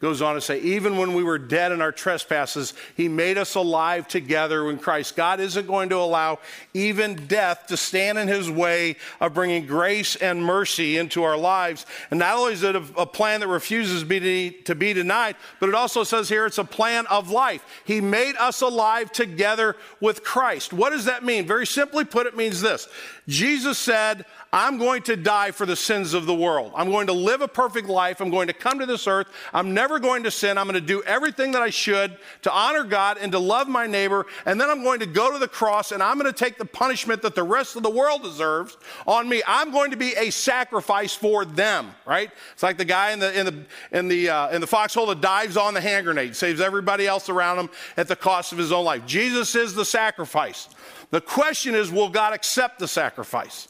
goes 0.00 0.20
on 0.22 0.34
to 0.34 0.40
say, 0.40 0.60
even 0.60 0.96
when 0.96 1.14
we 1.14 1.22
were 1.22 1.38
dead 1.38 1.72
in 1.72 1.80
our 1.80 1.92
trespasses, 1.92 2.74
he 2.96 3.08
made 3.08 3.38
us 3.38 3.54
alive 3.54 4.06
together 4.06 4.70
in 4.70 4.78
Christ. 4.78 5.16
God 5.16 5.40
isn't 5.40 5.66
going 5.66 5.88
to 5.88 5.96
allow 5.96 6.38
even 6.74 7.26
death 7.26 7.66
to 7.68 7.76
stand 7.76 8.18
in 8.18 8.28
his 8.28 8.50
way 8.50 8.96
of 9.20 9.34
bringing 9.34 9.66
grace 9.66 10.16
and 10.16 10.44
mercy 10.44 10.98
into 10.98 11.22
our 11.22 11.36
lives. 11.36 11.86
And 12.10 12.18
not 12.18 12.36
only 12.36 12.52
is 12.52 12.62
it 12.62 12.76
a, 12.76 12.84
a 12.96 13.06
plan 13.06 13.40
that 13.40 13.48
refuses 13.48 14.04
be, 14.04 14.50
to 14.64 14.74
be 14.74 14.92
denied, 14.92 15.36
but 15.60 15.68
it 15.68 15.74
also 15.74 16.04
says 16.04 16.28
here 16.28 16.46
it's 16.46 16.58
a 16.58 16.64
plan 16.64 17.06
of 17.06 17.30
life. 17.30 17.64
He 17.84 18.00
made 18.00 18.36
us 18.36 18.60
alive 18.60 19.12
together 19.12 19.76
with 20.00 20.24
Christ. 20.24 20.72
What 20.72 20.90
does 20.90 21.06
that 21.06 21.24
mean? 21.24 21.46
Very 21.46 21.66
simply 21.66 22.04
put, 22.04 22.26
it 22.26 22.36
means 22.36 22.60
this 22.60 22.88
Jesus 23.26 23.78
said, 23.78 24.26
I'm 24.54 24.78
going 24.78 25.02
to 25.02 25.16
die 25.16 25.50
for 25.50 25.66
the 25.66 25.74
sins 25.74 26.14
of 26.14 26.26
the 26.26 26.34
world. 26.34 26.70
I'm 26.76 26.88
going 26.88 27.08
to 27.08 27.12
live 27.12 27.40
a 27.40 27.48
perfect 27.48 27.88
life. 27.88 28.20
I'm 28.20 28.30
going 28.30 28.46
to 28.46 28.52
come 28.52 28.78
to 28.78 28.86
this 28.86 29.08
earth. 29.08 29.26
I'm 29.52 29.74
never 29.74 29.98
going 29.98 30.22
to 30.22 30.30
sin. 30.30 30.58
I'm 30.58 30.66
going 30.66 30.74
to 30.74 30.80
do 30.80 31.02
everything 31.02 31.50
that 31.52 31.62
I 31.62 31.70
should 31.70 32.16
to 32.42 32.52
honor 32.52 32.84
God 32.84 33.18
and 33.20 33.32
to 33.32 33.40
love 33.40 33.66
my 33.66 33.88
neighbor. 33.88 34.26
And 34.46 34.60
then 34.60 34.70
I'm 34.70 34.84
going 34.84 35.00
to 35.00 35.06
go 35.06 35.32
to 35.32 35.40
the 35.40 35.48
cross 35.48 35.90
and 35.90 36.00
I'm 36.00 36.20
going 36.20 36.32
to 36.32 36.38
take 36.38 36.56
the 36.56 36.64
punishment 36.64 37.22
that 37.22 37.34
the 37.34 37.42
rest 37.42 37.74
of 37.74 37.82
the 37.82 37.90
world 37.90 38.22
deserves 38.22 38.76
on 39.08 39.28
me. 39.28 39.42
I'm 39.44 39.72
going 39.72 39.90
to 39.90 39.96
be 39.96 40.14
a 40.14 40.30
sacrifice 40.30 41.16
for 41.16 41.44
them, 41.44 41.92
right? 42.06 42.30
It's 42.52 42.62
like 42.62 42.78
the 42.78 42.84
guy 42.84 43.10
in 43.10 43.18
the, 43.18 43.36
in 43.36 43.46
the, 43.46 43.64
in 43.90 44.06
the, 44.06 44.28
uh, 44.30 44.50
in 44.50 44.60
the 44.60 44.68
foxhole 44.68 45.06
that 45.06 45.20
dives 45.20 45.56
on 45.56 45.74
the 45.74 45.80
hand 45.80 46.06
grenade, 46.06 46.36
saves 46.36 46.60
everybody 46.60 47.08
else 47.08 47.28
around 47.28 47.58
him 47.58 47.70
at 47.96 48.06
the 48.06 48.14
cost 48.14 48.52
of 48.52 48.58
his 48.58 48.70
own 48.70 48.84
life. 48.84 49.04
Jesus 49.04 49.56
is 49.56 49.74
the 49.74 49.84
sacrifice. 49.84 50.68
The 51.10 51.20
question 51.20 51.74
is, 51.74 51.90
will 51.90 52.08
God 52.08 52.32
accept 52.32 52.78
the 52.78 52.86
sacrifice? 52.86 53.66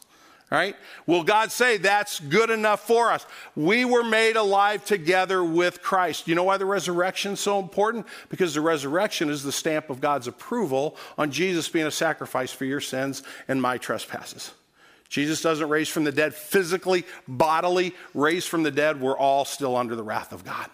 Right? 0.50 0.76
Will 1.07 1.24
God 1.24 1.50
say 1.50 1.78
that's 1.78 2.20
good 2.20 2.50
enough 2.50 2.87
for 2.87 3.11
us? 3.11 3.26
We 3.57 3.85
were 3.85 4.04
made 4.04 4.37
alive 4.37 4.85
together 4.85 5.42
with 5.42 5.83
Christ. 5.83 6.28
You 6.28 6.37
know 6.37 6.44
why 6.44 6.59
the 6.59 6.66
resurrection 6.66 7.33
is 7.33 7.40
so 7.40 7.59
important? 7.59 8.07
Because 8.28 8.54
the 8.54 8.61
resurrection 8.61 9.30
is 9.30 9.42
the 9.42 9.50
stamp 9.50 9.90
of 9.90 10.00
God's 10.00 10.28
approval 10.28 10.96
on 11.18 11.33
Jesus 11.33 11.68
being 11.68 11.87
a 11.87 11.90
sacrifice 11.90 12.52
for 12.52 12.66
your 12.66 12.80
sins 12.80 13.24
and 13.48 13.61
my 13.61 13.78
trespasses. 13.78 14.52
Jesus 15.09 15.40
doesn't 15.40 15.68
raise 15.68 15.88
from 15.88 16.04
the 16.04 16.12
dead 16.12 16.35
physically, 16.35 17.04
bodily, 17.26 17.94
raised 18.14 18.48
from 18.48 18.62
the 18.62 18.70
dead. 18.70 19.00
We're 19.00 19.18
all 19.18 19.44
still 19.44 19.76
under 19.76 19.96
the 19.96 20.02
wrath 20.02 20.33
of 20.33 20.44
God. 20.44 20.68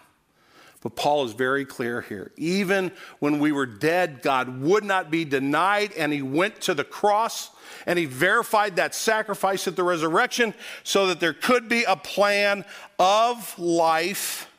But 0.81 0.95
Paul 0.95 1.25
is 1.25 1.33
very 1.33 1.63
clear 1.63 2.01
here. 2.01 2.31
Even 2.37 2.91
when 3.19 3.39
we 3.39 3.51
were 3.51 3.67
dead, 3.67 4.21
God 4.21 4.61
would 4.61 4.83
not 4.83 5.11
be 5.11 5.25
denied, 5.25 5.93
and 5.93 6.11
he 6.11 6.23
went 6.23 6.61
to 6.61 6.73
the 6.73 6.83
cross 6.83 7.51
and 7.85 7.97
he 7.97 8.05
verified 8.05 8.75
that 8.75 8.95
sacrifice 8.95 9.67
at 9.67 9.75
the 9.75 9.83
resurrection 9.83 10.53
so 10.83 11.07
that 11.07 11.19
there 11.19 11.33
could 11.33 11.69
be 11.69 11.83
a 11.83 11.95
plan 11.95 12.65
of 12.99 13.57
life 13.57 14.49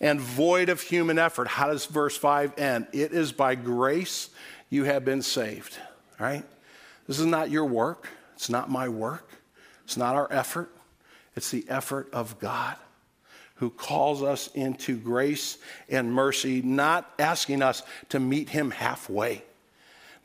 and 0.00 0.20
void 0.20 0.68
of 0.68 0.80
human 0.80 1.18
effort. 1.18 1.48
How 1.48 1.68
does 1.68 1.86
verse 1.86 2.16
5 2.16 2.58
end? 2.58 2.86
It 2.92 3.12
is 3.12 3.32
by 3.32 3.54
grace 3.54 4.30
you 4.68 4.84
have 4.84 5.04
been 5.04 5.22
saved, 5.22 5.78
right? 6.18 6.44
This 7.06 7.18
is 7.18 7.26
not 7.26 7.50
your 7.50 7.64
work, 7.64 8.08
it's 8.34 8.50
not 8.50 8.70
my 8.70 8.88
work, 8.88 9.30
it's 9.84 9.96
not 9.96 10.14
our 10.14 10.30
effort, 10.30 10.70
it's 11.34 11.50
the 11.50 11.64
effort 11.68 12.08
of 12.12 12.38
God 12.38 12.76
who 13.56 13.70
calls 13.70 14.22
us 14.22 14.48
into 14.48 14.96
grace 14.96 15.58
and 15.88 16.12
mercy, 16.12 16.60
not 16.62 17.10
asking 17.18 17.62
us 17.62 17.82
to 18.10 18.20
meet 18.20 18.50
him 18.50 18.70
halfway. 18.70 19.42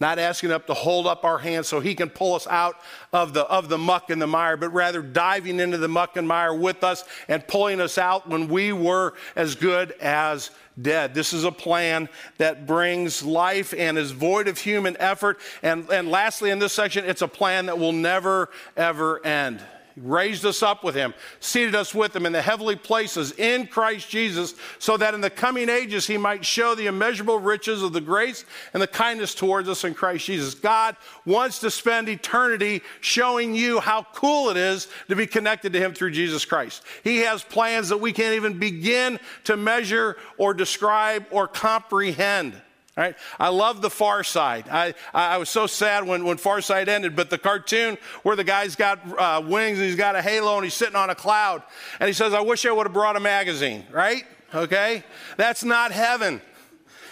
Not 0.01 0.17
asking 0.17 0.51
us 0.51 0.63
to 0.65 0.73
hold 0.73 1.05
up 1.05 1.23
our 1.23 1.37
hands 1.37 1.67
so 1.67 1.79
he 1.79 1.93
can 1.93 2.09
pull 2.09 2.33
us 2.33 2.47
out 2.47 2.75
of 3.13 3.35
the, 3.35 3.45
of 3.45 3.69
the 3.69 3.77
muck 3.77 4.09
and 4.09 4.19
the 4.19 4.25
mire, 4.25 4.57
but 4.57 4.73
rather 4.73 5.03
diving 5.03 5.59
into 5.59 5.77
the 5.77 5.87
muck 5.87 6.17
and 6.17 6.27
mire 6.27 6.55
with 6.55 6.83
us 6.83 7.05
and 7.27 7.47
pulling 7.47 7.79
us 7.79 7.99
out 7.99 8.27
when 8.27 8.47
we 8.47 8.73
were 8.73 9.13
as 9.35 9.53
good 9.53 9.91
as 10.01 10.49
dead. 10.81 11.13
This 11.13 11.33
is 11.33 11.43
a 11.43 11.51
plan 11.51 12.09
that 12.39 12.65
brings 12.65 13.21
life 13.21 13.75
and 13.77 13.95
is 13.95 14.09
void 14.09 14.47
of 14.47 14.57
human 14.57 14.97
effort. 14.99 15.37
And, 15.61 15.87
and 15.91 16.09
lastly, 16.09 16.49
in 16.49 16.57
this 16.57 16.73
section, 16.73 17.05
it's 17.05 17.21
a 17.21 17.27
plan 17.27 17.67
that 17.67 17.77
will 17.77 17.93
never, 17.93 18.49
ever 18.75 19.23
end 19.23 19.61
raised 19.97 20.45
us 20.45 20.63
up 20.63 20.83
with 20.83 20.95
him, 20.95 21.13
seated 21.39 21.75
us 21.75 21.93
with 21.93 22.15
him 22.15 22.25
in 22.25 22.33
the 22.33 22.41
heavenly 22.41 22.75
places 22.75 23.31
in 23.33 23.67
Christ 23.67 24.09
Jesus, 24.09 24.55
so 24.79 24.97
that 24.97 25.13
in 25.13 25.21
the 25.21 25.29
coming 25.29 25.69
ages 25.69 26.07
he 26.07 26.17
might 26.17 26.45
show 26.45 26.75
the 26.75 26.87
immeasurable 26.87 27.39
riches 27.39 27.83
of 27.83 27.93
the 27.93 28.01
grace 28.01 28.45
and 28.73 28.81
the 28.81 28.87
kindness 28.87 29.35
towards 29.35 29.69
us 29.69 29.83
in 29.83 29.93
Christ 29.93 30.25
Jesus. 30.25 30.53
God 30.53 30.95
wants 31.25 31.59
to 31.59 31.71
spend 31.71 32.09
eternity 32.09 32.81
showing 32.99 33.55
you 33.55 33.79
how 33.79 34.05
cool 34.13 34.49
it 34.49 34.57
is 34.57 34.87
to 35.09 35.15
be 35.15 35.27
connected 35.27 35.73
to 35.73 35.79
him 35.79 35.93
through 35.93 36.11
Jesus 36.11 36.45
Christ. 36.45 36.83
He 37.03 37.19
has 37.19 37.43
plans 37.43 37.89
that 37.89 37.97
we 37.97 38.13
can't 38.13 38.35
even 38.35 38.59
begin 38.59 39.19
to 39.45 39.57
measure 39.57 40.17
or 40.37 40.53
describe 40.53 41.25
or 41.31 41.47
comprehend. 41.47 42.61
I 42.97 43.49
love 43.49 43.81
the 43.81 43.89
Far 43.89 44.23
Side. 44.23 44.67
I, 44.69 44.93
I 45.13 45.37
was 45.37 45.49
so 45.49 45.65
sad 45.65 46.05
when, 46.05 46.25
when 46.25 46.37
Far 46.37 46.61
Side 46.61 46.89
ended, 46.89 47.15
but 47.15 47.29
the 47.29 47.37
cartoon 47.37 47.97
where 48.23 48.35
the 48.35 48.43
guy's 48.43 48.75
got 48.75 48.99
uh, 49.17 49.41
wings 49.45 49.77
and 49.77 49.87
he's 49.87 49.95
got 49.95 50.15
a 50.15 50.21
halo 50.21 50.55
and 50.55 50.65
he's 50.65 50.73
sitting 50.73 50.95
on 50.95 51.09
a 51.09 51.15
cloud 51.15 51.63
and 51.99 52.07
he 52.07 52.13
says, 52.13 52.33
I 52.33 52.41
wish 52.41 52.65
I 52.65 52.71
would 52.71 52.85
have 52.85 52.93
brought 52.93 53.15
a 53.15 53.21
magazine, 53.21 53.85
right? 53.91 54.25
Okay? 54.53 55.03
That's 55.37 55.63
not 55.63 55.91
heaven. 55.91 56.41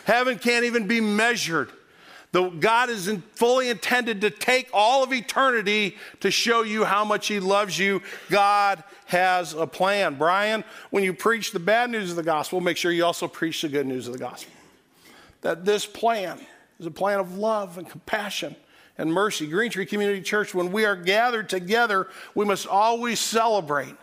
Heaven 0.04 0.38
can't 0.38 0.66
even 0.66 0.86
be 0.86 1.00
measured. 1.00 1.72
The, 2.32 2.50
God 2.50 2.90
is 2.90 3.08
in, 3.08 3.22
fully 3.22 3.70
intended 3.70 4.22
to 4.22 4.30
take 4.30 4.70
all 4.74 5.04
of 5.04 5.14
eternity 5.14 5.98
to 6.20 6.30
show 6.30 6.62
you 6.62 6.84
how 6.84 7.04
much 7.04 7.28
He 7.28 7.40
loves 7.40 7.80
you. 7.80 8.02
God 8.30 8.84
has 9.06 9.54
a 9.54 9.66
plan. 9.66 10.16
Brian, 10.16 10.64
when 10.92 11.04
you 11.04 11.14
preach 11.14 11.52
the 11.52 11.60
bad 11.60 11.90
news 11.90 12.12
of 12.12 12.18
the 12.18 12.24
gospel, 12.24 12.62
make 12.62 12.78
sure 12.78 12.92
you 12.92 13.06
also 13.06 13.28
preach 13.28 13.62
the 13.62 13.70
good 13.70 13.88
news 13.88 14.06
of 14.06 14.14
the 14.14 14.20
gospel 14.20 14.54
that 15.42 15.66
this 15.66 15.86
plan 15.86 16.40
is 16.80 16.86
a 16.86 16.92
plan 16.92 17.20
of 17.20 17.38
love 17.38 17.78
and 17.78 17.90
compassion 17.90 18.56
and 18.98 19.12
mercy. 19.12 19.48
Green 19.48 19.72
Tree 19.72 19.86
Community 19.86 20.22
Church, 20.22 20.54
when 20.54 20.72
we 20.72 20.86
are 20.86 20.96
gathered 20.96 21.50
together, 21.50 22.10
we 22.36 22.46
must 22.46 22.68
always 22.68 23.20
celebrate 23.20 23.96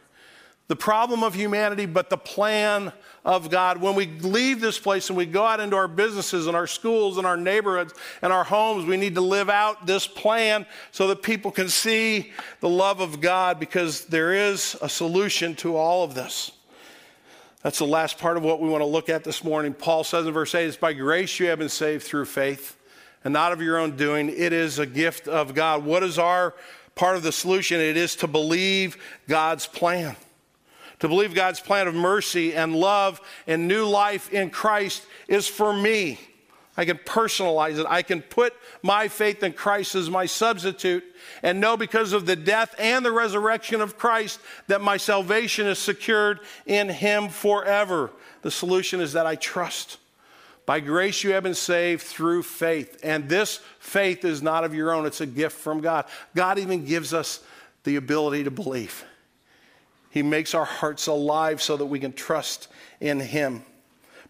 the 0.68 0.77
problem 0.77 1.22
of 1.22 1.35
humanity, 1.35 1.87
but 1.87 2.11
the 2.11 2.16
plan 2.16 2.92
of 3.25 3.51
God. 3.51 3.81
When 3.81 3.94
we 3.94 4.07
leave 4.07 4.61
this 4.61 4.79
place 4.79 5.09
and 5.09 5.16
we 5.16 5.27
go 5.27 5.44
out 5.44 5.61
into 5.61 5.77
our 5.77 5.87
businesses 5.87 6.49
and 6.49 6.57
our 6.57 6.66
schools 6.66 7.18
and 7.18 7.27
our 7.27 7.37
neighborhoods 7.37 7.94
and 8.22 8.33
our 8.33 8.42
homes, 8.42 8.85
we 8.85 8.96
need 8.96 9.14
to 9.14 9.20
live 9.20 9.49
out 9.49 9.87
this 9.87 10.07
plan 10.07 10.66
so 10.90 11.07
that 11.09 11.22
people 11.22 11.53
can 11.53 11.68
see 11.68 12.33
the 12.61 12.68
love 12.68 13.01
of 13.01 13.20
God 13.20 13.61
because 13.61 14.07
there 14.07 14.33
is 14.33 14.77
a 14.83 14.88
solution 14.88 15.55
to 15.57 15.77
all 15.77 16.03
of 16.03 16.14
this. 16.14 16.51
That's 17.67 17.81
the 17.81 17.85
last 17.85 18.19
part 18.19 18.37
of 18.37 18.45
what 18.45 18.61
we 18.61 18.69
want 18.69 18.83
to 18.83 18.87
look 18.87 19.09
at 19.09 19.25
this 19.25 19.43
morning. 19.43 19.75
Paul 19.75 20.05
says 20.05 20.25
in 20.25 20.33
verse 20.33 20.55
8, 20.55 20.69
It's 20.69 20.77
by 20.77 20.93
grace 20.93 21.41
you 21.41 21.47
have 21.47 21.59
been 21.59 21.69
saved 21.69 22.05
through 22.05 22.27
faith, 22.27 22.77
and 23.25 23.33
not 23.33 23.51
of 23.51 23.61
your 23.61 23.77
own 23.79 23.97
doing. 23.97 24.29
It 24.29 24.53
is 24.53 24.79
a 24.79 24.87
gift 24.87 25.27
of 25.27 25.53
God. 25.53 25.85
What 25.85 26.05
is 26.05 26.17
our 26.17 26.55
part 26.95 27.17
of 27.17 27.25
the 27.25 27.33
solution? 27.33 27.81
It 27.81 27.97
is 27.97 28.15
to 28.17 28.29
believe 28.29 28.97
God's 29.27 29.67
plan. 29.67 30.15
To 31.01 31.09
believe 31.09 31.35
God's 31.35 31.59
plan 31.59 31.89
of 31.89 31.95
mercy 31.97 32.55
and 32.55 32.77
love 32.77 33.21
and 33.49 33.67
new 33.67 33.85
life 33.85 34.33
in 34.33 34.51
Christ 34.51 35.05
is 35.27 35.49
for 35.49 35.73
me. 35.73 36.21
I 36.77 36.85
can 36.85 36.99
personalize 36.99 37.79
it. 37.79 37.87
I 37.89 38.03
can 38.03 38.21
put 38.21 38.55
my 38.83 39.09
faith 39.09 39.43
in 39.43 39.55
Christ 39.55 39.95
as 39.95 40.11
my 40.11 40.27
substitute 40.27 41.05
and 41.43 41.61
know 41.61 41.77
because 41.77 42.12
of 42.12 42.27
the 42.27 42.37
death 42.37 42.75
and 42.79 43.05
the 43.05 43.12
resurrection 43.12 43.81
of 43.81 43.97
Christ 43.97 44.41
that 44.67 44.83
my 44.83 44.97
salvation 44.97 45.67
is 45.67 45.79
secured 45.79 46.41
in 46.67 46.89
Him 46.89 47.29
forever. 47.31 48.11
The 48.43 48.51
solution 48.51 49.01
is 49.01 49.15
that 49.15 49.27
I 49.27 49.37
trust. 49.37 49.99
By 50.67 50.81
grace 50.81 51.23
you 51.25 51.31
have 51.31 51.45
been 51.45 51.55
saved 51.55 52.03
through 52.03 52.43
faith. 52.43 52.99
And 53.03 53.29
this 53.29 53.61
faith 53.79 54.25
is 54.25 54.43
not 54.43 54.65
of 54.65 54.75
your 54.75 54.93
own, 54.93 55.07
it's 55.07 55.21
a 55.21 55.27
gift 55.27 55.57
from 55.57 55.81
God. 55.81 56.05
God 56.35 56.59
even 56.59 56.85
gives 56.85 57.15
us 57.15 57.43
the 57.85 57.97
ability 57.97 58.45
to 58.45 58.51
believe. 58.51 59.05
He 60.11 60.23
makes 60.23 60.55
our 60.55 60.65
hearts 60.65 61.07
alive 61.07 61.62
so 61.62 61.77
that 61.77 61.87
we 61.87 62.01
can 62.01 62.12
trust 62.12 62.69
in 63.01 63.21
Him. 63.21 63.62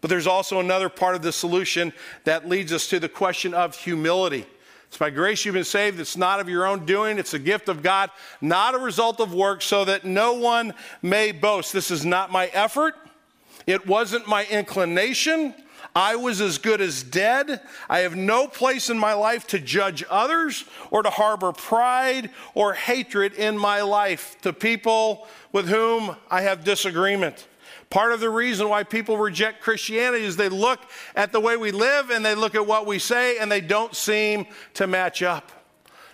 But 0.01 0.09
there's 0.09 0.27
also 0.27 0.59
another 0.59 0.89
part 0.89 1.15
of 1.15 1.21
the 1.21 1.31
solution 1.31 1.93
that 2.23 2.47
leads 2.47 2.71
us 2.71 2.87
to 2.89 2.99
the 2.99 3.09
question 3.09 3.53
of 3.53 3.75
humility. 3.75 4.45
It's 4.87 4.97
by 4.97 5.09
grace 5.09 5.43
you've 5.43 5.53
been 5.53 5.63
saved. 5.63 5.99
It's 5.99 6.15
not 6.15 6.39
of 6.39 6.47
your 6.47 6.65
own 6.65 6.85
doing. 6.85 7.17
It's 7.17 7.33
a 7.33 7.39
gift 7.39 7.67
of 7.67 7.83
God, 7.83 8.09
not 8.39 8.73
a 8.73 8.77
result 8.77 9.19
of 9.19 9.33
work, 9.33 9.61
so 9.61 9.83
that 9.85 10.05
no 10.05 10.33
one 10.33 10.73
may 11.01 11.31
boast. 11.31 11.73
This 11.73 11.91
is 11.91 12.05
not 12.05 12.31
my 12.31 12.47
effort. 12.47 12.95
It 13.65 13.85
wasn't 13.85 14.27
my 14.27 14.45
inclination. 14.45 15.53
I 15.93 16.15
was 16.15 16.41
as 16.41 16.57
good 16.57 16.79
as 16.79 17.03
dead. 17.03 17.59
I 17.89 17.99
have 17.99 18.15
no 18.15 18.47
place 18.47 18.89
in 18.89 18.97
my 18.97 19.13
life 19.13 19.47
to 19.47 19.59
judge 19.59 20.03
others 20.09 20.63
or 20.89 21.03
to 21.03 21.09
harbor 21.09 21.51
pride 21.51 22.29
or 22.53 22.73
hatred 22.73 23.33
in 23.33 23.57
my 23.57 23.81
life 23.81 24.37
to 24.41 24.53
people 24.53 25.27
with 25.51 25.67
whom 25.67 26.15
I 26.29 26.41
have 26.43 26.63
disagreement. 26.63 27.47
Part 27.89 28.11
of 28.11 28.19
the 28.19 28.29
reason 28.29 28.67
why 28.67 28.83
people 28.83 29.17
reject 29.17 29.61
Christianity 29.61 30.25
is 30.25 30.35
they 30.35 30.49
look 30.49 30.79
at 31.15 31.31
the 31.31 31.39
way 31.39 31.55
we 31.55 31.71
live 31.71 32.09
and 32.09 32.25
they 32.25 32.35
look 32.35 32.53
at 32.53 32.67
what 32.67 32.85
we 32.85 32.99
say 32.99 33.37
and 33.37 33.49
they 33.49 33.61
don't 33.61 33.95
seem 33.95 34.45
to 34.73 34.87
match 34.87 35.23
up. 35.23 35.51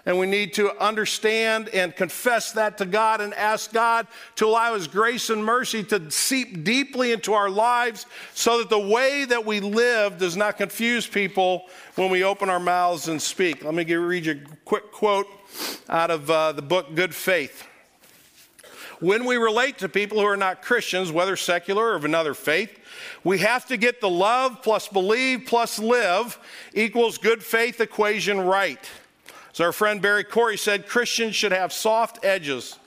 And 0.05 0.19
we 0.19 0.27
need 0.27 0.53
to 0.55 0.77
understand 0.83 1.69
and 1.69 1.95
confess 1.95 2.51
that 2.51 2.77
to 2.79 2.85
God 2.85 3.21
and 3.21 3.33
ask 3.33 3.71
God 3.71 4.05
to 4.35 4.45
allow 4.45 4.75
His 4.75 4.85
grace 4.85 5.29
and 5.29 5.43
mercy 5.43 5.81
to 5.85 6.11
seep 6.11 6.65
deeply 6.65 7.13
into 7.13 7.33
our 7.33 7.49
lives 7.49 8.05
so 8.33 8.57
that 8.59 8.69
the 8.69 8.77
way 8.77 9.23
that 9.23 9.45
we 9.45 9.61
live 9.61 10.17
does 10.17 10.35
not 10.35 10.57
confuse 10.57 11.07
people 11.07 11.63
when 11.95 12.11
we 12.11 12.23
open 12.23 12.49
our 12.49 12.59
mouths 12.59 13.07
and 13.07 13.19
speak. 13.19 13.63
Let 13.63 13.73
me 13.73 13.85
read 13.95 14.25
you 14.25 14.33
a 14.33 14.55
quick 14.65 14.91
quote 14.91 15.27
out 15.87 16.11
of 16.11 16.29
uh, 16.29 16.51
the 16.51 16.61
book 16.61 16.93
Good 16.95 17.15
Faith 17.15 17.65
when 19.03 19.25
we 19.25 19.35
relate 19.35 19.79
to 19.79 19.89
people 19.89 20.17
who 20.17 20.25
are 20.25 20.37
not 20.37 20.61
Christians, 20.61 21.11
whether 21.11 21.35
secular 21.35 21.89
or 21.89 21.95
of 21.95 22.05
another 22.05 22.33
faith, 22.33 22.79
we 23.25 23.39
have 23.39 23.65
to 23.65 23.75
get 23.75 23.99
the 23.99 24.09
love 24.09 24.61
plus 24.61 24.87
believe 24.87 25.43
plus 25.45 25.77
live 25.77 26.39
equals 26.73 27.17
good 27.17 27.43
faith 27.43 27.81
equation 27.81 28.39
right. 28.39 28.89
As 29.51 29.59
our 29.59 29.73
friend 29.73 30.01
Barry 30.01 30.23
Corey 30.23 30.57
said, 30.57 30.87
Christians 30.87 31.35
should 31.35 31.51
have 31.51 31.73
soft 31.73 32.23
edges 32.23 32.79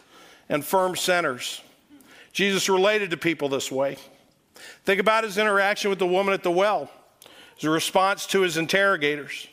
and 0.48 0.64
firm 0.64 0.96
centers. 0.96 1.60
Jesus 2.32 2.70
related 2.70 3.10
to 3.10 3.18
people 3.18 3.50
this 3.50 3.70
way. 3.70 3.98
Think 4.86 5.00
about 5.02 5.24
his 5.24 5.36
interaction 5.36 5.90
with 5.90 5.98
the 5.98 6.06
woman 6.06 6.32
at 6.32 6.42
the 6.42 6.50
well, 6.50 6.90
his 7.56 7.68
response 7.68 8.26
to 8.28 8.40
his 8.40 8.56
interrogators, 8.56 9.48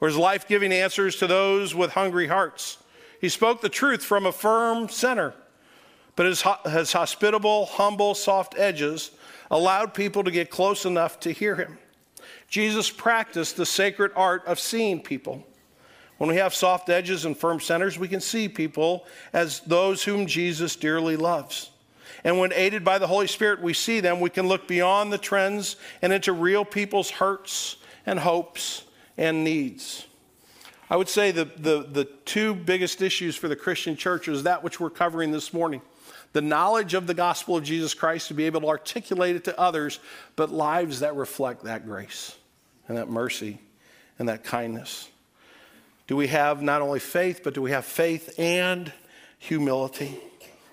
or 0.00 0.08
his 0.08 0.16
life 0.16 0.48
giving 0.48 0.72
answers 0.72 1.16
to 1.16 1.26
those 1.26 1.74
with 1.74 1.90
hungry 1.90 2.28
hearts. 2.28 2.78
He 3.20 3.28
spoke 3.28 3.60
the 3.60 3.68
truth 3.68 4.02
from 4.02 4.24
a 4.24 4.32
firm 4.32 4.88
center, 4.88 5.34
but 6.18 6.26
his, 6.26 6.42
his 6.68 6.92
hospitable, 6.92 7.66
humble, 7.66 8.12
soft 8.12 8.58
edges 8.58 9.12
allowed 9.52 9.94
people 9.94 10.24
to 10.24 10.32
get 10.32 10.50
close 10.50 10.84
enough 10.84 11.20
to 11.20 11.30
hear 11.30 11.54
him. 11.54 11.78
Jesus 12.48 12.90
practiced 12.90 13.56
the 13.56 13.64
sacred 13.64 14.10
art 14.16 14.44
of 14.44 14.58
seeing 14.58 15.00
people. 15.00 15.46
When 16.16 16.28
we 16.28 16.34
have 16.34 16.56
soft 16.56 16.88
edges 16.88 17.24
and 17.24 17.38
firm 17.38 17.60
centers, 17.60 18.00
we 18.00 18.08
can 18.08 18.20
see 18.20 18.48
people 18.48 19.06
as 19.32 19.60
those 19.60 20.02
whom 20.02 20.26
Jesus 20.26 20.74
dearly 20.74 21.14
loves. 21.14 21.70
And 22.24 22.40
when 22.40 22.52
aided 22.52 22.84
by 22.84 22.98
the 22.98 23.06
Holy 23.06 23.28
Spirit, 23.28 23.62
we 23.62 23.72
see 23.72 24.00
them, 24.00 24.18
we 24.18 24.28
can 24.28 24.48
look 24.48 24.66
beyond 24.66 25.12
the 25.12 25.18
trends 25.18 25.76
and 26.02 26.12
into 26.12 26.32
real 26.32 26.64
people's 26.64 27.10
hurts 27.10 27.76
and 28.06 28.18
hopes 28.18 28.82
and 29.16 29.44
needs. 29.44 30.04
I 30.90 30.96
would 30.96 31.08
say 31.08 31.30
the, 31.30 31.44
the, 31.44 31.86
the 31.88 32.06
two 32.24 32.56
biggest 32.56 33.02
issues 33.02 33.36
for 33.36 33.46
the 33.46 33.54
Christian 33.54 33.94
church 33.94 34.26
is 34.26 34.42
that 34.42 34.64
which 34.64 34.80
we're 34.80 34.90
covering 34.90 35.30
this 35.30 35.52
morning 35.54 35.80
the 36.38 36.42
knowledge 36.42 36.94
of 36.94 37.08
the 37.08 37.14
gospel 37.14 37.56
of 37.56 37.64
Jesus 37.64 37.94
Christ 37.94 38.28
to 38.28 38.34
be 38.34 38.44
able 38.44 38.60
to 38.60 38.68
articulate 38.68 39.34
it 39.34 39.42
to 39.46 39.58
others, 39.58 39.98
but 40.36 40.52
lives 40.52 41.00
that 41.00 41.16
reflect 41.16 41.64
that 41.64 41.84
grace 41.84 42.36
and 42.86 42.96
that 42.96 43.10
mercy 43.10 43.58
and 44.20 44.28
that 44.28 44.44
kindness. 44.44 45.08
Do 46.06 46.14
we 46.14 46.28
have 46.28 46.62
not 46.62 46.80
only 46.80 47.00
faith, 47.00 47.40
but 47.42 47.54
do 47.54 47.60
we 47.60 47.72
have 47.72 47.84
faith 47.84 48.38
and 48.38 48.92
humility? 49.40 50.16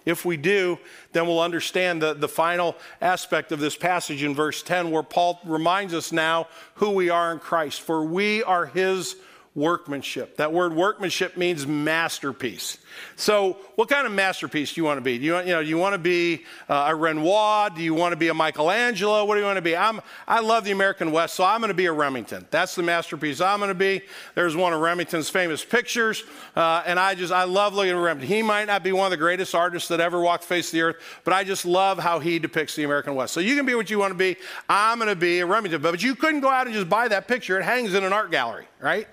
If 0.06 0.24
we 0.24 0.38
do, 0.38 0.78
then 1.14 1.26
we'll 1.26 1.42
understand 1.42 2.00
the, 2.00 2.14
the 2.14 2.28
final 2.28 2.76
aspect 3.02 3.52
of 3.52 3.60
this 3.60 3.76
passage 3.76 4.22
in 4.22 4.36
verse 4.36 4.62
10, 4.62 4.92
where 4.92 5.02
Paul 5.02 5.40
reminds 5.46 5.96
us 5.96 6.12
now 6.12 6.48
who 6.76 6.92
we 6.92 7.10
are 7.10 7.32
in 7.32 7.40
Christ. 7.40 7.82
For 7.82 8.06
we 8.06 8.44
are 8.44 8.68
his 8.68 9.16
workmanship. 9.56 10.36
That 10.36 10.52
word 10.52 10.74
workmanship 10.76 11.38
means 11.38 11.66
masterpiece. 11.66 12.78
So, 13.16 13.58
what 13.76 13.90
kind 13.90 14.06
of 14.06 14.14
masterpiece 14.14 14.74
do 14.74 14.82
you 14.82 14.86
want 14.86 14.98
to 14.98 15.02
be? 15.02 15.18
Do 15.18 15.26
you 15.26 15.34
want, 15.34 15.48
you 15.48 15.54
know, 15.54 15.64
do 15.64 15.68
you 15.68 15.78
want 15.78 15.94
to 15.94 16.00
be 16.00 16.44
uh, 16.70 16.88
a 16.90 16.96
Renoir? 16.96 17.70
Do 17.70 17.82
you 17.82 17.94
want 17.94 18.12
to 18.12 18.18
be 18.18 18.28
a 18.28 18.34
Michelangelo? 18.34 19.26
What 19.26 19.36
do 19.36 19.42
you 19.42 19.46
want 19.46 19.58
to 19.58 19.62
be? 19.62 19.76
I'm, 19.76 20.02
I 20.28 20.42
love 20.42 20.66
the 20.66 20.72
American 20.72 21.12
West, 21.12 21.36
so 21.36 21.44
I'm 21.44 21.62
going 21.62 21.70
to 21.70 21.74
be 21.74 21.86
a 21.86 21.92
Remington. 21.92 22.46
That's 22.52 22.76
the 22.76 22.84
masterpiece 22.84 23.42
I'm 23.42 23.60
going 23.60 23.70
to 23.70 23.76
be. 23.76 24.02
There's 24.34 24.56
one 24.56 24.74
of 24.74 24.82
Remington's 24.82 25.30
famous 25.30 25.64
pictures, 25.64 26.24
uh, 26.56 26.84
and 26.86 27.00
I 27.00 27.16
just, 27.16 27.34
I 27.34 27.46
love 27.46 27.74
looking 27.74 27.92
at 27.92 27.98
Remington. 27.98 28.28
He 28.28 28.42
might 28.42 28.66
not 28.66 28.84
be 28.84 28.92
one 28.92 29.06
of 29.06 29.12
the 29.12 29.18
greatest 29.18 29.56
artists 29.56 29.90
that 29.90 30.00
ever 30.00 30.22
walked 30.22 30.44
the 30.44 30.48
face 30.48 30.68
of 30.68 30.74
the 30.74 30.82
earth, 30.82 30.98
but 31.24 31.34
I 31.34 31.44
just 31.44 31.66
love 31.66 31.98
how 32.00 32.20
he 32.20 32.40
depicts 32.40 32.76
the 32.76 32.84
American 32.84 33.16
West. 33.16 33.34
So, 33.34 33.40
you 33.40 33.56
can 33.56 33.66
be 33.66 33.76
what 33.76 33.90
you 33.90 34.00
want 34.00 34.12
to 34.12 34.18
be. 34.18 34.38
I'm 34.70 35.00
going 35.00 35.10
to 35.10 35.16
be 35.16 35.40
a 35.40 35.46
Remington. 35.46 35.82
But 35.82 36.02
you 36.04 36.16
couldn't 36.16 36.42
go 36.42 36.50
out 36.50 36.68
and 36.68 36.76
just 36.76 36.90
buy 36.90 37.08
that 37.08 37.28
picture. 37.28 37.60
It 37.60 37.64
hangs 37.64 37.94
in 37.94 38.04
an 38.04 38.14
art 38.14 38.32
gallery, 38.32 38.68
right? 38.80 39.08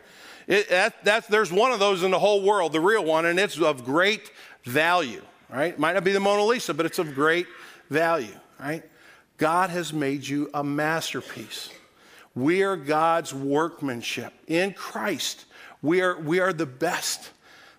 It, 0.46 0.68
that, 0.68 1.04
that's, 1.04 1.26
there's 1.28 1.52
one 1.52 1.72
of 1.72 1.78
those 1.78 2.02
in 2.02 2.10
the 2.10 2.18
whole 2.18 2.42
world, 2.42 2.72
the 2.72 2.80
real 2.80 3.04
one, 3.04 3.26
and 3.26 3.38
it's 3.38 3.60
of 3.60 3.84
great 3.84 4.30
value, 4.64 5.22
right? 5.48 5.72
It 5.72 5.78
might 5.78 5.92
not 5.92 6.04
be 6.04 6.12
the 6.12 6.20
Mona 6.20 6.44
Lisa, 6.44 6.74
but 6.74 6.86
it's 6.86 6.98
of 6.98 7.14
great 7.14 7.46
value, 7.90 8.34
right? 8.58 8.82
God 9.38 9.70
has 9.70 9.92
made 9.92 10.26
you 10.26 10.50
a 10.54 10.62
masterpiece. 10.62 11.70
We 12.34 12.62
are 12.62 12.76
God's 12.76 13.34
workmanship. 13.34 14.32
In 14.46 14.72
Christ, 14.72 15.44
we 15.82 16.00
are, 16.00 16.18
we 16.18 16.40
are 16.40 16.52
the 16.52 16.66
best 16.66 17.30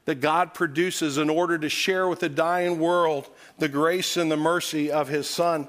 that 0.05 0.15
God 0.15 0.53
produces 0.53 1.17
in 1.17 1.29
order 1.29 1.57
to 1.57 1.69
share 1.69 2.07
with 2.07 2.19
the 2.19 2.29
dying 2.29 2.79
world 2.79 3.29
the 3.57 3.69
grace 3.69 4.17
and 4.17 4.31
the 4.31 4.37
mercy 4.37 4.91
of 4.91 5.07
His 5.07 5.29
Son. 5.29 5.67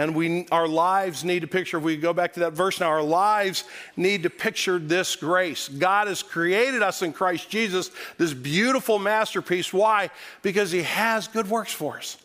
And 0.00 0.14
we, 0.14 0.46
our 0.50 0.66
lives 0.66 1.24
need 1.24 1.40
to 1.40 1.46
picture, 1.46 1.76
if 1.76 1.82
we 1.82 1.98
go 1.98 2.14
back 2.14 2.32
to 2.32 2.40
that 2.40 2.54
verse 2.54 2.80
now, 2.80 2.88
our 2.88 3.02
lives 3.02 3.64
need 3.98 4.22
to 4.22 4.30
picture 4.30 4.78
this 4.78 5.14
grace. 5.14 5.68
God 5.68 6.08
has 6.08 6.22
created 6.22 6.80
us 6.80 7.02
in 7.02 7.12
Christ 7.12 7.50
Jesus, 7.50 7.90
this 8.16 8.32
beautiful 8.32 8.98
masterpiece. 8.98 9.74
Why? 9.74 10.08
Because 10.40 10.70
He 10.70 10.84
has 10.84 11.28
good 11.28 11.50
works 11.50 11.70
for 11.70 11.98
us. 11.98 12.16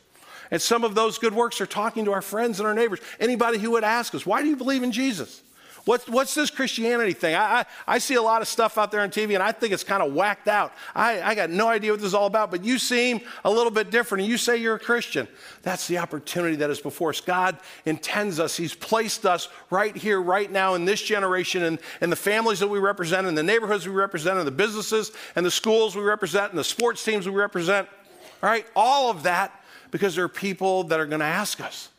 And 0.51 0.61
some 0.61 0.85
of 0.85 0.95
those 0.95 1.17
good 1.17 1.35
works 1.35 1.59
are 1.59 1.65
talking 1.65 2.05
to 2.05 2.13
our 2.13 2.21
friends 2.21 2.61
and 2.61 2.67
our 2.67 2.73
neighbors. 2.73 3.01
Anybody 3.19 3.57
who 3.57 3.71
would 3.71 3.83
ask 3.83 4.15
us, 4.15 4.25
why 4.25 4.41
do 4.41 4.47
you 4.47 4.55
believe 4.55 4.81
in 4.81 4.93
Jesus? 4.93 5.41
What's, 5.85 6.07
what's 6.07 6.33
this 6.33 6.49
Christianity 6.49 7.13
thing? 7.13 7.35
I, 7.35 7.59
I, 7.59 7.65
I, 7.87 7.97
see 7.99 8.15
a 8.15 8.21
lot 8.21 8.41
of 8.41 8.47
stuff 8.47 8.79
out 8.79 8.91
there 8.91 9.01
on 9.01 9.11
TV 9.11 9.35
and 9.35 9.43
I 9.43 9.51
think 9.51 9.71
it's 9.71 9.83
kind 9.83 10.01
of 10.01 10.13
whacked 10.13 10.47
out. 10.47 10.73
I, 10.95 11.21
I 11.21 11.35
got 11.35 11.51
no 11.51 11.67
idea 11.67 11.91
what 11.91 11.99
this 11.99 12.07
is 12.07 12.15
all 12.15 12.25
about, 12.25 12.49
but 12.49 12.65
you 12.65 12.79
seem 12.79 13.21
a 13.43 13.51
little 13.51 13.71
bit 13.71 13.91
different 13.91 14.23
and 14.23 14.31
you 14.31 14.39
say 14.39 14.57
you're 14.57 14.75
a 14.75 14.79
Christian. 14.79 15.27
That's 15.61 15.87
the 15.87 15.99
opportunity 15.99 16.55
that 16.55 16.71
is 16.71 16.81
before 16.81 17.11
us. 17.11 17.21
God 17.21 17.59
intends 17.85 18.39
us, 18.39 18.57
He's 18.57 18.73
placed 18.73 19.27
us 19.27 19.47
right 19.69 19.95
here, 19.95 20.19
right 20.19 20.51
now 20.51 20.73
in 20.73 20.85
this 20.85 21.03
generation 21.03 21.61
and, 21.61 21.77
and 22.01 22.11
the 22.11 22.15
families 22.15 22.59
that 22.59 22.67
we 22.67 22.79
represent, 22.79 23.27
and 23.27 23.37
the 23.37 23.43
neighborhoods 23.43 23.87
we 23.87 23.93
represent, 23.93 24.39
and 24.39 24.47
the 24.47 24.51
businesses 24.51 25.11
and 25.35 25.45
the 25.45 25.51
schools 25.51 25.95
we 25.95 26.01
represent, 26.01 26.49
and 26.49 26.57
the 26.57 26.63
sports 26.63 27.03
teams 27.05 27.27
we 27.27 27.35
represent. 27.35 27.87
All 28.41 28.49
right, 28.49 28.65
all 28.75 29.11
of 29.11 29.23
that 29.23 29.63
because 29.91 30.15
there 30.15 30.25
are 30.25 30.29
people 30.29 30.85
that 30.85 30.99
are 30.99 31.05
going 31.05 31.19
to 31.19 31.25
ask 31.25 31.61
us. 31.61 31.89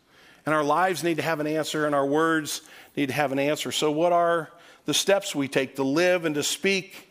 And 0.45 0.55
our 0.55 0.63
lives 0.63 1.03
need 1.03 1.17
to 1.17 1.23
have 1.23 1.41
an 1.41 1.47
answer, 1.47 1.87
and 1.87 1.95
our 1.95 2.07
words 2.07 2.63
need 2.97 3.07
to 3.07 3.15
have 3.15 3.33
an 3.33 3.39
answer. 3.39 3.73
So, 3.73 3.91
what 3.91 4.13
are 4.13 4.51
the 4.85 4.95
steps 4.95 5.35
we 5.35 5.49
take 5.49 5.77
to 5.77 5.83
live 5.83 6.25
and 6.25 6.35
to 6.35 6.43
speak 6.43 7.09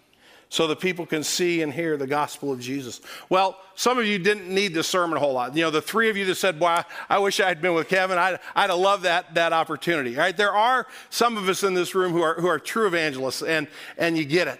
so 0.49 0.67
that 0.67 0.79
people 0.79 1.05
can 1.05 1.23
see 1.23 1.61
and 1.61 1.73
hear 1.73 1.97
the 1.97 2.07
gospel 2.07 2.51
of 2.51 2.59
Jesus? 2.59 3.01
Well, 3.29 3.57
some 3.75 3.97
of 3.97 4.05
you 4.05 4.19
didn't 4.19 4.47
need 4.47 4.73
this 4.73 4.87
sermon 4.87 5.17
a 5.17 5.19
whole 5.19 5.33
lot. 5.33 5.55
You 5.55 5.63
know, 5.63 5.71
the 5.71 5.81
three 5.81 6.09
of 6.09 6.17
you 6.17 6.25
that 6.25 6.35
said, 6.35 6.59
Boy, 6.59 6.81
I 7.09 7.19
wish 7.19 7.39
I 7.39 7.47
had 7.47 7.61
been 7.61 7.73
with 7.73 7.89
Kevin, 7.89 8.17
I'd, 8.17 8.39
I'd 8.55 8.69
have 8.69 8.79
loved 8.79 9.03
that, 9.03 9.33
that 9.35 9.53
opportunity. 9.53 10.15
Right? 10.15 10.35
There 10.35 10.53
are 10.53 10.87
some 11.09 11.37
of 11.37 11.47
us 11.49 11.63
in 11.63 11.73
this 11.73 11.93
room 11.93 12.11
who 12.11 12.21
are, 12.21 12.35
who 12.35 12.47
are 12.47 12.59
true 12.59 12.87
evangelists, 12.87 13.41
and, 13.41 13.67
and 13.97 14.17
you 14.17 14.25
get 14.25 14.47
it 14.47 14.59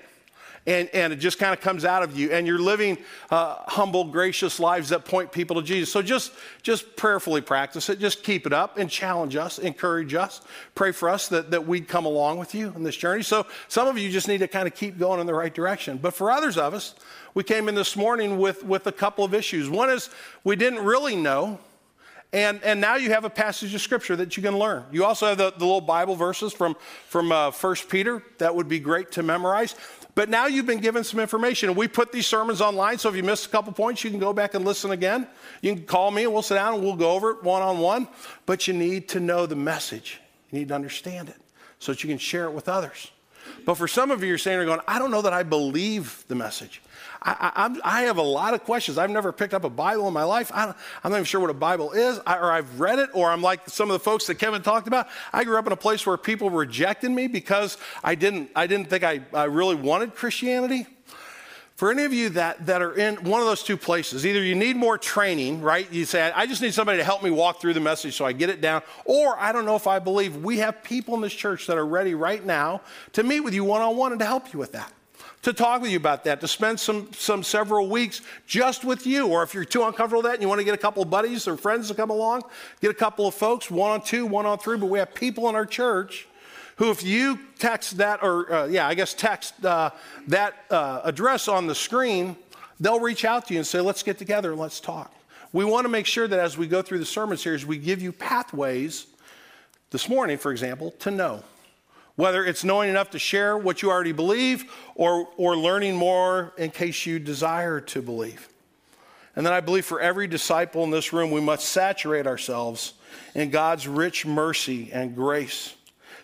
and, 0.67 0.89
and 0.93 1.13
it 1.13 1.17
just 1.17 1.37
kind 1.37 1.53
of 1.53 1.61
comes 1.61 1.85
out 1.85 2.01
of 2.01 2.17
you. 2.17 2.31
And 2.31 2.47
you're 2.47 2.59
living 2.59 2.97
uh, 3.29 3.57
humble, 3.67 4.05
gracious 4.05 4.59
lives 4.59 4.89
that 4.89 5.05
point 5.05 5.31
people 5.31 5.57
to 5.57 5.61
Jesus. 5.61 5.91
So 5.91 6.01
just, 6.01 6.31
just 6.63 6.95
prayerfully 6.95 7.41
practice 7.41 7.89
it. 7.89 7.99
Just 7.99 8.23
keep 8.23 8.47
it 8.47 8.53
up 8.53 8.77
and 8.77 8.89
challenge 8.89 9.35
us, 9.35 9.59
encourage 9.59 10.13
us. 10.15 10.41
Pray 10.73 10.91
for 10.91 11.09
us 11.09 11.27
that, 11.27 11.51
that 11.51 11.67
we'd 11.67 11.87
come 11.87 12.05
along 12.05 12.39
with 12.39 12.55
you 12.55 12.73
in 12.75 12.83
this 12.83 12.95
journey. 12.95 13.23
So 13.23 13.45
some 13.67 13.87
of 13.87 13.97
you 13.97 14.09
just 14.09 14.27
need 14.27 14.39
to 14.39 14.47
kind 14.47 14.67
of 14.67 14.73
keep 14.73 14.97
going 14.97 15.19
in 15.19 15.27
the 15.27 15.35
right 15.35 15.53
direction. 15.53 15.97
But 15.97 16.13
for 16.13 16.31
others 16.31 16.57
of 16.57 16.73
us, 16.73 16.95
we 17.35 17.43
came 17.43 17.69
in 17.69 17.75
this 17.75 17.95
morning 17.95 18.39
with, 18.39 18.63
with 18.63 18.87
a 18.87 18.91
couple 18.91 19.23
of 19.23 19.33
issues. 19.33 19.69
One 19.69 19.89
is 19.89 20.09
we 20.43 20.55
didn't 20.55 20.83
really 20.83 21.15
know 21.15 21.59
and, 22.35 22.61
and 22.63 22.81
now 22.81 22.95
you 22.95 23.11
have 23.11 23.23
a 23.23 23.29
passage 23.29 23.73
of 23.73 23.79
scripture 23.79 24.17
that 24.17 24.35
you 24.35 24.43
can 24.43 24.59
learn. 24.59 24.83
You 24.91 25.05
also 25.05 25.27
have 25.27 25.37
the, 25.37 25.51
the 25.51 25.63
little 25.63 25.79
Bible 25.79 26.15
verses 26.15 26.51
from, 26.51 26.75
from 27.07 27.31
uh, 27.31 27.51
1 27.51 27.75
Peter. 27.87 28.21
That 28.39 28.53
would 28.53 28.67
be 28.67 28.77
great 28.77 29.13
to 29.13 29.23
memorize. 29.23 29.73
But 30.15 30.29
now 30.29 30.45
you've 30.47 30.65
been 30.65 30.79
given 30.79 31.03
some 31.03 31.19
information. 31.19 31.75
We 31.75 31.89
put 31.89 32.13
these 32.13 32.25
sermons 32.25 32.61
online, 32.61 32.97
so 32.97 33.09
if 33.09 33.17
you 33.17 33.23
missed 33.23 33.47
a 33.47 33.49
couple 33.49 33.73
points, 33.73 34.03
you 34.03 34.09
can 34.09 34.19
go 34.19 34.31
back 34.31 34.53
and 34.53 34.63
listen 34.63 34.91
again. 34.91 35.27
You 35.61 35.75
can 35.75 35.83
call 35.83 36.09
me 36.09 36.23
and 36.23 36.31
we'll 36.31 36.41
sit 36.41 36.55
down 36.55 36.73
and 36.73 36.83
we'll 36.83 36.95
go 36.95 37.11
over 37.11 37.31
it 37.31 37.43
one 37.43 37.61
on 37.61 37.79
one. 37.79 38.07
But 38.45 38.65
you 38.65 38.73
need 38.73 39.09
to 39.09 39.19
know 39.19 39.45
the 39.45 39.57
message, 39.57 40.21
you 40.51 40.59
need 40.59 40.69
to 40.69 40.75
understand 40.75 41.27
it 41.27 41.35
so 41.79 41.91
that 41.91 42.01
you 42.01 42.09
can 42.09 42.17
share 42.17 42.45
it 42.45 42.51
with 42.51 42.69
others. 42.69 43.11
But 43.65 43.75
for 43.75 43.87
some 43.87 44.09
of 44.09 44.23
you, 44.23 44.29
you're 44.29 44.37
saying, 44.37 44.57
you're 44.57 44.65
going, 44.65 44.79
I 44.87 44.99
don't 44.99 45.11
know 45.11 45.21
that 45.21 45.33
I 45.33 45.43
believe 45.43 46.23
the 46.29 46.35
message. 46.35 46.81
I, 47.25 47.51
I, 47.83 47.99
I, 47.99 48.01
have 48.03 48.17
a 48.17 48.21
lot 48.21 48.53
of 48.53 48.63
questions. 48.63 48.99
I've 48.99 49.09
never 49.09 49.31
picked 49.31 49.55
up 49.55 49.63
a 49.63 49.69
Bible 49.69 50.07
in 50.07 50.13
my 50.13 50.23
life. 50.23 50.51
I 50.53 50.65
am 50.65 50.75
not 51.03 51.11
even 51.11 51.23
sure 51.23 51.41
what 51.41 51.49
a 51.49 51.55
Bible 51.55 51.91
is, 51.91 52.19
I, 52.25 52.37
or 52.37 52.51
I've 52.51 52.79
read 52.79 52.99
it, 52.99 53.09
or 53.13 53.31
I'm 53.31 53.41
like 53.41 53.67
some 53.67 53.89
of 53.89 53.93
the 53.93 53.99
folks 53.99 54.27
that 54.27 54.35
Kevin 54.35 54.61
talked 54.61 54.87
about. 54.87 55.07
I 55.33 55.43
grew 55.43 55.57
up 55.57 55.65
in 55.65 55.73
a 55.73 55.77
place 55.77 56.05
where 56.05 56.17
people 56.17 56.51
rejected 56.51 57.09
me 57.09 57.27
because 57.27 57.77
I 58.03 58.13
didn't, 58.13 58.51
I 58.55 58.67
didn't 58.67 58.91
think 58.91 59.03
I, 59.03 59.21
I 59.33 59.45
really 59.45 59.73
wanted 59.73 60.13
Christianity. 60.13 60.85
For 61.75 61.91
any 61.91 62.05
of 62.05 62.13
you 62.13 62.29
that, 62.29 62.67
that 62.67 62.81
are 62.81 62.93
in 62.93 63.15
one 63.15 63.41
of 63.41 63.47
those 63.47 63.63
two 63.63 63.75
places, 63.75 64.25
either 64.25 64.41
you 64.41 64.55
need 64.55 64.77
more 64.77 64.97
training, 64.97 65.61
right? 65.61 65.91
You 65.91 66.05
say, 66.05 66.31
I 66.31 66.45
just 66.45 66.61
need 66.61 66.73
somebody 66.75 66.99
to 66.99 67.03
help 67.03 67.21
me 67.23 67.31
walk 67.31 67.59
through 67.59 67.73
the 67.73 67.81
message 67.81 68.15
so 68.15 68.23
I 68.23 68.31
get 68.33 68.49
it 68.49 68.61
down, 68.61 68.81
or 69.03 69.37
I 69.37 69.51
don't 69.51 69.65
know 69.65 69.75
if 69.75 69.87
I 69.87 69.97
believe. 69.97 70.37
We 70.37 70.59
have 70.59 70.83
people 70.83 71.15
in 71.15 71.21
this 71.21 71.33
church 71.33 71.67
that 71.67 71.77
are 71.77 71.85
ready 71.85 72.13
right 72.13 72.45
now 72.45 72.81
to 73.13 73.23
meet 73.23 73.41
with 73.41 73.53
you 73.53 73.65
one 73.65 73.81
on 73.81 73.97
one 73.97 74.11
and 74.13 74.19
to 74.19 74.25
help 74.25 74.53
you 74.53 74.59
with 74.59 74.71
that 74.73 74.93
to 75.45 75.53
talk 75.53 75.79
with 75.79 75.91
you 75.91 75.97
about 75.97 76.23
that, 76.23 76.41
to 76.41 76.47
spend 76.47 76.79
some, 76.79 77.07
some 77.13 77.43
several 77.43 77.87
weeks 77.87 78.21
just 78.47 78.83
with 78.83 79.05
you. 79.05 79.27
Or 79.27 79.43
if 79.43 79.53
you're 79.53 79.63
too 79.63 79.83
uncomfortable 79.83 80.23
with 80.23 80.31
that 80.31 80.33
and 80.33 80.41
you 80.41 80.47
want 80.47 80.59
to 80.59 80.65
get 80.65 80.73
a 80.73 80.77
couple 80.77 81.03
of 81.03 81.11
buddies 81.11 81.47
or 81.47 81.55
friends 81.55 81.87
to 81.89 81.93
come 81.93 82.09
along, 82.09 82.41
get 82.81 82.89
a 82.89 82.95
couple 82.95 83.27
of 83.27 83.35
folks, 83.35 83.69
one 83.69 83.91
on 83.91 84.01
two, 84.01 84.25
one 84.25 84.47
on 84.47 84.57
three. 84.57 84.75
But 84.75 84.87
we 84.87 84.97
have 84.97 85.13
people 85.13 85.47
in 85.47 85.53
our 85.53 85.67
church 85.67 86.27
who, 86.77 86.89
if 86.89 87.03
you 87.03 87.39
text 87.59 87.97
that, 87.97 88.23
or 88.23 88.51
uh, 88.51 88.65
yeah, 88.65 88.87
I 88.87 88.95
guess 88.95 89.13
text 89.13 89.63
uh, 89.63 89.91
that 90.27 90.55
uh, 90.71 91.01
address 91.03 91.47
on 91.47 91.67
the 91.67 91.75
screen, 91.75 92.35
they'll 92.79 92.99
reach 92.99 93.23
out 93.23 93.47
to 93.47 93.53
you 93.53 93.59
and 93.59 93.67
say, 93.67 93.79
let's 93.81 94.01
get 94.01 94.17
together 94.17 94.51
and 94.51 94.59
let's 94.59 94.79
talk. 94.79 95.13
We 95.53 95.63
want 95.63 95.85
to 95.85 95.89
make 95.89 96.07
sure 96.07 96.27
that 96.27 96.39
as 96.39 96.57
we 96.57 96.65
go 96.65 96.81
through 96.81 96.99
the 96.99 97.05
sermon 97.05 97.37
series, 97.37 97.67
we 97.67 97.77
give 97.77 98.01
you 98.01 98.11
pathways, 98.11 99.05
this 99.91 100.09
morning, 100.09 100.37
for 100.37 100.51
example, 100.51 100.91
to 100.99 101.11
know. 101.11 101.43
Whether 102.15 102.45
it's 102.45 102.63
knowing 102.63 102.89
enough 102.89 103.09
to 103.11 103.19
share 103.19 103.57
what 103.57 103.81
you 103.81 103.91
already 103.91 104.13
believe 104.13 104.71
or, 104.95 105.27
or 105.35 105.57
learning 105.57 105.95
more 105.95 106.53
in 106.57 106.71
case 106.71 107.05
you 107.05 107.19
desire 107.19 107.81
to 107.81 108.01
believe. 108.01 108.47
And 109.35 109.45
then 109.45 109.51
I 109.51 109.59
believe 109.59 109.85
for 109.85 109.99
every 109.99 110.27
disciple 110.27 110.83
in 110.85 110.91
this 110.91 111.11
room, 111.11 111.31
we 111.31 111.41
must 111.41 111.67
saturate 111.67 112.25
ourselves 112.25 112.93
in 113.33 113.49
God's 113.49 113.87
rich 113.87 114.25
mercy 114.25 114.91
and 114.93 115.13
grace 115.13 115.75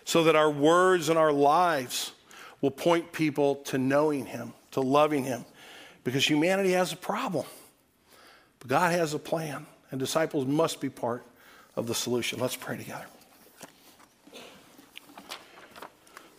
so 0.04 0.24
that 0.24 0.34
our 0.34 0.50
words 0.50 1.08
and 1.08 1.18
our 1.18 1.32
lives 1.32 2.12
will 2.60 2.70
point 2.70 3.12
people 3.12 3.56
to 3.56 3.76
knowing 3.76 4.24
Him, 4.24 4.54
to 4.70 4.80
loving 4.80 5.24
Him, 5.24 5.44
because 6.04 6.28
humanity 6.28 6.72
has 6.72 6.92
a 6.92 6.96
problem. 6.96 7.44
But 8.60 8.68
God 8.68 8.92
has 8.92 9.12
a 9.14 9.18
plan, 9.18 9.66
and 9.90 10.00
disciples 10.00 10.46
must 10.46 10.80
be 10.80 10.88
part 10.88 11.24
of 11.76 11.86
the 11.86 11.94
solution. 11.94 12.38
Let's 12.38 12.56
pray 12.56 12.76
together. 12.76 13.06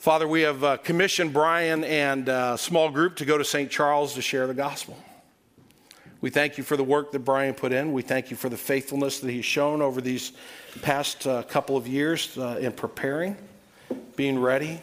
Father, 0.03 0.27
we 0.27 0.41
have 0.41 0.65
uh, 0.65 0.75
commissioned 0.75 1.31
Brian 1.31 1.85
and 1.85 2.27
a 2.27 2.33
uh, 2.33 2.57
small 2.57 2.91
group 2.91 3.15
to 3.15 3.23
go 3.23 3.37
to 3.37 3.45
St. 3.45 3.71
Charles 3.71 4.15
to 4.15 4.21
share 4.21 4.47
the 4.47 4.53
gospel. 4.53 5.01
We 6.19 6.29
thank 6.29 6.57
you 6.57 6.65
for 6.65 6.75
the 6.75 6.83
work 6.83 7.13
that 7.13 7.19
Brian 7.19 7.53
put 7.53 7.71
in. 7.71 7.93
We 7.93 8.01
thank 8.01 8.29
you 8.29 8.35
for 8.35 8.49
the 8.49 8.57
faithfulness 8.57 9.21
that 9.21 9.31
he's 9.31 9.45
shown 9.45 9.81
over 9.81 10.01
these 10.01 10.33
past 10.81 11.25
uh, 11.25 11.43
couple 11.43 11.77
of 11.77 11.87
years 11.87 12.37
uh, 12.37 12.57
in 12.59 12.73
preparing, 12.73 13.37
being 14.17 14.37
ready. 14.37 14.81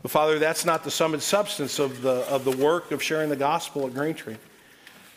But 0.00 0.10
Father, 0.10 0.38
that's 0.38 0.64
not 0.64 0.84
the 0.84 0.90
sum 0.90 1.12
and 1.12 1.22
substance 1.22 1.78
of 1.78 2.00
the, 2.00 2.26
of 2.30 2.46
the 2.46 2.56
work 2.56 2.92
of 2.92 3.02
sharing 3.02 3.28
the 3.28 3.36
gospel 3.36 3.86
at 3.86 3.92
Green 3.92 4.14
Tree. 4.14 4.38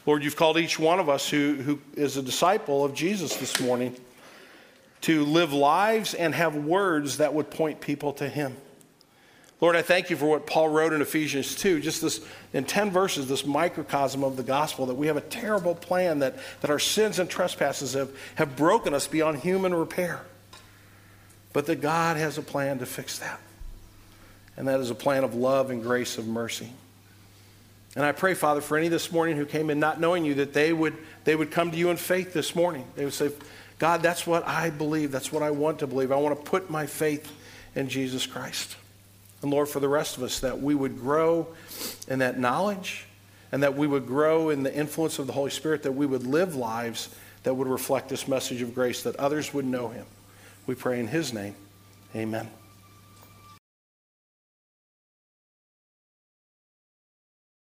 Lord, 0.06 0.22
you've 0.22 0.36
called 0.36 0.58
each 0.58 0.78
one 0.78 1.00
of 1.00 1.08
us 1.08 1.30
who, 1.30 1.54
who 1.56 1.80
is 1.96 2.18
a 2.18 2.22
disciple 2.22 2.84
of 2.84 2.94
Jesus 2.94 3.38
this 3.38 3.58
morning 3.62 3.96
to 5.00 5.24
live 5.24 5.54
lives 5.54 6.14
and 6.14 6.36
have 6.36 6.58
words 6.58 7.20
that 7.20 7.34
would 7.34 7.50
point 7.50 7.80
people 7.80 8.12
to 8.12 8.28
him. 8.28 8.58
Lord, 9.62 9.76
I 9.76 9.82
thank 9.82 10.10
you 10.10 10.16
for 10.16 10.26
what 10.26 10.46
Paul 10.46 10.70
wrote 10.70 10.94
in 10.94 11.02
Ephesians 11.02 11.54
2, 11.56 11.82
just 11.82 12.02
this 12.02 12.22
in 12.54 12.64
10 12.64 12.92
verses, 12.92 13.28
this 13.28 13.46
microcosm 13.46 14.24
of 14.24 14.38
the 14.38 14.44
gospel, 14.44 14.86
that 14.86 14.96
we 14.96 15.08
have 15.08 15.18
a 15.18 15.22
terrible 15.22 15.76
plan, 15.76 16.20
that, 16.20 16.38
that 16.62 16.72
our 16.72 16.80
sins 16.80 17.20
and 17.20 17.30
trespasses 17.30 17.94
have, 17.94 18.10
have 18.36 18.56
broken 18.56 18.94
us 18.94 19.08
beyond 19.08 19.40
human 19.40 19.74
repair. 19.74 20.22
But 21.52 21.66
that 21.66 21.82
God 21.82 22.16
has 22.16 22.38
a 22.38 22.42
plan 22.42 22.80
to 22.80 22.86
fix 22.86 23.20
that. 23.20 23.40
And 24.56 24.68
that 24.68 24.80
is 24.80 24.92
a 24.92 24.96
plan 24.96 25.24
of 25.24 25.36
love 25.36 25.72
and 25.72 25.84
grace 25.84 26.18
of 26.18 26.26
mercy. 26.26 26.72
And 27.96 28.06
I 28.06 28.14
pray, 28.14 28.36
Father, 28.36 28.62
for 28.62 28.78
any 28.78 28.88
this 28.88 29.12
morning 29.12 29.36
who 29.36 29.46
came 29.46 29.70
in 29.70 29.80
not 29.80 30.00
knowing 30.00 30.24
you, 30.24 30.36
that 30.36 30.54
they 30.54 30.72
would, 30.72 30.96
they 31.26 31.36
would 31.36 31.52
come 31.52 31.72
to 31.72 31.78
you 31.78 31.90
in 31.90 31.98
faith 31.98 32.34
this 32.34 32.56
morning. 32.56 32.86
They 32.96 33.04
would 33.04 33.14
say, 33.14 33.32
God, 33.78 34.04
that's 34.04 34.28
what 34.28 34.48
I 34.48 34.70
believe. 34.70 35.12
That's 35.12 35.34
what 35.34 35.44
I 35.44 35.52
want 35.52 35.80
to 35.80 35.88
believe. 35.88 36.12
I 36.12 36.18
want 36.18 36.38
to 36.38 36.50
put 36.50 36.70
my 36.70 36.86
faith 36.86 37.30
in 37.76 37.90
Jesus 37.90 38.26
Christ. 38.26 38.78
And 39.42 39.52
Lord, 39.52 39.70
for 39.70 39.80
the 39.80 39.88
rest 39.88 40.18
of 40.18 40.24
us, 40.24 40.40
that 40.40 40.62
we 40.62 40.76
would 40.76 41.00
grow 41.00 41.48
in 42.08 42.20
that 42.20 42.40
knowledge 42.40 43.06
and 43.52 43.64
that 43.64 43.76
we 43.76 43.88
would 43.88 44.06
grow 44.06 44.50
in 44.50 44.64
the 44.64 44.74
influence 44.74 45.18
of 45.18 45.28
the 45.28 45.34
Holy 45.34 45.50
Spirit, 45.50 45.84
that 45.84 45.94
we 45.94 46.06
would 46.06 46.28
live 46.28 46.56
lives 46.56 47.10
that 47.44 47.54
would 47.54 47.68
reflect 47.68 48.10
this 48.10 48.28
message 48.28 48.62
of 48.62 48.76
grace, 48.76 49.04
that 49.04 49.16
others 49.16 49.54
would 49.54 49.66
know 49.66 49.88
Him. 49.90 50.06
We 50.68 50.76
pray 50.76 51.00
in 51.00 51.08
His 51.08 51.34
name. 51.34 51.56
Amen. 52.16 52.50